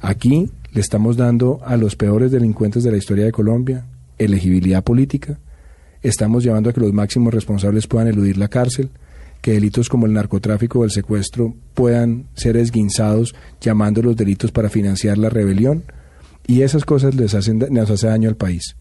Aquí 0.00 0.50
le 0.72 0.80
estamos 0.80 1.16
dando 1.16 1.60
a 1.64 1.76
los 1.76 1.96
peores 1.96 2.32
delincuentes 2.32 2.82
de 2.82 2.90
la 2.90 2.96
historia 2.96 3.26
de 3.26 3.32
Colombia 3.32 3.84
elegibilidad 4.18 4.82
política, 4.82 5.38
estamos 6.02 6.44
llevando 6.44 6.70
a 6.70 6.72
que 6.72 6.80
los 6.80 6.92
máximos 6.92 7.34
responsables 7.34 7.86
puedan 7.86 8.08
eludir 8.08 8.36
la 8.38 8.48
cárcel, 8.48 8.90
que 9.42 9.52
delitos 9.52 9.88
como 9.88 10.06
el 10.06 10.14
narcotráfico 10.14 10.78
o 10.78 10.84
el 10.84 10.90
secuestro 10.90 11.54
puedan 11.74 12.26
ser 12.34 12.56
esguinzados 12.56 13.34
llamando 13.60 14.00
los 14.00 14.16
delitos 14.16 14.52
para 14.52 14.70
financiar 14.70 15.18
la 15.18 15.28
rebelión 15.28 15.82
y 16.46 16.62
esas 16.62 16.84
cosas 16.84 17.14
les 17.14 17.34
hacen, 17.34 17.58
nos 17.70 17.90
hace 17.90 18.06
daño 18.06 18.28
al 18.28 18.36
país. 18.36 18.76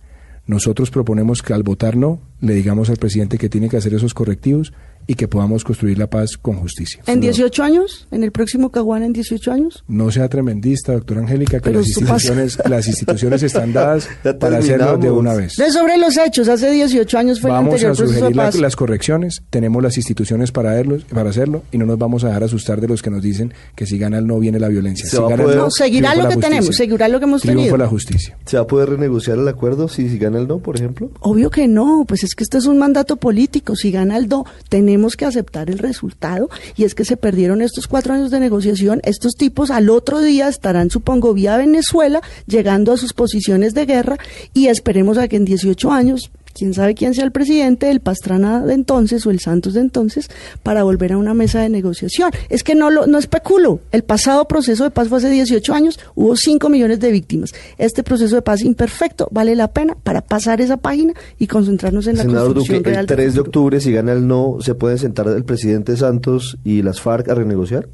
Nosotros 0.45 0.89
proponemos 0.91 1.41
que 1.41 1.53
al 1.53 1.63
votar 1.63 1.97
no, 1.97 2.21
le 2.39 2.53
digamos 2.53 2.89
al 2.89 2.97
presidente 2.97 3.37
que 3.37 3.49
tiene 3.49 3.69
que 3.69 3.77
hacer 3.77 3.93
esos 3.93 4.13
correctivos 4.13 4.71
y 5.07 5.15
que 5.15 5.27
podamos 5.27 5.63
construir 5.63 5.97
la 5.97 6.07
paz 6.09 6.37
con 6.37 6.55
justicia. 6.57 7.01
¿En 7.07 7.19
18 7.21 7.63
años? 7.63 8.07
¿En 8.11 8.23
el 8.23 8.31
próximo 8.31 8.69
Caguán 8.71 9.03
en 9.03 9.13
18 9.13 9.51
años? 9.51 9.83
No 9.87 10.11
sea 10.11 10.29
tremendista, 10.29 10.93
doctora 10.93 11.21
Angélica, 11.21 11.59
que 11.59 11.69
Pero 11.69 11.79
las 11.79 11.87
pasa. 11.89 11.99
instituciones, 12.01 12.57
las 12.69 12.87
instituciones 12.87 13.43
están 13.43 13.73
dadas 13.73 14.07
para 14.39 14.57
hacerlo 14.59 14.97
de 14.97 15.11
una 15.11 15.33
vez. 15.33 15.55
De 15.57 15.71
sobre 15.71 15.97
los 15.97 16.17
hechos, 16.17 16.47
hace 16.47 16.71
18 16.71 17.17
años 17.17 17.39
fue 17.41 17.49
el 17.49 17.55
Vamos 17.55 17.73
anterior 17.73 17.91
a 17.91 17.95
proceso 17.95 18.11
de 18.13 18.19
sugerir 18.19 18.35
la- 18.37 18.61
las 18.61 18.75
correcciones, 18.75 19.41
tenemos 19.49 19.81
las 19.83 19.97
instituciones 19.97 20.51
para, 20.51 20.73
verlos- 20.79 21.03
para 21.05 21.29
hacerlo 21.29 21.63
y 21.71 21.77
no 21.77 21.85
nos 21.85 21.97
vamos 21.97 22.23
a 22.23 22.27
dejar 22.27 22.43
asustar 22.43 22.79
de 22.81 22.87
los 22.87 23.01
que 23.01 23.09
nos 23.09 23.21
dicen 23.21 23.53
que 23.75 23.85
si 23.85 23.97
gana 23.97 24.17
el 24.19 24.27
no 24.27 24.39
viene 24.39 24.59
la 24.59 24.67
violencia. 24.67 25.05
Se 25.05 25.11
Si 25.11 25.17
va 25.17 25.27
a 25.27 25.29
gana 25.31 25.41
el 25.43 25.45
poder- 25.47 25.57
no, 25.57 25.63
No, 25.65 25.71
seguirá 25.71 26.15
lo 26.15 26.27
que 26.29 26.37
tenemos, 26.37 26.75
seguirá 26.75 27.07
lo 27.07 27.19
que 27.19 27.25
hemos 27.25 27.41
Triunfa 27.41 27.59
tenido. 27.59 27.77
la 27.77 27.87
justicia. 27.87 28.37
¿Se 28.45 28.57
va 28.57 28.63
a 28.63 28.67
poder 28.67 28.89
renegociar 28.89 29.37
el 29.37 29.47
acuerdo 29.47 29.87
si, 29.87 30.09
si 30.09 30.17
gana 30.17 30.39
el 30.39 30.47
no, 30.47 30.59
por 30.59 30.75
ejemplo? 30.75 31.09
Obvio 31.21 31.49
que 31.49 31.67
no, 31.67 32.05
pues 32.07 32.23
es 32.23 32.35
que 32.35 32.43
esto 32.43 32.57
es 32.57 32.65
un 32.65 32.77
mandato 32.77 33.15
político. 33.17 33.75
Si 33.75 33.91
gana 33.91 34.17
el 34.17 34.27
do, 34.29 34.45
tenemos 34.69 34.90
tenemos 34.91 35.15
que 35.15 35.23
aceptar 35.23 35.69
el 35.69 35.77
resultado 35.77 36.49
y 36.75 36.83
es 36.83 36.95
que 36.95 37.05
se 37.05 37.15
perdieron 37.15 37.61
estos 37.61 37.87
cuatro 37.87 38.13
años 38.13 38.29
de 38.29 38.41
negociación. 38.41 38.99
Estos 39.05 39.35
tipos 39.35 39.71
al 39.71 39.89
otro 39.89 40.19
día 40.19 40.49
estarán, 40.49 40.89
supongo, 40.89 41.33
vía 41.33 41.55
Venezuela, 41.55 42.19
llegando 42.45 42.91
a 42.91 42.97
sus 42.97 43.13
posiciones 43.13 43.73
de 43.73 43.85
guerra 43.85 44.17
y 44.53 44.67
esperemos 44.67 45.17
a 45.17 45.29
que 45.29 45.37
en 45.37 45.45
18 45.45 45.91
años 45.93 46.29
quién 46.53 46.73
sabe 46.73 46.95
quién 46.95 47.13
sea 47.13 47.23
el 47.23 47.31
presidente, 47.31 47.89
el 47.89 47.99
Pastrana 47.99 48.65
de 48.65 48.73
entonces 48.73 49.25
o 49.25 49.31
el 49.31 49.39
Santos 49.39 49.73
de 49.73 49.81
entonces, 49.81 50.29
para 50.63 50.83
volver 50.83 51.13
a 51.13 51.17
una 51.17 51.33
mesa 51.33 51.61
de 51.61 51.69
negociación. 51.69 52.31
Es 52.49 52.63
que 52.63 52.75
no, 52.75 52.89
lo, 52.89 53.07
no 53.07 53.17
especulo. 53.17 53.79
El 53.91 54.03
pasado 54.03 54.47
proceso 54.47 54.83
de 54.83 54.91
paz 54.91 55.09
fue 55.09 55.19
hace 55.19 55.29
18 55.29 55.73
años, 55.73 55.99
hubo 56.15 56.35
5 56.35 56.69
millones 56.69 56.99
de 56.99 57.11
víctimas. 57.11 57.51
Este 57.77 58.03
proceso 58.03 58.35
de 58.35 58.41
paz 58.41 58.61
imperfecto 58.61 59.27
vale 59.31 59.55
la 59.55 59.69
pena 59.69 59.95
para 60.03 60.21
pasar 60.21 60.61
esa 60.61 60.77
página 60.77 61.13
y 61.37 61.47
concentrarnos 61.47 62.07
en 62.07 62.17
la 62.17 62.23
Senador 62.23 62.53
construcción 62.53 62.77
Duque, 62.79 62.89
real 62.91 63.01
el 63.01 63.07
del 63.07 63.17
3 63.17 63.33
de 63.33 63.41
octubre, 63.41 63.81
si 63.81 63.91
gana 63.91 64.13
el 64.13 64.27
no, 64.27 64.57
¿se 64.61 64.75
puede 64.75 64.97
sentar 64.97 65.27
el 65.27 65.43
presidente 65.43 65.95
Santos 65.97 66.57
y 66.63 66.81
las 66.81 67.01
FARC 67.01 67.29
a 67.29 67.35
renegociar? 67.35 67.87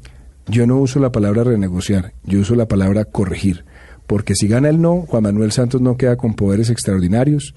Yo 0.46 0.66
no 0.66 0.78
uso 0.78 0.98
la 0.98 1.12
palabra 1.12 1.44
renegociar, 1.44 2.14
yo 2.24 2.40
uso 2.40 2.54
la 2.54 2.66
palabra 2.66 3.04
corregir, 3.04 3.64
porque 4.06 4.34
si 4.34 4.48
gana 4.48 4.70
el 4.70 4.80
no, 4.80 5.04
Juan 5.06 5.24
Manuel 5.24 5.52
Santos 5.52 5.82
no 5.82 5.98
queda 5.98 6.16
con 6.16 6.34
poderes 6.34 6.70
extraordinarios, 6.70 7.54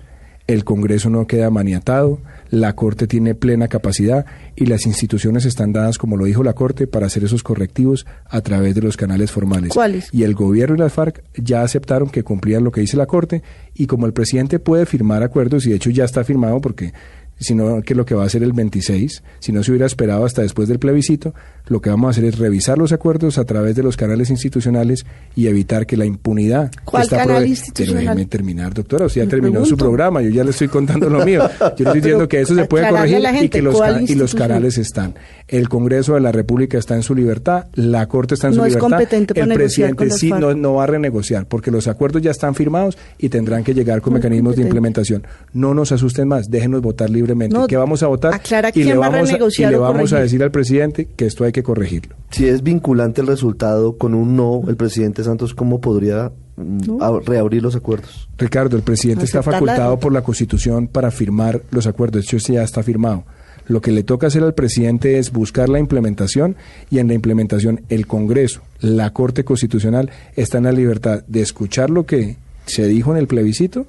el 0.47 0.63
Congreso 0.63 1.09
no 1.09 1.27
queda 1.27 1.49
maniatado, 1.49 2.19
la 2.49 2.73
Corte 2.75 3.07
tiene 3.07 3.35
plena 3.35 3.67
capacidad 3.67 4.25
y 4.55 4.65
las 4.65 4.85
instituciones 4.85 5.45
están 5.45 5.71
dadas, 5.71 5.97
como 5.97 6.17
lo 6.17 6.25
dijo 6.25 6.43
la 6.43 6.53
Corte, 6.53 6.87
para 6.87 7.05
hacer 7.05 7.23
esos 7.23 7.43
correctivos 7.43 8.05
a 8.25 8.41
través 8.41 8.75
de 8.75 8.81
los 8.81 8.97
canales 8.97 9.31
formales. 9.31 9.73
¿Cuáles? 9.73 10.09
Y 10.11 10.23
el 10.23 10.33
gobierno 10.33 10.75
y 10.75 10.79
las 10.79 10.93
FARC 10.93 11.23
ya 11.35 11.63
aceptaron 11.63 12.09
que 12.09 12.23
cumplían 12.23 12.63
lo 12.63 12.71
que 12.71 12.81
dice 12.81 12.97
la 12.97 13.05
Corte 13.05 13.41
y 13.73 13.87
como 13.87 14.05
el 14.05 14.13
presidente 14.13 14.59
puede 14.59 14.85
firmar 14.85 15.23
acuerdos, 15.23 15.65
y 15.65 15.69
de 15.69 15.77
hecho 15.77 15.89
ya 15.89 16.03
está 16.03 16.23
firmado 16.23 16.59
porque 16.59 16.93
sino 17.41 17.81
que 17.81 17.95
lo 17.95 18.05
que 18.05 18.13
va 18.13 18.23
a 18.23 18.25
hacer 18.27 18.43
el 18.43 18.53
26, 18.53 19.23
si 19.39 19.51
no 19.51 19.63
se 19.63 19.71
hubiera 19.71 19.87
esperado 19.87 20.25
hasta 20.25 20.43
después 20.43 20.69
del 20.69 20.79
plebiscito, 20.79 21.33
lo 21.67 21.81
que 21.81 21.89
vamos 21.89 22.07
a 22.07 22.11
hacer 22.11 22.25
es 22.25 22.37
revisar 22.37 22.77
los 22.77 22.91
acuerdos 22.91 23.37
a 23.37 23.45
través 23.45 23.75
de 23.75 23.83
los 23.83 23.97
canales 23.97 24.29
institucionales 24.29 25.05
y 25.35 25.47
evitar 25.47 25.85
que 25.85 25.97
la 25.97 26.05
impunidad 26.05 26.71
¿Cuál 26.85 27.03
está 27.03 27.17
canal 27.17 27.47
institucional? 27.47 28.03
Déjeme 28.03 28.25
terminar, 28.25 28.73
doctora, 28.73 29.07
usted 29.07 29.23
ya 29.23 29.27
terminó 29.27 29.65
su 29.65 29.75
programa, 29.75 30.21
yo 30.21 30.29
ya 30.29 30.43
le 30.43 30.51
estoy 30.51 30.67
contando 30.67 31.09
lo 31.09 31.25
mío. 31.25 31.49
Yo 31.59 31.67
le 31.69 31.83
estoy 31.83 32.01
diciendo 32.01 32.27
que 32.27 32.41
eso 32.41 32.55
se 32.55 32.65
puede 32.65 32.89
corregir 32.89 33.19
y 33.41 33.49
que 33.49 33.61
los, 33.61 34.35
canales 34.35 34.77
están. 34.77 35.15
El 35.47 35.67
Congreso 35.67 36.13
de 36.13 36.21
la 36.21 36.31
República 36.31 36.77
está 36.77 36.95
en 36.95 37.03
su 37.03 37.15
libertad, 37.15 37.65
la 37.73 38.07
Corte 38.07 38.35
está 38.35 38.47
en 38.47 38.55
No 38.55 38.61
su 38.61 38.65
es 38.67 38.75
libertad. 38.75 38.97
competente 38.97 39.33
para 39.33 39.45
el 39.47 39.53
presidente 39.53 40.09
sí 40.11 40.29
no, 40.29 40.53
no 40.53 40.75
va 40.75 40.83
a 40.83 40.87
renegociar 40.87 41.47
porque 41.47 41.71
los 41.71 41.87
acuerdos 41.87 42.21
ya 42.21 42.31
están 42.31 42.53
firmados 42.55 42.97
y 43.17 43.29
tendrán 43.29 43.63
que 43.63 43.73
llegar 43.73 44.01
con 44.01 44.13
No 44.13 44.19
mecanismos 44.19 44.55
de 44.55 44.61
implementación. 44.61 45.25
No 45.53 45.73
nos 45.73 45.91
asusten 45.91 46.27
más, 46.27 46.49
déjenos 46.49 46.81
votar 46.81 47.09
libremente. 47.31 47.55
No, 47.57 47.67
¿Qué 47.67 47.77
vamos 47.77 48.03
a 48.03 48.07
votar? 48.07 48.33
aclara 48.33 48.69
y 48.73 48.79
le 48.79 48.85
quién 48.85 49.01
va 49.01 49.07
a 49.07 49.09
vamos, 49.09 49.29
y 49.59 49.65
le 49.65 49.77
vamos 49.77 50.13
a 50.13 50.19
decir 50.19 50.43
al 50.43 50.51
presidente 50.51 51.07
que 51.15 51.25
esto 51.25 51.43
hay 51.43 51.51
que 51.51 51.63
corregirlo. 51.63 52.15
Si 52.31 52.47
es 52.47 52.61
vinculante 52.63 53.21
el 53.21 53.27
resultado 53.27 53.97
con 53.97 54.13
un 54.13 54.35
no, 54.35 54.61
el 54.67 54.75
presidente 54.75 55.23
Santos, 55.23 55.53
¿cómo 55.53 55.81
podría 55.81 56.31
mm, 56.57 56.77
No. 56.97 57.19
reabrir 57.19 57.63
los 57.63 57.75
acuerdos? 57.75 58.29
Ricardo, 58.37 58.75
el 58.75 58.83
presidente 58.83 59.25
está 59.25 59.39
Aceptar 59.39 59.53
facultado 59.59 59.99
por 59.99 60.13
la 60.13 60.21
Constitución 60.21 60.87
para 60.87 61.11
firmar 61.11 61.61
los 61.71 61.87
acuerdos. 61.87 62.25
De 62.25 62.37
hecho, 62.37 62.53
ya 62.53 62.63
está 62.63 62.83
firmado. 62.83 63.23
Lo 63.67 63.79
que 63.79 63.91
le 63.91 64.03
toca 64.03 64.27
hacer 64.27 64.43
al 64.43 64.53
presidente 64.53 65.17
es 65.19 65.31
buscar 65.31 65.69
la 65.69 65.79
implementación 65.79 66.55
y 66.89 66.99
en 66.99 67.07
la 67.07 67.13
implementación 67.13 67.81
el 67.89 68.07
Congreso, 68.07 68.61
la 68.79 69.11
Corte 69.13 69.45
Constitucional, 69.45 70.09
está 70.35 70.57
en 70.57 70.65
la 70.65 70.71
libertad 70.71 71.23
de 71.27 71.41
escuchar 71.41 71.89
lo 71.89 72.05
que 72.05 72.37
se 72.65 72.87
dijo 72.87 73.11
en 73.11 73.17
el 73.17 73.27
plebiscito 73.27 73.85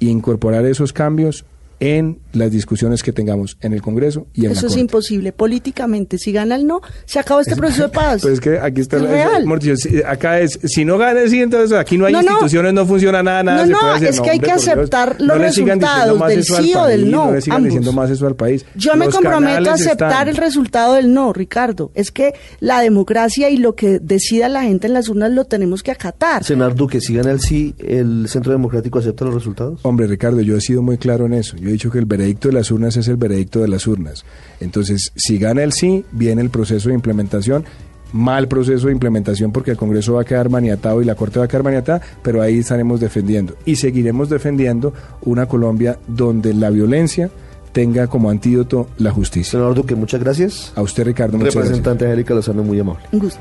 e 0.00 0.06
incorporar 0.06 0.64
esos 0.66 0.92
cambios 0.92 1.44
en 1.84 2.20
las 2.32 2.52
discusiones 2.52 3.02
que 3.02 3.12
tengamos 3.12 3.58
en 3.60 3.72
el 3.72 3.82
Congreso 3.82 4.28
y 4.34 4.46
en 4.46 4.52
Eso 4.52 4.60
la 4.62 4.66
es 4.68 4.72
Corte. 4.74 4.80
imposible. 4.82 5.32
Políticamente, 5.32 6.16
si 6.16 6.30
gana 6.30 6.54
el 6.54 6.64
no, 6.64 6.80
se 7.06 7.18
acabó 7.18 7.40
este 7.40 7.56
proceso 7.56 7.82
de 7.82 7.88
paz. 7.88 8.22
Pues 8.22 8.34
es 8.34 8.40
que 8.40 8.56
aquí 8.60 8.80
está 8.80 8.98
Es 8.98 9.02
la- 9.02 9.10
real. 9.10 9.46
si- 9.76 10.00
acá 10.06 10.38
es 10.38 10.60
si 10.64 10.84
no 10.84 10.96
gana 10.96 11.28
sí, 11.28 11.40
entonces 11.40 11.76
aquí 11.76 11.98
no 11.98 12.06
hay 12.06 12.12
No, 12.12 12.22
no. 12.22 12.30
instituciones, 12.30 12.72
no 12.72 12.86
funciona 12.86 13.20
nada, 13.24 13.42
nada 13.42 13.58
No, 13.62 13.66
se 13.66 13.72
no, 13.72 13.78
puede 13.80 13.92
hacer. 13.94 14.08
es 14.10 14.20
que 14.20 14.30
hay 14.30 14.36
hombre, 14.36 14.50
que 14.52 14.54
Dios. 14.56 14.68
aceptar 14.68 15.16
No 15.20 15.26
los 15.26 15.38
resultados 15.38 16.28
del 16.28 16.44
sí 16.44 16.74
o 16.76 16.84
del 16.86 17.10
no, 17.10 17.26
No 17.26 17.32
le 17.32 17.40
sigan 17.40 17.56
ambos. 17.56 17.68
diciendo 17.68 17.92
más 17.92 18.10
eso 18.10 18.26
al 18.28 18.36
país. 18.36 18.64
Yo 18.76 18.94
me 18.94 19.06
Los 19.06 19.14
comprometo 19.16 19.70
a 19.70 19.74
aceptar 19.74 20.10
están. 20.12 20.28
el 20.28 20.36
resultado 20.36 20.94
del 20.94 21.12
no, 21.12 21.32
Ricardo. 21.32 21.90
Es 21.94 22.12
que 22.12 22.32
la 22.60 22.80
democracia 22.80 23.50
y 23.50 23.56
lo 23.56 23.74
que 23.74 23.98
decida 23.98 24.48
la 24.48 24.62
gente 24.62 24.86
en 24.86 24.92
las 24.92 25.08
urnas 25.08 25.32
lo 25.32 25.46
tenemos 25.46 25.82
que 25.82 25.90
acatar. 25.90 26.44
Senador 26.44 26.76
Duque, 26.76 27.00
si 27.00 27.14
gana 27.14 27.32
el 27.32 27.40
sí, 27.40 27.74
¿el 27.78 28.28
Centro 28.28 28.52
Democrático 28.52 29.00
acepta 29.00 29.24
los 29.24 29.34
resultados? 29.34 29.80
Hombre, 29.82 30.06
Ricardo, 30.06 30.40
yo 30.42 30.56
he 30.56 30.60
sido 30.60 30.80
muy 30.80 30.96
claro 30.96 31.26
en 31.26 31.32
eso. 31.32 31.56
Yo 31.56 31.71
he 31.72 31.74
dicho 31.74 31.90
que 31.90 31.98
el 31.98 32.04
veredicto 32.04 32.48
de 32.48 32.54
las 32.54 32.70
urnas 32.70 32.96
es 32.96 33.08
el 33.08 33.16
veredicto 33.16 33.60
de 33.60 33.68
las 33.68 33.86
urnas. 33.86 34.24
Entonces, 34.60 35.12
si 35.16 35.38
gana 35.38 35.62
el 35.62 35.72
sí, 35.72 36.04
viene 36.12 36.42
el 36.42 36.50
proceso 36.50 36.88
de 36.88 36.94
implementación. 36.94 37.64
Mal 38.12 38.46
proceso 38.46 38.88
de 38.88 38.92
implementación 38.92 39.52
porque 39.52 39.70
el 39.70 39.78
Congreso 39.78 40.14
va 40.14 40.22
a 40.22 40.24
quedar 40.24 40.50
maniatado 40.50 41.00
y 41.00 41.06
la 41.06 41.14
Corte 41.14 41.38
va 41.38 41.46
a 41.46 41.48
quedar 41.48 41.62
maniatada, 41.62 42.02
pero 42.22 42.42
ahí 42.42 42.58
estaremos 42.58 43.00
defendiendo. 43.00 43.56
Y 43.64 43.76
seguiremos 43.76 44.28
defendiendo 44.28 44.92
una 45.22 45.46
Colombia 45.46 45.98
donde 46.06 46.52
la 46.52 46.68
violencia 46.68 47.30
tenga 47.72 48.06
como 48.08 48.28
antídoto 48.28 48.88
la 48.98 49.10
justicia. 49.10 49.52
Senador 49.52 49.74
Duque, 49.74 49.94
muchas 49.94 50.20
gracias. 50.20 50.72
A 50.76 50.82
usted, 50.82 51.04
Ricardo, 51.04 51.38
muchas 51.38 51.54
gracias. 51.54 51.70
Representante 51.70 52.04
Angélica 52.04 52.34
Lozano, 52.34 52.62
muy 52.62 52.78
amable. 52.78 53.04
Un 53.12 53.18
gusto. 53.18 53.40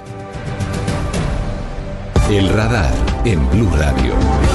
El 2.29 2.47
radar 2.47 2.93
en 3.25 3.39
Blue 3.49 3.69
Radio. 3.75 4.50